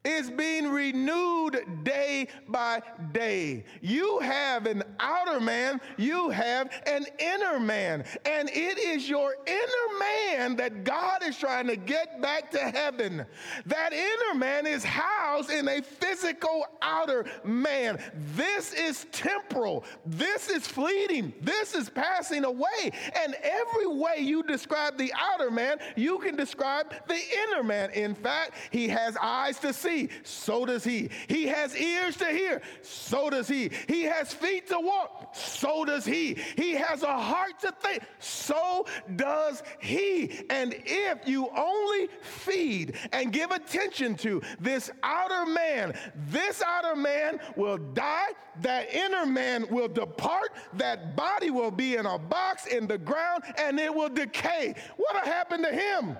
is 0.07 0.31
being 0.31 0.69
renewed 0.71 1.59
day 1.83 2.29
by 2.49 2.81
day. 3.13 3.65
You 3.81 4.21
have 4.21 4.67
an 4.67 4.85
outer 5.01 5.41
man, 5.41 5.81
you 5.97 6.31
have 6.31 6.71
an 6.87 7.07
inner 7.19 7.59
man. 7.59 8.05
And 8.25 8.49
it 8.51 8.79
is 8.79 9.09
your 9.09 9.35
inner 9.47 9.99
man 9.99 10.57
that 10.57 10.85
God 10.85 11.25
is 11.25 11.37
trying 11.37 11.67
to 11.67 11.77
get 11.77 12.23
back 12.23 12.53
to 12.53 12.59
heaven. 12.59 13.27
That 13.67 13.93
inner 13.93 14.39
man 14.39 14.67
is 14.67 14.85
housed 14.85 15.51
in 15.51 15.69
a 15.69 15.83
physical 15.83 16.67
outer 16.81 17.27
man. 17.45 17.99
This 18.35 18.73
is 18.73 19.07
temporal, 19.11 19.85
this 20.05 20.49
is 20.49 20.67
fleeting, 20.67 21.33
this 21.41 21.75
is 21.75 21.91
passing 21.91 22.45
away. 22.45 22.93
And 23.25 23.35
every 23.43 23.89
way 23.89 24.19
you 24.21 24.45
describe 24.45 24.97
the 24.97 25.13
outer 25.19 25.51
man, 25.51 25.79
you 25.97 26.19
can 26.19 26.37
describe 26.37 26.95
the 27.09 27.21
inner 27.49 27.65
man. 27.65 27.91
In 27.91 28.15
fact, 28.15 28.53
he 28.71 28.89
has 28.89 29.17
eyes 29.21 29.59
to 29.61 29.73
see 29.73 29.96
see, 29.97 30.09
so 30.23 30.65
does 30.65 30.85
he. 30.85 31.11
He 31.29 31.47
has 31.47 31.77
ears 31.77 32.17
to 32.17 32.27
hear, 32.27 32.61
so 32.83 33.31
does 33.31 33.49
he. 33.49 33.71
He 33.89 34.03
has 34.03 34.33
feet 34.33 34.69
to 34.69 34.79
walk, 34.79 35.35
so 35.35 35.85
does 35.85 36.05
he. 36.05 36.37
He 36.57 36.73
has 36.73 37.03
a 37.03 37.19
heart 37.19 37.59
to 37.61 37.73
think, 37.81 38.03
so 38.19 38.87
does 39.17 39.63
he. 39.81 40.41
And 40.51 40.75
if 40.85 41.27
you 41.27 41.49
only 41.57 42.09
feed 42.23 42.97
and 43.13 43.33
give 43.33 43.51
attention 43.51 44.17
to 44.17 44.43
this 44.61 44.91
outer 45.03 45.51
man, 45.51 45.95
this 46.31 46.63
outer 46.63 46.97
man 46.97 47.39
will 47.57 47.79
die, 47.79 48.31
that 48.63 48.93
inner 48.93 49.27
man 49.27 49.67
will 49.71 49.89
depart, 49.89 50.53
that 50.75 51.17
body 51.17 51.51
will 51.51 51.71
be 51.71 51.97
in 51.97 52.07
a 52.07 52.19
box 52.19 52.67
in 52.67 52.87
the 52.87 52.99
ground, 52.99 53.45
and 53.59 53.79
it 53.79 53.95
will 53.95 54.09
decay. 54.09 54.75
What'll 54.97 55.31
happen 55.31 55.63
to 55.63 55.73
him? 55.73 56.17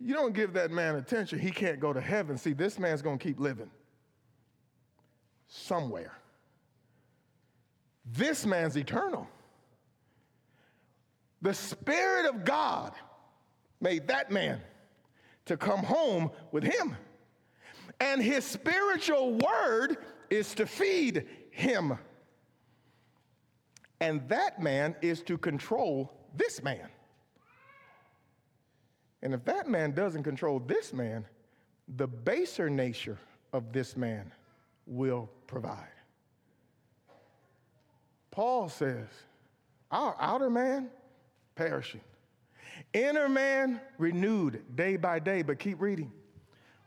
You 0.00 0.14
don't 0.14 0.32
give 0.32 0.52
that 0.54 0.70
man 0.70 0.96
attention, 0.96 1.38
he 1.38 1.50
can't 1.50 1.80
go 1.80 1.92
to 1.92 2.00
heaven. 2.00 2.38
See, 2.38 2.52
this 2.52 2.78
man's 2.78 3.02
going 3.02 3.18
to 3.18 3.22
keep 3.22 3.40
living 3.40 3.70
somewhere. 5.48 6.12
This 8.12 8.46
man's 8.46 8.76
eternal. 8.76 9.28
The 11.42 11.54
Spirit 11.54 12.26
of 12.26 12.44
God 12.44 12.92
made 13.80 14.08
that 14.08 14.30
man 14.30 14.60
to 15.46 15.56
come 15.56 15.80
home 15.80 16.30
with 16.52 16.64
him. 16.64 16.96
And 18.00 18.22
his 18.22 18.44
spiritual 18.44 19.34
word 19.34 19.98
is 20.30 20.54
to 20.54 20.66
feed 20.66 21.26
him. 21.50 21.98
And 24.00 24.28
that 24.28 24.62
man 24.62 24.94
is 25.02 25.22
to 25.22 25.36
control 25.38 26.12
this 26.36 26.62
man. 26.62 26.88
And 29.22 29.34
if 29.34 29.44
that 29.44 29.68
man 29.68 29.92
doesn't 29.92 30.22
control 30.22 30.60
this 30.60 30.92
man, 30.92 31.24
the 31.96 32.06
baser 32.06 32.70
nature 32.70 33.18
of 33.52 33.72
this 33.72 33.96
man 33.96 34.32
will 34.86 35.28
provide. 35.46 35.88
Paul 38.30 38.68
says, 38.68 39.08
Our 39.90 40.14
outer 40.20 40.50
man 40.50 40.90
perishing, 41.56 42.02
inner 42.92 43.28
man 43.28 43.80
renewed 43.98 44.76
day 44.76 44.96
by 44.96 45.18
day. 45.18 45.42
But 45.42 45.58
keep 45.58 45.80
reading. 45.80 46.12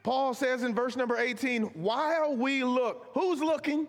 Paul 0.04 0.34
says 0.34 0.64
in 0.64 0.74
verse 0.74 0.96
number 0.96 1.18
18, 1.18 1.64
while 1.64 2.36
we 2.36 2.64
look, 2.64 3.10
who's 3.14 3.40
looking? 3.40 3.88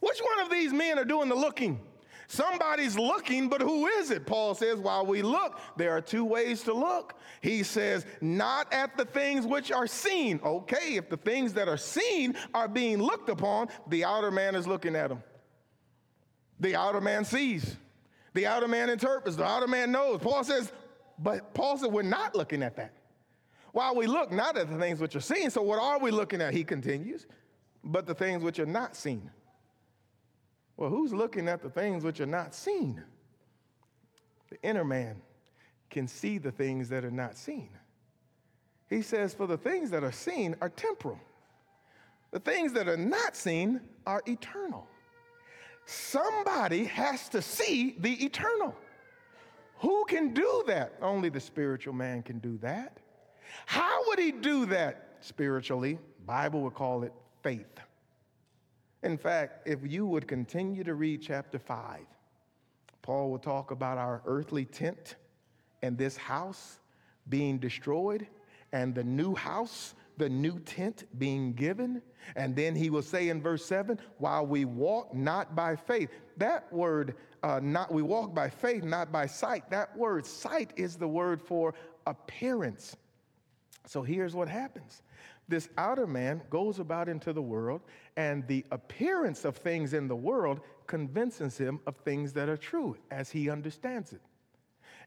Which 0.00 0.20
one 0.20 0.44
of 0.44 0.52
these 0.52 0.72
men 0.72 0.98
are 0.98 1.04
doing 1.04 1.28
the 1.28 1.34
looking? 1.34 1.80
Somebody's 2.28 2.98
looking, 2.98 3.48
but 3.48 3.60
who 3.60 3.86
is 3.86 4.10
it? 4.10 4.26
Paul 4.26 4.54
says, 4.54 4.78
while 4.78 5.06
we 5.06 5.22
look, 5.22 5.60
there 5.76 5.92
are 5.96 6.00
two 6.00 6.24
ways 6.24 6.62
to 6.64 6.72
look. 6.72 7.14
He 7.40 7.62
says, 7.62 8.04
not 8.20 8.72
at 8.72 8.96
the 8.96 9.04
things 9.04 9.46
which 9.46 9.70
are 9.70 9.86
seen. 9.86 10.40
Okay, 10.44 10.96
if 10.96 11.08
the 11.08 11.16
things 11.16 11.52
that 11.54 11.68
are 11.68 11.76
seen 11.76 12.34
are 12.52 12.68
being 12.68 12.98
looked 12.98 13.28
upon, 13.28 13.68
the 13.88 14.04
outer 14.04 14.30
man 14.30 14.56
is 14.56 14.66
looking 14.66 14.96
at 14.96 15.08
them. 15.08 15.22
The 16.58 16.74
outer 16.74 17.00
man 17.00 17.24
sees. 17.24 17.76
The 18.34 18.46
outer 18.46 18.66
man 18.66 18.90
interprets. 18.90 19.36
The 19.36 19.44
outer 19.44 19.68
man 19.68 19.92
knows. 19.92 20.20
Paul 20.20 20.42
says, 20.42 20.72
but 21.18 21.54
Paul 21.54 21.78
said, 21.78 21.92
we're 21.92 22.02
not 22.02 22.34
looking 22.34 22.62
at 22.62 22.76
that. 22.76 22.92
While 23.72 23.94
we 23.94 24.06
look 24.06 24.32
not 24.32 24.56
at 24.56 24.68
the 24.70 24.78
things 24.78 25.00
which 25.00 25.14
are 25.16 25.20
seen, 25.20 25.50
so 25.50 25.62
what 25.62 25.78
are 25.78 25.98
we 26.00 26.10
looking 26.10 26.40
at? 26.40 26.54
He 26.54 26.64
continues, 26.64 27.26
but 27.84 28.06
the 28.06 28.14
things 28.14 28.42
which 28.42 28.58
are 28.58 28.66
not 28.66 28.96
seen. 28.96 29.30
Well, 30.76 30.90
who's 30.90 31.12
looking 31.12 31.48
at 31.48 31.62
the 31.62 31.70
things 31.70 32.04
which 32.04 32.20
are 32.20 32.26
not 32.26 32.54
seen? 32.54 33.02
The 34.50 34.62
inner 34.62 34.84
man 34.84 35.22
can 35.90 36.06
see 36.06 36.38
the 36.38 36.52
things 36.52 36.88
that 36.90 37.04
are 37.04 37.10
not 37.10 37.36
seen. 37.36 37.70
He 38.88 39.02
says, 39.02 39.34
For 39.34 39.46
the 39.46 39.56
things 39.56 39.90
that 39.90 40.04
are 40.04 40.12
seen 40.12 40.54
are 40.60 40.68
temporal, 40.68 41.18
the 42.30 42.40
things 42.40 42.72
that 42.74 42.88
are 42.88 42.96
not 42.96 43.34
seen 43.36 43.80
are 44.06 44.22
eternal. 44.26 44.86
Somebody 45.86 46.84
has 46.84 47.28
to 47.30 47.40
see 47.40 47.96
the 47.98 48.24
eternal. 48.24 48.74
Who 49.78 50.04
can 50.06 50.34
do 50.34 50.64
that? 50.66 50.94
Only 51.00 51.28
the 51.28 51.40
spiritual 51.40 51.94
man 51.94 52.22
can 52.22 52.38
do 52.38 52.58
that. 52.58 52.98
How 53.66 54.06
would 54.08 54.18
he 54.18 54.32
do 54.32 54.66
that 54.66 55.16
spiritually? 55.20 55.98
Bible 56.24 56.62
would 56.62 56.74
call 56.74 57.04
it 57.04 57.12
faith. 57.42 57.78
In 59.06 59.16
fact, 59.16 59.68
if 59.68 59.78
you 59.84 60.04
would 60.04 60.26
continue 60.26 60.82
to 60.82 60.96
read 60.96 61.22
chapter 61.22 61.60
5, 61.60 62.00
Paul 63.02 63.30
will 63.30 63.38
talk 63.38 63.70
about 63.70 63.98
our 63.98 64.20
earthly 64.26 64.64
tent 64.64 65.14
and 65.80 65.96
this 65.96 66.16
house 66.16 66.80
being 67.28 67.58
destroyed 67.58 68.26
and 68.72 68.96
the 68.96 69.04
new 69.04 69.36
house, 69.36 69.94
the 70.16 70.28
new 70.28 70.58
tent 70.58 71.04
being 71.20 71.52
given. 71.52 72.02
And 72.34 72.56
then 72.56 72.74
he 72.74 72.90
will 72.90 73.00
say 73.00 73.28
in 73.28 73.40
verse 73.40 73.64
7 73.64 73.96
while 74.18 74.44
we 74.44 74.64
walk 74.64 75.14
not 75.14 75.54
by 75.54 75.76
faith, 75.76 76.10
that 76.38 76.72
word, 76.72 77.14
uh, 77.44 77.60
not 77.62 77.94
we 77.94 78.02
walk 78.02 78.34
by 78.34 78.50
faith, 78.50 78.82
not 78.82 79.12
by 79.12 79.26
sight. 79.26 79.70
That 79.70 79.96
word, 79.96 80.26
sight, 80.26 80.72
is 80.74 80.96
the 80.96 81.06
word 81.06 81.40
for 81.40 81.74
appearance. 82.08 82.96
So 83.86 84.02
here's 84.02 84.34
what 84.34 84.48
happens 84.48 85.02
this 85.48 85.68
outer 85.78 86.06
man 86.06 86.42
goes 86.50 86.78
about 86.78 87.08
into 87.08 87.32
the 87.32 87.42
world, 87.42 87.82
and 88.16 88.46
the 88.46 88.64
appearance 88.70 89.44
of 89.44 89.56
things 89.56 89.94
in 89.94 90.08
the 90.08 90.16
world 90.16 90.60
convinces 90.86 91.56
him 91.56 91.80
of 91.86 91.96
things 91.96 92.32
that 92.32 92.48
are 92.48 92.56
true 92.56 92.96
as 93.10 93.30
he 93.30 93.50
understands 93.50 94.12
it. 94.12 94.20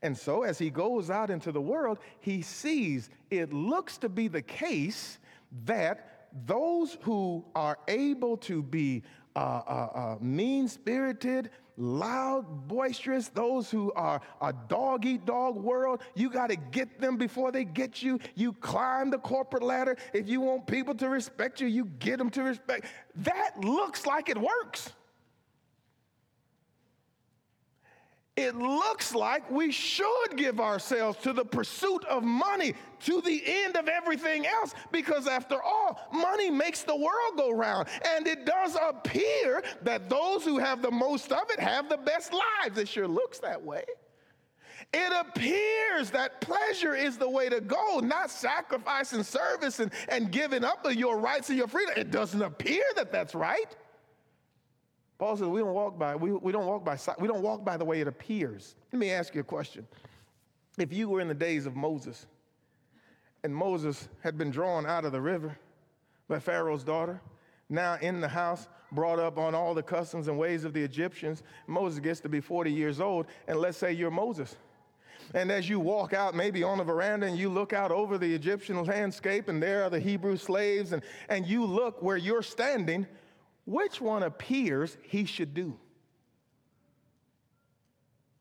And 0.02 0.18
so, 0.18 0.44
as 0.44 0.58
he 0.58 0.70
goes 0.70 1.10
out 1.10 1.30
into 1.30 1.52
the 1.52 1.62
world, 1.62 2.00
he 2.20 2.42
sees 2.42 3.10
it 3.30 3.52
looks 3.52 3.98
to 3.98 4.10
be 4.10 4.28
the 4.28 4.42
case 4.42 5.20
that 5.66 6.28
those 6.46 6.98
who 7.02 7.44
are 7.56 7.78
able 7.88 8.38
to 8.38 8.62
be 8.62 9.04
uh, 9.36 9.40
uh, 9.40 9.90
uh, 9.94 10.18
mean 10.22 10.68
spirited, 10.68 11.50
loud, 11.80 12.68
boisterous, 12.68 13.30
those 13.30 13.72
who 13.72 13.92
are 13.94 14.22
a 14.42 14.54
dog 14.68 15.06
eat 15.06 15.26
dog 15.26 15.56
world, 15.56 16.02
you 16.14 16.30
got 16.30 16.50
to 16.50 16.56
get 16.56 17.00
them 17.00 17.18
before 17.18 17.52
they 17.52 17.64
get 17.64 18.04
you. 18.04 18.20
You 18.36 18.54
climb 18.54 19.10
the 19.10 19.18
corporate 19.18 19.64
ladder. 19.64 19.98
If 20.14 20.28
you 20.28 20.42
want 20.42 20.68
people 20.68 20.94
to 20.96 21.10
respect 21.10 21.62
you, 21.62 21.68
you 21.68 21.86
get 21.86 22.18
them 22.18 22.30
to 22.32 22.44
respect. 22.44 22.88
That 23.16 23.52
looks 23.64 24.06
like 24.06 24.30
it 24.30 24.38
works. 24.38 24.92
It 28.40 28.56
looks 28.56 29.14
like 29.14 29.50
we 29.52 29.70
should 29.72 30.38
give 30.38 30.62
ourselves 30.62 31.18
to 31.20 31.34
the 31.34 31.44
pursuit 31.44 32.06
of 32.06 32.24
money 32.24 32.74
to 33.02 33.22
the 33.22 33.44
end 33.46 33.76
of 33.76 33.90
everything 33.90 34.48
else 34.48 34.74
because, 34.92 35.28
after 35.28 35.62
all, 35.62 36.08
money 36.14 36.50
makes 36.50 36.84
the 36.84 36.96
world 36.96 37.36
go 37.36 37.52
round. 37.52 37.90
And 38.16 38.28
it 38.28 38.46
does 38.46 38.78
appear 38.82 39.62
that 39.82 40.10
those 40.10 40.46
who 40.46 40.58
have 40.58 40.82
the 40.82 40.92
most 40.92 41.34
of 41.34 41.50
it 41.50 41.60
have 41.60 41.90
the 41.90 41.98
best 41.98 42.32
lives. 42.34 42.78
It 42.78 42.88
sure 42.88 43.08
looks 43.08 43.40
that 43.40 43.62
way. 43.62 43.84
It 44.94 45.14
appears 45.14 46.10
that 46.12 46.40
pleasure 46.40 46.96
is 46.96 47.18
the 47.18 47.30
way 47.30 47.50
to 47.50 47.60
go, 47.60 48.00
not 48.00 48.32
sacrifice 48.32 49.12
and 49.14 49.26
service 49.26 49.80
and, 49.80 49.92
and 50.08 50.32
giving 50.32 50.64
up 50.64 50.86
of 50.86 50.96
your 50.96 51.20
rights 51.20 51.50
and 51.50 51.58
your 51.58 51.68
freedom. 51.68 51.94
It 51.98 52.10
doesn't 52.10 52.42
appear 52.42 52.84
that 52.96 53.12
that's 53.12 53.36
right. 53.36 53.76
Paul 55.20 55.36
says 55.36 55.48
we 55.48 55.60
don't 55.60 55.74
walk 55.74 56.00
by, 56.00 56.16
we, 56.16 56.32
we 56.32 56.52
don't 56.54 56.66
walk 56.66 56.86
by 56.86 56.98
we 57.20 57.28
don't 57.28 57.42
walk 57.42 57.66
by 57.66 57.76
the 57.76 57.86
way 57.86 58.00
it 58.00 58.08
appears. 58.08 58.76
Let 58.92 59.00
me 59.00 59.12
ask 59.12 59.36
you 59.36 59.42
a 59.42 59.44
question. 59.44 59.86
If 60.78 60.94
you 60.94 61.10
were 61.10 61.20
in 61.20 61.28
the 61.28 61.34
days 61.34 61.66
of 61.66 61.76
Moses, 61.76 62.26
and 63.44 63.54
Moses 63.54 64.08
had 64.24 64.38
been 64.38 64.50
drawn 64.50 64.86
out 64.86 65.04
of 65.04 65.12
the 65.12 65.22
river 65.22 65.58
by 66.30 66.40
Pharaoh's 66.40 66.86
daughter, 66.86 67.22
now 67.70 67.98
in 68.02 68.22
the 68.22 68.30
house, 68.30 68.68
brought 68.94 69.20
up 69.20 69.38
on 69.38 69.54
all 69.54 69.74
the 69.74 69.84
customs 69.84 70.30
and 70.30 70.40
ways 70.40 70.64
of 70.64 70.74
the 70.74 70.82
Egyptians, 70.82 71.44
Moses 71.68 72.00
gets 72.00 72.22
to 72.22 72.30
be 72.30 72.40
40 72.40 72.72
years 72.72 73.00
old, 73.00 73.28
and 73.48 73.60
let's 73.60 73.78
say 73.78 73.92
you're 73.92 74.10
Moses. 74.10 74.56
And 75.34 75.52
as 75.52 75.70
you 75.70 75.80
walk 75.80 76.14
out, 76.14 76.34
maybe 76.34 76.64
on 76.64 76.80
the 76.80 76.84
veranda, 76.84 77.28
and 77.28 77.38
you 77.38 77.50
look 77.50 77.74
out 77.74 77.92
over 77.92 78.18
the 78.18 78.34
Egyptian 78.34 78.84
landscape, 78.84 79.48
and 79.48 79.62
there 79.62 79.84
are 79.84 79.90
the 79.90 80.00
Hebrew 80.00 80.38
slaves, 80.38 80.92
and, 80.94 81.04
and 81.28 81.46
you 81.46 81.66
look 81.66 82.02
where 82.02 82.18
you're 82.18 82.42
standing, 82.42 83.06
which 83.70 84.02
one 84.02 84.24
appears 84.24 84.98
he 85.04 85.26
should 85.26 85.54
do? 85.54 85.78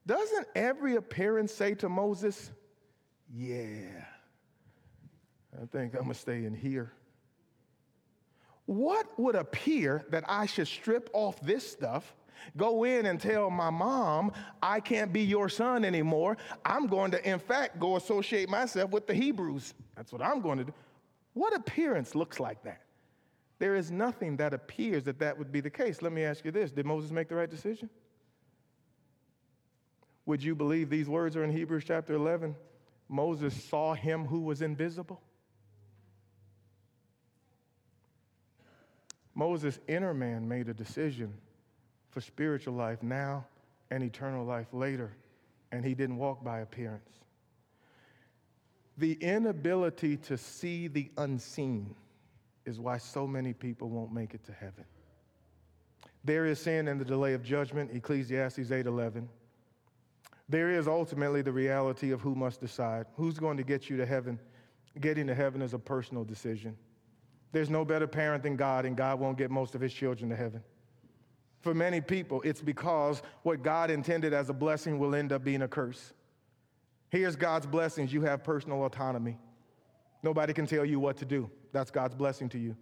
Doesn't 0.07 0.47
every 0.55 0.97
appearance 0.97 1.53
say 1.53 1.75
to 1.77 1.89
Moses, 1.91 2.51
Yeah, 3.31 4.07
I 5.55 5.67
think 5.67 5.93
I'm 5.95 6.05
gonna 6.05 6.15
stay 6.15 6.47
in 6.47 6.55
here? 6.55 6.93
What 8.65 9.07
would 9.19 9.35
appear 9.35 10.03
that 10.09 10.25
I 10.27 10.47
should 10.47 10.67
strip 10.67 11.11
off 11.13 11.39
this 11.43 11.71
stuff, 11.71 12.15
go 12.57 12.85
in 12.85 13.05
and 13.05 13.21
tell 13.21 13.51
my 13.51 13.69
mom, 13.69 14.33
I 14.63 14.81
can't 14.81 15.13
be 15.13 15.21
your 15.23 15.51
son 15.51 15.85
anymore? 15.85 16.39
I'm 16.65 16.87
going 16.87 17.11
to, 17.11 17.29
in 17.29 17.39
fact, 17.39 17.79
go 17.79 17.97
associate 17.97 18.49
myself 18.49 18.93
with 18.93 19.07
the 19.07 19.15
Hebrews. 19.15 19.75
That's 19.95 20.11
what 20.11 20.23
I'm 20.23 20.41
going 20.41 20.57
to 20.57 20.65
do. 20.65 20.75
What 21.35 21.55
appearance 21.55 22.15
looks 22.15 22.41
like 22.41 22.63
that? 22.65 22.81
There 23.59 23.75
is 23.75 23.91
nothing 23.91 24.37
that 24.37 24.55
appears 24.55 25.05
that 25.05 25.19
that 25.19 25.37
would 25.37 25.51
be 25.51 25.61
the 25.61 25.71
case. 25.71 26.01
Let 26.01 26.13
me 26.13 26.23
ask 26.25 26.45
you 26.45 26.51
this 26.51 26.71
Did 26.71 26.87
Moses 26.87 27.11
make 27.11 27.29
the 27.29 27.35
right 27.35 27.51
decision? 27.51 27.91
Would 30.27 30.43
you 30.43 30.55
believe 30.55 30.91
these 30.91 31.09
words 31.09 31.37
are 31.37 31.45
in 31.45 31.51
Hebrews 31.51 31.85
chapter 31.87 32.15
11? 32.15 32.55
Moses 33.09 33.65
saw 33.65 33.95
him 33.95 34.27
who 34.27 34.41
was 34.41 34.61
invisible. 34.61 35.23
Moses' 39.35 39.79
inner 39.89 40.13
man 40.13 40.47
made 40.47 40.69
a 40.69 40.75
decision 40.75 41.33
for 42.11 42.21
spiritual 42.21 42.75
life 42.75 43.03
now 43.03 43.47
and 43.91 44.03
eternal 44.03 44.45
life 44.45 44.67
later, 44.73 45.13
and 45.73 45.85
he 45.85 45.95
didn't 45.95 46.17
walk 46.17 46.45
by 46.45 46.61
appearance. 46.61 47.09
The 48.99 49.13
inability 49.15 50.17
to 50.17 50.37
see 50.37 50.89
the 50.89 51.11
unseen 51.17 51.95
is 52.69 52.79
why 52.79 52.99
so 52.99 53.27
many 53.27 53.53
people 53.53 53.89
won't 53.89 54.13
make 54.13 54.35
it 54.35 54.45
to 54.45 54.53
heaven. 54.53 54.85
There 56.25 56.47
is 56.47 56.61
sin 56.61 56.89
and 56.89 57.01
the 57.01 57.05
delay 57.05 57.35
of 57.35 57.43
judgment, 57.43 57.91
Ecclesiastes 57.93 58.71
8:11. 58.71 59.29
There 60.49 60.71
is 60.71 60.87
ultimately 60.87 61.43
the 61.43 61.53
reality 61.53 62.11
of 62.11 62.21
who 62.21 62.35
must 62.35 62.61
decide. 62.61 63.07
Who's 63.17 63.39
going 63.39 63.57
to 63.57 63.65
get 63.65 63.91
you 63.91 63.97
to 63.97 64.07
heaven? 64.07 64.39
Getting 65.01 65.27
to 65.27 65.35
heaven 65.35 65.63
is 65.63 65.75
a 65.75 65.79
personal 65.79 66.25
decision. 66.25 66.77
There's 67.53 67.71
no 67.71 67.85
better 67.85 68.07
parent 68.07 68.43
than 68.43 68.57
God, 68.57 68.85
and 68.85 68.97
God 68.97 69.19
won't 69.19 69.39
get 69.39 69.51
most 69.51 69.75
of 69.75 69.81
his 69.81 69.93
children 69.93 70.31
to 70.31 70.37
heaven. 70.37 70.63
For 71.61 71.75
many 71.75 72.01
people, 72.01 72.41
it's 72.43 72.61
because 72.61 73.23
what 73.43 73.63
God 73.63 73.91
intended 73.91 74.33
as 74.33 74.49
a 74.49 74.53
blessing 74.55 74.99
will 74.99 75.15
end 75.15 75.33
up 75.33 75.45
being 75.45 75.63
a 75.63 75.69
curse. 75.69 76.13
Here's 77.11 77.37
God's 77.37 77.67
blessings 77.67 78.13
you 78.13 78.23
have 78.23 78.45
personal 78.45 78.85
autonomy. 78.85 79.39
Nobody 80.23 80.53
can 80.53 80.67
tell 80.67 80.85
you 80.85 81.01
what 81.01 81.17
to 81.19 81.25
do. 81.25 81.51
That's 81.73 81.91
God's 81.91 82.15
blessing 82.15 82.49
to 82.51 82.59
you. 82.59 82.77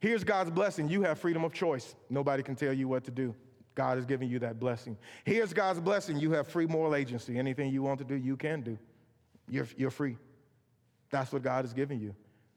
Here's 0.00 0.24
God's 0.24 0.50
blessing. 0.50 0.88
You 0.88 1.02
have 1.02 1.18
freedom 1.18 1.44
of 1.44 1.52
choice. 1.52 1.94
Nobody 2.10 2.42
can 2.42 2.56
tell 2.56 2.72
you 2.72 2.88
what 2.88 3.04
to 3.04 3.10
do. 3.10 3.34
God 3.74 3.98
is 3.98 4.04
giving 4.04 4.28
you 4.28 4.38
that 4.40 4.60
blessing. 4.60 4.96
Here's 5.24 5.52
God's 5.52 5.80
blessing. 5.80 6.18
You 6.18 6.32
have 6.32 6.46
free 6.46 6.66
moral 6.66 6.94
agency. 6.94 7.38
Anything 7.38 7.72
you 7.72 7.82
want 7.82 7.98
to 7.98 8.04
do, 8.04 8.14
you 8.14 8.36
can 8.36 8.62
do. 8.62 8.78
You're, 9.48 9.66
you're 9.76 9.90
free. 9.90 10.16
That's 11.10 11.32
what 11.32 11.42
God 11.42 11.64
is 11.64 11.72
giving 11.72 12.00
you. 12.00 12.14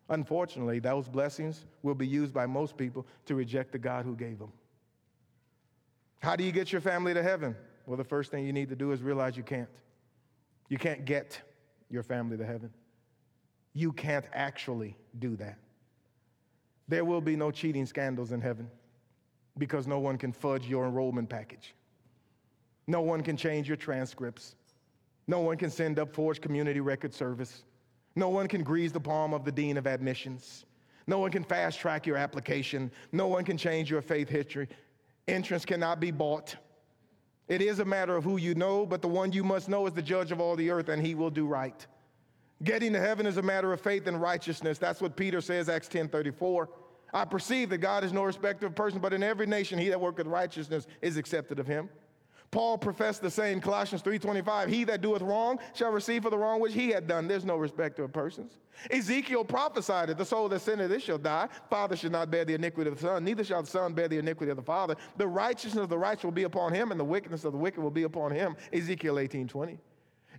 Unfortunately, 0.09 0.79
those 0.79 1.07
blessings 1.07 1.65
will 1.83 1.95
be 1.95 2.07
used 2.07 2.33
by 2.33 2.45
most 2.45 2.77
people 2.77 3.05
to 3.25 3.35
reject 3.35 3.71
the 3.71 3.77
God 3.77 4.05
who 4.05 4.15
gave 4.15 4.39
them. 4.39 4.51
How 6.19 6.35
do 6.35 6.43
you 6.43 6.51
get 6.51 6.71
your 6.71 6.81
family 6.81 7.13
to 7.13 7.21
heaven? 7.21 7.55
Well, 7.85 7.97
the 7.97 8.03
first 8.03 8.31
thing 8.31 8.45
you 8.45 8.53
need 8.53 8.69
to 8.69 8.75
do 8.75 8.91
is 8.91 9.01
realize 9.01 9.37
you 9.37 9.43
can't. 9.43 9.69
You 10.69 10.77
can't 10.77 11.05
get 11.05 11.41
your 11.89 12.03
family 12.03 12.37
to 12.37 12.45
heaven. 12.45 12.71
You 13.73 13.91
can't 13.91 14.25
actually 14.33 14.97
do 15.19 15.35
that. 15.37 15.57
There 16.87 17.05
will 17.05 17.21
be 17.21 17.35
no 17.35 17.51
cheating 17.51 17.85
scandals 17.85 18.31
in 18.31 18.41
heaven 18.41 18.69
because 19.57 19.87
no 19.87 19.99
one 19.99 20.17
can 20.17 20.31
fudge 20.31 20.67
your 20.67 20.85
enrollment 20.85 21.29
package. 21.29 21.73
No 22.87 23.01
one 23.01 23.21
can 23.21 23.35
change 23.35 23.67
your 23.67 23.77
transcripts. 23.77 24.55
No 25.27 25.41
one 25.41 25.57
can 25.57 25.69
send 25.69 25.99
up 25.99 26.13
forged 26.13 26.41
community 26.41 26.79
record 26.79 27.13
service. 27.13 27.63
No 28.15 28.29
one 28.29 28.47
can 28.47 28.63
grease 28.63 28.91
the 28.91 28.99
palm 28.99 29.33
of 29.33 29.43
the 29.43 29.51
dean 29.51 29.77
of 29.77 29.85
admissions. 29.85 30.65
No 31.05 31.19
one 31.19 31.31
can 31.31 31.43
fast 31.43 31.79
track 31.79 32.05
your 32.05 32.17
application. 32.17 32.91
No 33.11 33.27
one 33.27 33.43
can 33.43 33.57
change 33.57 33.91
your 33.91 34.01
faith 34.01 34.29
history. 34.29 34.69
Entrance 35.27 35.65
cannot 35.65 35.99
be 35.99 36.11
bought. 36.11 36.55
It 37.49 37.61
is 37.61 37.79
a 37.79 37.85
matter 37.85 38.15
of 38.15 38.23
who 38.23 38.37
you 38.37 38.55
know, 38.55 38.85
but 38.85 39.01
the 39.01 39.07
one 39.07 39.31
you 39.31 39.43
must 39.43 39.69
know 39.69 39.85
is 39.87 39.93
the 39.93 40.01
judge 40.01 40.31
of 40.31 40.41
all 40.41 40.55
the 40.55 40.69
earth, 40.69 40.89
and 40.89 41.05
he 41.05 41.15
will 41.15 41.29
do 41.29 41.45
right. 41.45 41.85
Getting 42.63 42.93
to 42.93 42.99
heaven 42.99 43.27
is 43.27 43.37
a 43.37 43.41
matter 43.41 43.71
of 43.71 43.81
faith 43.81 44.07
and 44.07 44.19
righteousness. 44.19 44.77
That's 44.77 45.01
what 45.01 45.15
Peter 45.15 45.41
says, 45.41 45.69
Acts 45.69 45.87
10 45.87 46.09
34. 46.09 46.69
I 47.13 47.23
perceive 47.25 47.69
that 47.69 47.77
God 47.77 48.03
is 48.03 48.11
no 48.11 48.23
respecter 48.23 48.65
of 48.65 48.75
person, 48.75 48.99
but 48.99 49.13
in 49.13 49.23
every 49.23 49.45
nation 49.45 49.79
he 49.79 49.89
that 49.89 50.01
worketh 50.01 50.27
righteousness 50.27 50.87
is 51.01 51.17
accepted 51.17 51.59
of 51.59 51.67
him. 51.67 51.89
Paul 52.51 52.77
professed 52.77 53.21
the 53.21 53.29
same, 53.29 53.59
Colossians 53.59 54.01
3.25, 54.01 54.69
he 54.69 54.83
that 54.85 55.01
doeth 55.01 55.21
wrong 55.21 55.59
shall 55.73 55.91
receive 55.91 56.23
for 56.23 56.29
the 56.29 56.37
wrong 56.37 56.61
which 56.61 56.73
he 56.73 56.89
had 56.89 57.05
done. 57.05 57.27
There's 57.27 57.43
no 57.43 57.57
respecter 57.57 58.03
of 58.03 58.13
persons. 58.13 58.57
Ezekiel 58.89 59.43
prophesied 59.43 60.09
it, 60.09 60.17
the 60.17 60.25
soul 60.25 60.47
that 60.49 60.61
sinneth, 60.61 60.91
it 60.91 61.01
shall 61.01 61.17
die. 61.17 61.49
Father 61.69 61.95
should 61.95 62.11
not 62.11 62.31
bear 62.31 62.45
the 62.45 62.53
iniquity 62.53 62.89
of 62.89 62.97
the 62.97 63.01
son, 63.01 63.25
neither 63.25 63.43
shall 63.43 63.63
the 63.63 63.69
son 63.69 63.93
bear 63.93 64.07
the 64.07 64.17
iniquity 64.17 64.49
of 64.49 64.55
the 64.55 64.63
father. 64.63 64.95
The 65.17 65.27
righteousness 65.27 65.83
of 65.83 65.89
the 65.89 65.97
righteous 65.97 66.23
will 66.23 66.31
be 66.31 66.43
upon 66.43 66.73
him, 66.73 66.91
and 66.91 66.99
the 66.99 67.05
wickedness 67.05 67.43
of 67.43 67.51
the 67.51 67.57
wicked 67.57 67.81
will 67.81 67.91
be 67.91 68.03
upon 68.03 68.31
him. 68.31 68.55
Ezekiel 68.71 69.15
18.20. 69.15 69.77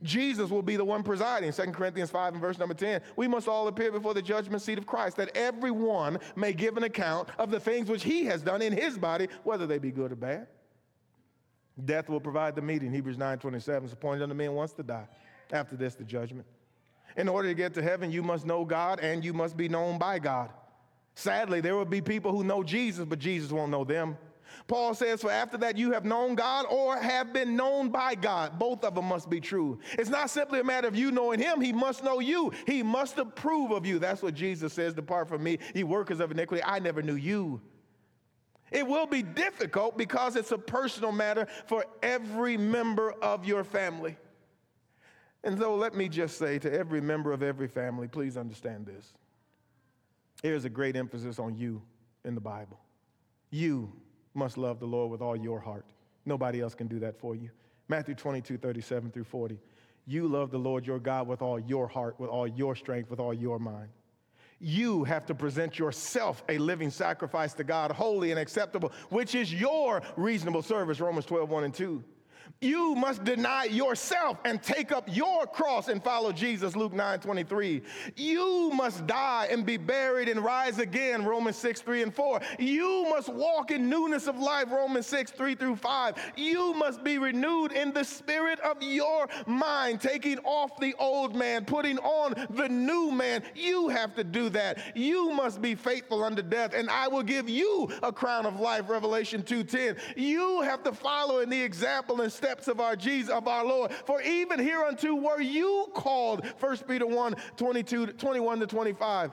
Jesus 0.03 0.51
will 0.51 0.63
be 0.63 0.77
the 0.77 0.85
one 0.85 1.03
presiding. 1.03 1.53
2 1.53 1.63
Corinthians 1.73 2.11
5 2.11 2.35
and 2.35 2.41
verse 2.41 2.59
number 2.59 2.75
10. 2.75 3.01
We 3.17 3.29
must 3.29 3.49
all 3.49 3.69
appear 3.69 3.91
before 3.91 4.15
the 4.15 4.23
judgment 4.23 4.63
seat 4.63 4.79
of 4.79 4.87
Christ, 4.87 5.17
that 5.17 5.37
everyone 5.37 6.19
may 6.37 6.53
give 6.53 6.77
an 6.77 6.85
account 6.85 7.29
of 7.39 7.51
the 7.51 7.61
things 7.61 7.89
which 7.89 8.03
he 8.03 8.25
has 8.27 8.43
done 8.43 8.63
in 8.63 8.73
his 8.73 8.99
body, 8.99 9.29
whether 9.45 9.67
they 9.67 9.79
be 9.79 9.91
good 9.91 10.13
or 10.13 10.17
bad. 10.17 10.47
Death 11.85 12.09
will 12.09 12.21
provide 12.21 12.57
the 12.57 12.63
meeting. 12.63 12.93
Hebrews 12.93 13.19
9 13.19 13.39
27 13.39 13.87
is 13.87 13.93
appointed 13.93 14.23
unto 14.23 14.35
men 14.35 14.53
once 14.53 14.73
to 14.73 14.83
die. 14.83 15.07
After 15.53 15.77
this, 15.77 15.95
the 15.95 16.05
judgment. 16.05 16.47
In 17.17 17.29
order 17.29 17.49
to 17.49 17.55
get 17.55 17.75
to 17.75 17.83
heaven, 17.83 18.11
you 18.11 18.23
must 18.23 18.47
know 18.47 18.65
God 18.65 19.01
and 19.01 19.25
you 19.25 19.33
must 19.33 19.57
be 19.57 19.69
known 19.69 19.99
by 19.99 20.19
God. 20.19 20.51
Sadly, 21.15 21.61
there 21.61 21.75
will 21.75 21.85
be 21.85 22.01
people 22.01 22.31
who 22.31 22.45
know 22.45 22.63
Jesus, 22.63 23.05
but 23.05 23.19
Jesus 23.19 23.51
won't 23.51 23.71
know 23.73 23.85
them. 23.85 24.17
Paul 24.67 24.95
says, 24.95 25.21
For 25.21 25.31
after 25.31 25.57
that 25.59 25.77
you 25.77 25.93
have 25.93 26.05
known 26.05 26.35
God 26.35 26.67
or 26.71 26.99
have 26.99 27.33
been 27.33 27.57
known 27.57 27.91
by 27.91 28.15
God. 28.15 28.59
Both 28.59 28.85
of 28.85 28.95
them 28.95 29.07
must 29.07 29.31
be 29.31 29.41
true. 29.41 29.79
It's 29.93 30.11
not 30.11 30.31
simply 30.31 30.61
a 30.61 30.65
matter 30.65 30.89
of 30.89 30.97
you 30.97 31.11
knowing 31.11 31.41
Him, 31.41 31.61
He 31.61 31.73
must 31.73 32.05
know 32.05 32.21
you. 32.21 32.53
He 32.67 32.83
must 32.83 33.19
approve 33.19 33.71
of 33.71 33.87
you. 33.87 33.99
That's 33.99 34.23
what 34.23 34.35
Jesus 34.35 34.73
says 34.73 34.95
Depart 34.95 35.29
from 35.29 35.43
me, 35.43 35.59
ye 35.75 35.85
workers 35.85 36.21
of 36.21 36.31
iniquity. 36.31 36.63
I 36.65 36.79
never 36.79 37.03
knew 37.03 37.17
you. 37.17 37.61
It 38.71 38.87
will 38.87 39.07
be 39.07 39.23
difficult 39.23 39.97
because 39.97 40.37
it's 40.37 40.53
a 40.53 40.59
personal 40.59 41.13
matter 41.13 41.47
for 41.67 41.85
every 42.03 42.57
member 42.57 43.13
of 43.13 43.47
your 43.47 43.65
family. 43.65 44.17
And 45.45 45.59
so 45.59 45.77
let 45.77 45.95
me 45.95 46.09
just 46.09 46.39
say 46.39 46.59
to 46.59 46.73
every 46.73 47.01
member 47.01 47.33
of 47.33 47.43
every 47.43 47.69
family, 47.69 48.09
please 48.09 48.37
understand 48.37 48.87
this. 48.87 49.15
Here's 50.43 50.65
a 50.65 50.71
great 50.71 50.97
emphasis 50.97 51.39
on 51.39 51.57
you 51.57 51.83
in 52.25 52.35
the 52.35 52.41
Bible. 52.41 52.79
You 53.51 53.93
must 54.35 54.59
love 54.59 54.81
the 54.81 54.87
Lord 54.87 55.11
with 55.11 55.21
all 55.21 55.37
your 55.37 55.61
heart. 55.61 55.85
Nobody 56.25 56.61
else 56.61 56.75
can 56.75 56.87
do 56.87 56.99
that 57.01 57.19
for 57.19 57.35
you. 57.35 57.51
Matthew 57.89 58.15
22, 58.15 58.59
37 58.59 59.11
through 59.11 59.25
40. 59.25 59.59
You 60.07 60.27
love 60.27 60.51
the 60.51 60.59
Lord 60.59 60.87
your 60.87 60.99
God 60.99 61.27
with 61.27 61.43
all 61.43 61.59
your 61.59 61.87
heart, 61.87 62.19
with 62.19 62.31
all 62.31 62.47
your 62.47 62.75
strength, 62.75 63.11
with 63.11 63.21
all 63.21 63.35
your 63.35 63.59
mind. 63.59 63.89
You 64.61 65.05
have 65.05 65.25
to 65.27 65.35
present 65.35 65.79
yourself 65.79 66.43
a 66.49 66.59
living 66.59 66.91
sacrifice 66.91 67.55
to 67.55 67.65
God, 67.65 67.93
holy 67.93 68.31
and 68.31 68.41
acceptable, 68.41 68.93
which 69.11 69.35
is 69.35 69.53
your 69.53 70.03
reasonable 70.17 70.63
service, 70.63 70.99
Romans 70.99 71.27
12, 71.27 71.49
1 71.49 71.65
and 71.65 71.75
2. 71.75 72.03
You 72.61 72.95
must 72.95 73.23
deny 73.23 73.65
yourself 73.65 74.39
and 74.45 74.63
take 74.63 74.91
up 74.91 75.05
your 75.09 75.47
cross 75.47 75.89
and 75.89 76.03
follow 76.03 76.33
Jesus, 76.33 76.75
Luke 76.75 76.93
9 76.93 77.21
23. 77.21 77.83
You 78.17 78.71
must 78.75 79.07
die 79.07 79.49
and 79.51 79.65
be 79.65 79.77
buried 79.77 80.29
and 80.29 80.41
rise 80.41 80.79
again, 80.79 81.25
Romans 81.25 81.57
6 81.57 81.81
3 81.81 82.03
and 82.03 82.15
4. 82.15 82.41
You 82.59 83.07
must 83.11 83.29
walk 83.29 83.71
in 83.71 83.89
newness 83.89 84.27
of 84.27 84.39
life, 84.39 84.71
Romans 84.71 85.07
6 85.07 85.31
3 85.31 85.55
through 85.55 85.77
5. 85.77 86.15
You 86.37 86.75
must 86.75 87.05
be 87.05 87.19
renewed 87.19 87.73
in 87.73 87.93
the 87.93 88.05
spirit 88.05 88.59
of 88.61 88.83
your 88.83 89.29
mind, 89.47 90.01
taking 90.01 90.39
off 90.41 90.79
the 90.81 90.95
old 90.99 91.37
man, 91.37 91.65
putting 91.65 91.99
on 91.99 92.35
the 92.51 92.69
new 92.69 93.13
man. 93.13 93.43
You 93.55 93.89
have 93.89 94.15
to 94.17 94.25
do 94.25 94.49
that. 94.51 94.97
You 94.97 95.33
must 95.33 95.63
be 95.63 95.75
faithful 95.75 96.25
unto 96.25 96.43
death, 96.43 96.75
and 96.75 96.91
I 96.91 97.07
will 97.09 97.23
give 97.23 97.49
you 97.49 97.89
a 98.03 98.13
crown 98.13 98.47
of 98.47 98.59
life, 98.59 98.89
Revelation 98.89 99.43
2 99.43 99.63
10. 99.63 99.97
You 100.17 100.63
have 100.63 100.83
to 100.83 100.93
follow 100.93 101.39
in 101.39 101.51
the 101.51 101.61
example 101.61 102.21
and 102.21 102.33
steps 102.39 102.69
of 102.69 102.81
our 102.81 102.97
Jesus, 102.97 103.31
of 103.31 103.47
our 103.47 103.65
Lord. 103.65 103.93
For 104.07 104.23
even 104.23 104.59
hereunto 104.59 105.15
were 105.15 105.43
you 105.43 105.89
called, 105.95 106.47
1 106.59 106.77
Peter 106.89 107.07
1 107.07 107.37
22, 107.57 108.07
21 108.07 108.61
to 108.61 108.67
25. 108.67 109.33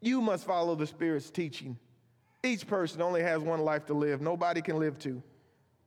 You 0.00 0.22
must 0.22 0.46
follow 0.46 0.74
the 0.74 0.86
Spirit's 0.86 1.30
teaching. 1.30 1.76
Each 2.42 2.66
person 2.66 3.02
only 3.02 3.22
has 3.22 3.42
one 3.42 3.60
life 3.60 3.84
to 3.86 3.94
live. 3.94 4.22
Nobody 4.22 4.62
can 4.62 4.78
live 4.78 4.98
two. 4.98 5.22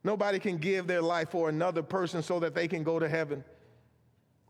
Nobody 0.03 0.37
can 0.37 0.57
give 0.57 0.85
their 0.85 1.01
life 1.01 1.29
for 1.29 1.49
another 1.49 1.81
person 1.81 2.21
so 2.21 2.39
that 2.41 2.53
they 2.53 2.67
can 2.67 2.83
go 2.83 2.99
to 2.99 3.09
heaven. 3.09 3.43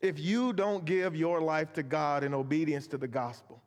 If 0.01 0.19
you 0.19 0.51
don't 0.51 0.83
give 0.83 1.15
your 1.15 1.39
life 1.39 1.71
to 1.73 1.83
God 1.83 2.25
in 2.25 2.33
obedience 2.33 2.87
to 2.87 2.97
the 2.97 3.07
gospel, 3.07 3.61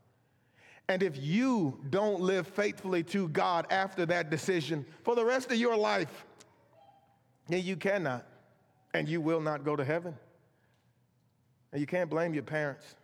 and 0.89 1.03
if 1.03 1.17
you 1.17 1.81
don't 1.89 2.21
live 2.21 2.47
faithfully 2.47 3.03
to 3.05 3.29
God 3.29 3.67
after 3.71 4.05
that 4.07 4.31
decision 4.31 4.85
for 5.03 5.15
the 5.15 5.25
rest 5.25 5.51
of 5.51 5.57
your 5.57 5.77
life, 5.77 6.26
and 7.49 7.63
you 7.63 7.77
cannot, 7.77 8.27
and 8.95 9.09
you 9.09 9.21
will 9.21 9.41
not 9.41 9.65
go 9.65 9.77
to 9.77 9.85
heaven. 9.85 10.15
And 11.73 11.81
you 11.81 11.87
can't 11.87 12.11
blame 12.11 12.35
your 12.35 12.43
parents. 12.43 12.97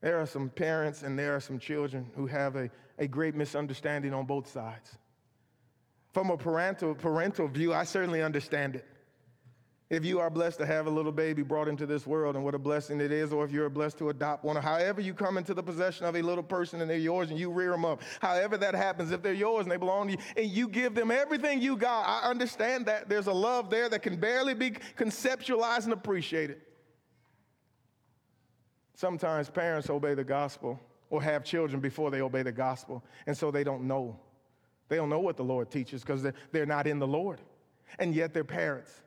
There 0.00 0.20
are 0.20 0.26
some 0.26 0.48
parents 0.50 1.02
and 1.02 1.18
there 1.18 1.34
are 1.34 1.40
some 1.40 1.58
children 1.58 2.10
who 2.14 2.26
have 2.26 2.56
a, 2.56 2.70
a 2.98 3.08
great 3.08 3.34
misunderstanding 3.34 4.14
on 4.14 4.26
both 4.26 4.48
sides. 4.48 4.96
From 6.12 6.30
a 6.30 6.36
parental, 6.36 6.94
parental 6.94 7.48
view, 7.48 7.74
I 7.74 7.84
certainly 7.84 8.22
understand 8.22 8.76
it. 8.76 8.86
If 9.90 10.04
you 10.04 10.20
are 10.20 10.28
blessed 10.28 10.58
to 10.58 10.66
have 10.66 10.86
a 10.86 10.90
little 10.90 11.12
baby 11.12 11.42
brought 11.42 11.66
into 11.66 11.86
this 11.86 12.06
world 12.06 12.36
and 12.36 12.44
what 12.44 12.54
a 12.54 12.58
blessing 12.58 13.00
it 13.00 13.10
is, 13.10 13.32
or 13.32 13.42
if 13.46 13.50
you're 13.50 13.70
blessed 13.70 13.96
to 13.98 14.10
adopt 14.10 14.44
one, 14.44 14.58
or 14.58 14.60
however 14.60 15.00
you 15.00 15.14
come 15.14 15.38
into 15.38 15.54
the 15.54 15.62
possession 15.62 16.04
of 16.04 16.14
a 16.14 16.20
little 16.20 16.42
person 16.42 16.82
and 16.82 16.90
they're 16.90 16.98
yours 16.98 17.30
and 17.30 17.38
you 17.38 17.50
rear 17.50 17.70
them 17.70 17.86
up, 17.86 18.02
however 18.20 18.58
that 18.58 18.74
happens, 18.74 19.12
if 19.12 19.22
they're 19.22 19.32
yours 19.32 19.62
and 19.62 19.72
they 19.72 19.78
belong 19.78 20.08
to 20.08 20.12
you, 20.12 20.18
and 20.36 20.50
you 20.50 20.68
give 20.68 20.94
them 20.94 21.10
everything 21.10 21.62
you 21.62 21.74
got, 21.74 22.02
I 22.02 22.28
understand 22.28 22.84
that 22.84 23.08
there's 23.08 23.28
a 23.28 23.32
love 23.32 23.70
there 23.70 23.88
that 23.88 24.02
can 24.02 24.16
barely 24.20 24.52
be 24.52 24.72
conceptualized 24.72 25.84
and 25.84 25.94
appreciated. 25.94 26.60
Sometimes 28.94 29.48
parents 29.48 29.88
obey 29.88 30.12
the 30.12 30.24
gospel 30.24 30.78
or 31.08 31.22
have 31.22 31.44
children 31.44 31.80
before 31.80 32.10
they 32.10 32.20
obey 32.20 32.42
the 32.42 32.52
gospel, 32.52 33.02
and 33.26 33.34
so 33.34 33.50
they 33.50 33.64
don't 33.64 33.84
know. 33.84 34.20
They 34.90 34.96
don't 34.96 35.08
know 35.08 35.20
what 35.20 35.38
the 35.38 35.44
Lord 35.44 35.70
teaches 35.70 36.02
because 36.02 36.26
they're, 36.52 36.66
not 36.66 36.86
in 36.86 36.98
the 36.98 37.06
Lord, 37.06 37.40
and 37.98 38.14
yet 38.14 38.34
they're 38.34 38.44
parents. 38.44 39.00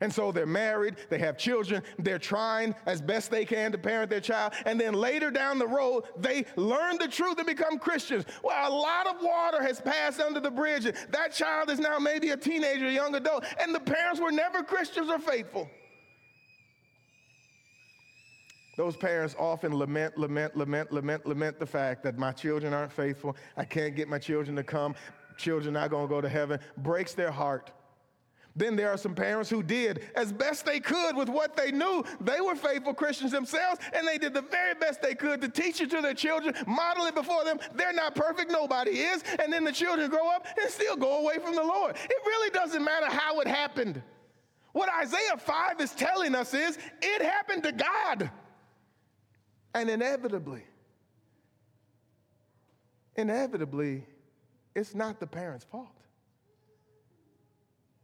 And 0.00 0.12
so 0.12 0.32
they're 0.32 0.46
married, 0.46 0.96
they 1.10 1.18
have 1.18 1.36
children, 1.36 1.82
they're 1.98 2.18
trying 2.18 2.74
as 2.86 3.02
best 3.02 3.30
they 3.30 3.44
can 3.44 3.70
to 3.72 3.78
parent 3.78 4.08
their 4.08 4.20
child, 4.20 4.54
and 4.64 4.80
then 4.80 4.94
later 4.94 5.30
down 5.30 5.58
the 5.58 5.66
road, 5.66 6.04
they 6.16 6.46
learn 6.56 6.96
the 6.98 7.08
truth 7.08 7.36
and 7.36 7.46
become 7.46 7.78
Christians. 7.78 8.24
Well, 8.42 8.72
a 8.72 8.74
lot 8.74 9.06
of 9.06 9.22
water 9.22 9.62
has 9.62 9.80
passed 9.80 10.20
under 10.20 10.40
the 10.40 10.50
bridge. 10.50 10.84
That 10.84 11.32
child 11.32 11.68
is 11.70 11.78
now 11.78 11.98
maybe 11.98 12.30
a 12.30 12.36
teenager, 12.36 12.86
a 12.86 12.92
young 12.92 13.14
adult, 13.14 13.44
and 13.60 13.74
the 13.74 13.80
parents 13.80 14.20
were 14.20 14.32
never 14.32 14.62
Christians 14.62 15.10
or 15.10 15.18
faithful. 15.18 15.68
Those 18.78 18.96
parents 18.96 19.36
often 19.38 19.76
lament, 19.76 20.16
lament, 20.16 20.56
lament, 20.56 20.90
lament, 20.90 21.26
lament 21.26 21.58
the 21.58 21.66
fact 21.66 22.02
that 22.04 22.16
my 22.16 22.32
children 22.32 22.72
aren't 22.72 22.92
faithful. 22.92 23.36
I 23.58 23.64
can't 23.64 23.94
get 23.94 24.08
my 24.08 24.18
children 24.18 24.56
to 24.56 24.62
come. 24.62 24.94
Children 25.36 25.74
not 25.74 25.90
going 25.90 26.08
to 26.08 26.14
go 26.14 26.22
to 26.22 26.28
heaven. 26.30 26.60
Breaks 26.78 27.12
their 27.12 27.30
heart. 27.30 27.72
Then 28.60 28.76
there 28.76 28.90
are 28.90 28.98
some 28.98 29.14
parents 29.14 29.48
who 29.48 29.62
did 29.62 30.02
as 30.14 30.34
best 30.34 30.66
they 30.66 30.80
could 30.80 31.16
with 31.16 31.30
what 31.30 31.56
they 31.56 31.72
knew. 31.72 32.04
They 32.20 32.42
were 32.42 32.54
faithful 32.54 32.92
Christians 32.92 33.32
themselves, 33.32 33.80
and 33.94 34.06
they 34.06 34.18
did 34.18 34.34
the 34.34 34.42
very 34.42 34.74
best 34.74 35.00
they 35.00 35.14
could 35.14 35.40
to 35.40 35.48
teach 35.48 35.80
it 35.80 35.88
to 35.92 36.02
their 36.02 36.12
children, 36.12 36.54
model 36.66 37.06
it 37.06 37.14
before 37.14 37.42
them. 37.42 37.58
They're 37.74 37.94
not 37.94 38.14
perfect, 38.14 38.50
nobody 38.50 38.90
is. 38.90 39.24
And 39.42 39.50
then 39.50 39.64
the 39.64 39.72
children 39.72 40.10
grow 40.10 40.28
up 40.28 40.46
and 40.60 40.70
still 40.70 40.94
go 40.94 41.20
away 41.22 41.38
from 41.38 41.54
the 41.54 41.62
Lord. 41.62 41.96
It 41.96 42.16
really 42.26 42.50
doesn't 42.50 42.84
matter 42.84 43.06
how 43.06 43.40
it 43.40 43.48
happened. 43.48 44.02
What 44.72 44.90
Isaiah 44.92 45.38
5 45.38 45.80
is 45.80 45.92
telling 45.92 46.34
us 46.34 46.52
is 46.52 46.76
it 47.00 47.22
happened 47.22 47.62
to 47.62 47.72
God. 47.72 48.30
And 49.72 49.88
inevitably, 49.88 50.64
inevitably, 53.16 54.04
it's 54.74 54.94
not 54.94 55.18
the 55.18 55.26
parent's 55.26 55.64
fault. 55.64 55.99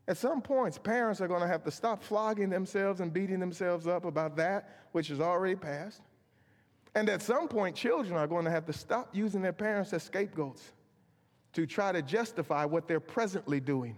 At 0.09 0.17
some 0.17 0.41
points, 0.41 0.79
parents 0.79 1.21
are 1.21 1.29
going 1.29 1.41
to 1.41 1.49
have 1.49 1.65
to 1.65 1.71
stop 1.71 2.03
flogging 2.03 2.49
themselves 2.49 3.01
and 3.01 3.13
beating 3.13 3.41
themselves 3.41 3.87
up 3.87 4.05
about 4.05 4.37
that 4.37 4.69
which 4.93 5.09
has 5.09 5.21
already 5.21 5.57
passed. 5.57 6.03
And 6.95 7.09
at 7.09 7.21
some 7.21 7.49
point, 7.49 7.77
children 7.77 8.17
are 8.17 8.27
going 8.27 8.45
to 8.45 8.51
have 8.51 8.65
to 8.67 8.73
stop 8.73 9.11
using 9.13 9.43
their 9.43 9.53
parents 9.53 9.93
as 9.93 10.03
scapegoats 10.03 10.73
to 11.53 11.67
try 11.67 11.93
to 11.93 12.03
justify 12.03 12.65
what 12.65 12.87
they're 12.87 13.01
presently 13.01 13.61
doing. 13.61 13.97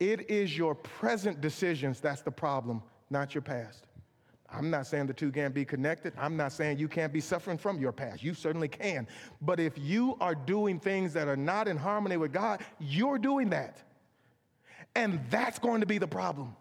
It 0.00 0.30
is 0.30 0.56
your 0.56 0.74
present 0.74 1.40
decisions 1.40 2.00
that's 2.00 2.22
the 2.22 2.30
problem, 2.30 2.82
not 3.10 3.34
your 3.34 3.42
past. 3.42 3.86
I'm 4.50 4.70
not 4.70 4.86
saying 4.86 5.06
the 5.06 5.12
two 5.12 5.30
can't 5.30 5.54
be 5.54 5.64
connected. 5.64 6.12
I'm 6.18 6.36
not 6.36 6.52
saying 6.52 6.78
you 6.78 6.88
can't 6.88 7.12
be 7.12 7.20
suffering 7.20 7.58
from 7.58 7.78
your 7.78 7.92
past. 7.92 8.22
You 8.22 8.32
certainly 8.34 8.68
can. 8.68 9.06
But 9.42 9.60
if 9.60 9.76
you 9.76 10.16
are 10.20 10.34
doing 10.34 10.80
things 10.80 11.12
that 11.12 11.28
are 11.28 11.36
not 11.36 11.68
in 11.68 11.76
harmony 11.76 12.16
with 12.16 12.32
God, 12.32 12.60
you're 12.78 13.18
doing 13.18 13.50
that. 13.50 13.82
And 14.94 15.20
that's 15.30 15.58
going 15.58 15.80
to 15.80 15.86
be 15.86 15.98
the 15.98 16.08
problem. 16.08 16.56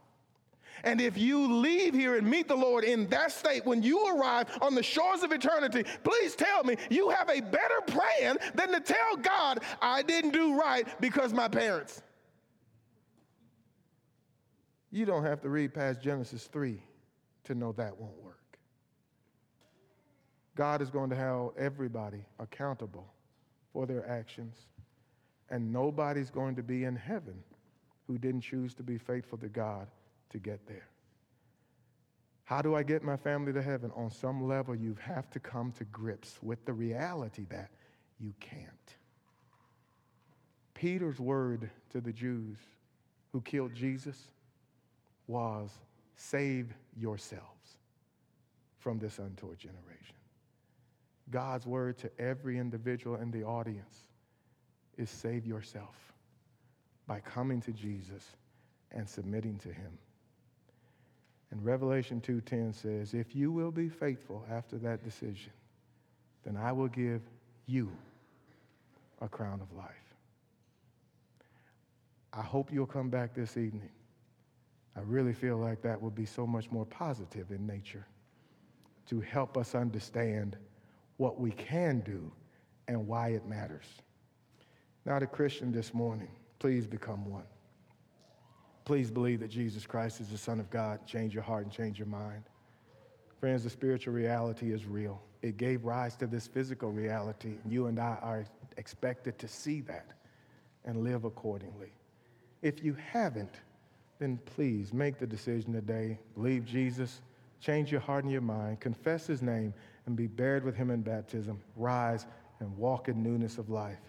And 0.84 1.02
if 1.02 1.18
you 1.18 1.52
leave 1.60 1.94
here 1.94 2.18
and 2.18 2.30
meet 2.30 2.48
the 2.48 2.56
Lord 2.56 2.84
in 2.84 3.08
that 3.08 3.32
state 3.32 3.66
when 3.66 3.82
you 3.82 4.16
arrive 4.16 4.58
on 4.62 4.76
the 4.76 4.84
shores 4.84 5.24
of 5.24 5.32
eternity, 5.32 5.84
please 6.04 6.36
tell 6.36 6.64
me 6.64 6.78
you 6.90 7.10
have 7.10 7.30
a 7.30 7.42
better 7.42 7.82
plan 7.88 8.38
than 8.54 8.72
to 8.72 8.80
tell 8.80 9.18
God, 9.18 9.60
I 9.82 10.04
didn't 10.04 10.32
do 10.32 10.60
right 10.60 10.88
because 11.02 11.34
my 11.34 11.48
parents. 11.48 12.04
You 14.92 15.06
don't 15.06 15.24
have 15.24 15.42
to 15.42 15.50
read 15.50 15.74
past 15.74 16.02
Genesis 16.02 16.46
3 16.46 16.82
to 17.46 17.56
know 17.56 17.72
that 17.74 17.98
won't 17.98 18.22
work. 18.22 18.38
God 20.56 20.82
is 20.82 20.90
going 20.90 21.10
to 21.10 21.16
hold 21.16 21.54
everybody 21.58 22.26
accountable 22.40 23.06
for 23.74 23.86
their 23.86 24.08
actions, 24.10 24.56
and 25.50 25.72
nobody's 25.72 26.32
going 26.32 26.56
to 26.56 26.64
be 26.64 26.84
in 26.84 26.96
heaven 26.96 27.44
who 28.08 28.18
didn't 28.18 28.42
choose 28.42 28.74
to 28.76 28.84
be 28.84 28.98
faithful 28.98 29.38
to 29.40 29.50
God 29.50 29.88
to 30.30 30.40
get 30.40 30.66
there. 30.68 30.88
How 32.46 32.62
do 32.62 32.76
I 32.76 32.84
get 32.84 33.04
my 33.04 33.18
family 33.18 33.52
to 33.52 33.62
heaven? 33.62 33.92
On 33.96 34.10
some 34.10 34.48
level, 34.48 34.74
you 34.74 34.96
have 35.02 35.30
to 35.32 35.40
come 35.40 35.74
to 35.74 35.84
grips 35.86 36.40
with 36.42 36.64
the 36.66 36.72
reality 36.72 37.46
that 37.50 37.70
you 38.20 38.34
can't. 38.40 38.96
Peter's 40.74 41.20
word 41.20 41.70
to 41.90 42.00
the 42.00 42.14
Jews 42.14 42.58
who 43.34 43.42
killed 43.42 43.74
Jesus 43.74 44.30
was 45.28 45.72
save 46.16 46.74
yourselves 46.96 47.78
from 48.80 48.98
this 48.98 49.20
untoward 49.20 49.60
generation. 49.60 50.16
God's 51.30 51.66
word 51.66 51.98
to 51.98 52.12
every 52.18 52.58
individual 52.58 53.18
in 53.18 53.32
the 53.32 53.44
audience 53.44 54.08
is 54.98 55.10
save 55.10 55.46
yourself 55.46 56.14
by 57.08 57.20
coming 57.22 57.62
to 57.62 57.72
Jesus 57.72 58.36
and 58.92 59.08
submitting 59.08 59.58
to 59.60 59.72
him. 59.72 59.98
And 61.50 61.64
Revelation 61.64 62.20
2:10 62.20 62.74
says, 62.74 63.14
"If 63.14 63.36
you 63.36 63.52
will 63.52 63.72
be 63.72 63.90
faithful 63.90 64.46
after 64.50 64.78
that 64.80 65.04
decision, 65.04 65.54
then 66.44 66.58
I 66.58 66.74
will 66.74 66.90
give 66.90 67.22
you 67.66 67.98
a 69.22 69.30
crown 69.30 69.62
of 69.62 69.72
life." 69.72 70.16
I 72.34 72.42
hope 72.42 72.72
you'll 72.72 72.86
come 72.86 73.10
back 73.10 73.34
this 73.34 73.58
evening. 73.58 73.90
I 74.96 75.02
really 75.02 75.34
feel 75.34 75.58
like 75.58 75.82
that 75.82 76.02
would 76.02 76.16
be 76.16 76.26
so 76.26 76.46
much 76.46 76.70
more 76.70 76.86
positive 76.86 77.52
in 77.52 77.66
nature 77.66 78.06
to 79.06 79.22
help 79.22 79.58
us 79.58 79.74
understand 79.74 80.58
what 81.16 81.40
we 81.40 81.52
can 81.52 82.02
do 82.02 82.32
and 82.88 83.08
why 83.08 83.30
it 83.30 83.46
matters. 83.46 84.02
Not 85.06 85.24
a 85.24 85.28
Christian 85.28 85.72
this 85.72 85.94
morning, 85.94 86.36
please 86.60 86.88
become 86.88 87.30
one. 87.30 87.46
Please 88.86 89.12
believe 89.12 89.42
that 89.42 89.50
Jesus 89.50 89.86
Christ 89.86 90.22
is 90.22 90.30
the 90.30 90.38
Son 90.38 90.60
of 90.60 90.70
God. 90.70 91.06
Change 91.06 91.34
your 91.34 91.44
heart 91.44 91.64
and 91.64 91.72
change 91.72 92.00
your 92.00 92.08
mind. 92.08 92.44
Friends, 93.40 93.64
the 93.64 93.70
spiritual 93.70 94.14
reality 94.14 94.72
is 94.72 94.86
real. 94.86 95.22
It 95.42 95.58
gave 95.58 95.84
rise 95.86 96.16
to 96.18 96.28
this 96.28 96.48
physical 96.48 96.92
reality, 96.92 97.56
you 97.68 97.88
and 97.88 98.00
I 98.00 98.18
are 98.22 98.46
expected 98.78 99.38
to 99.40 99.48
see 99.48 99.82
that 99.82 100.08
and 100.86 101.04
live 101.04 101.26
accordingly. 101.26 101.92
If 102.62 102.84
you 102.84 102.96
haven't, 103.12 103.54
then 104.20 104.40
please 104.46 104.94
make 104.94 105.20
the 105.20 105.28
decision 105.28 105.74
today. 105.74 106.18
Believe 106.34 106.66
Jesus, 106.66 107.22
change 107.60 107.92
your 107.92 108.02
heart 108.02 108.24
and 108.24 108.32
your 108.32 108.42
mind, 108.42 108.80
confess 108.80 109.28
his 109.28 109.42
name, 109.42 109.74
and 110.06 110.16
be 110.16 110.28
buried 110.28 110.64
with 110.64 110.76
him 110.76 110.90
in 110.90 111.02
baptism. 111.02 111.60
Rise 111.76 112.26
and 112.60 112.76
walk 112.78 113.10
in 113.10 113.22
newness 113.22 113.58
of 113.58 113.70
life. 113.70 114.00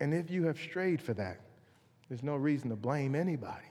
And 0.00 0.12
if 0.12 0.30
you 0.30 0.44
have 0.44 0.58
strayed 0.58 1.00
for 1.00 1.14
that, 1.14 1.38
there's 2.12 2.22
no 2.22 2.36
reason 2.36 2.68
to 2.68 2.76
blame 2.76 3.14
anybody 3.14 3.64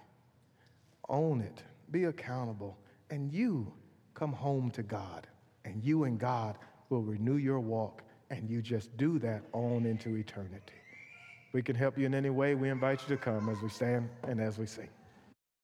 own 1.09 1.41
it, 1.41 1.61
be 1.91 2.05
accountable, 2.05 2.75
and 3.11 3.31
you 3.31 3.71
come 4.15 4.33
home 4.33 4.71
to 4.71 4.81
God. 4.81 5.27
And 5.63 5.83
you 5.83 6.05
and 6.05 6.17
God 6.17 6.57
will 6.89 7.03
renew 7.03 7.35
your 7.35 7.59
walk, 7.59 8.01
and 8.31 8.49
you 8.49 8.63
just 8.63 8.97
do 8.97 9.19
that 9.19 9.43
on 9.53 9.85
into 9.85 10.15
eternity. 10.15 10.73
We 11.53 11.61
can 11.61 11.75
help 11.75 11.99
you 11.99 12.07
in 12.07 12.15
any 12.15 12.31
way. 12.31 12.55
We 12.55 12.69
invite 12.69 13.01
you 13.07 13.15
to 13.15 13.21
come 13.21 13.47
as 13.47 13.61
we 13.61 13.69
stand 13.69 14.09
and 14.23 14.41
as 14.41 14.57
we 14.57 14.65
sing. 14.65 14.89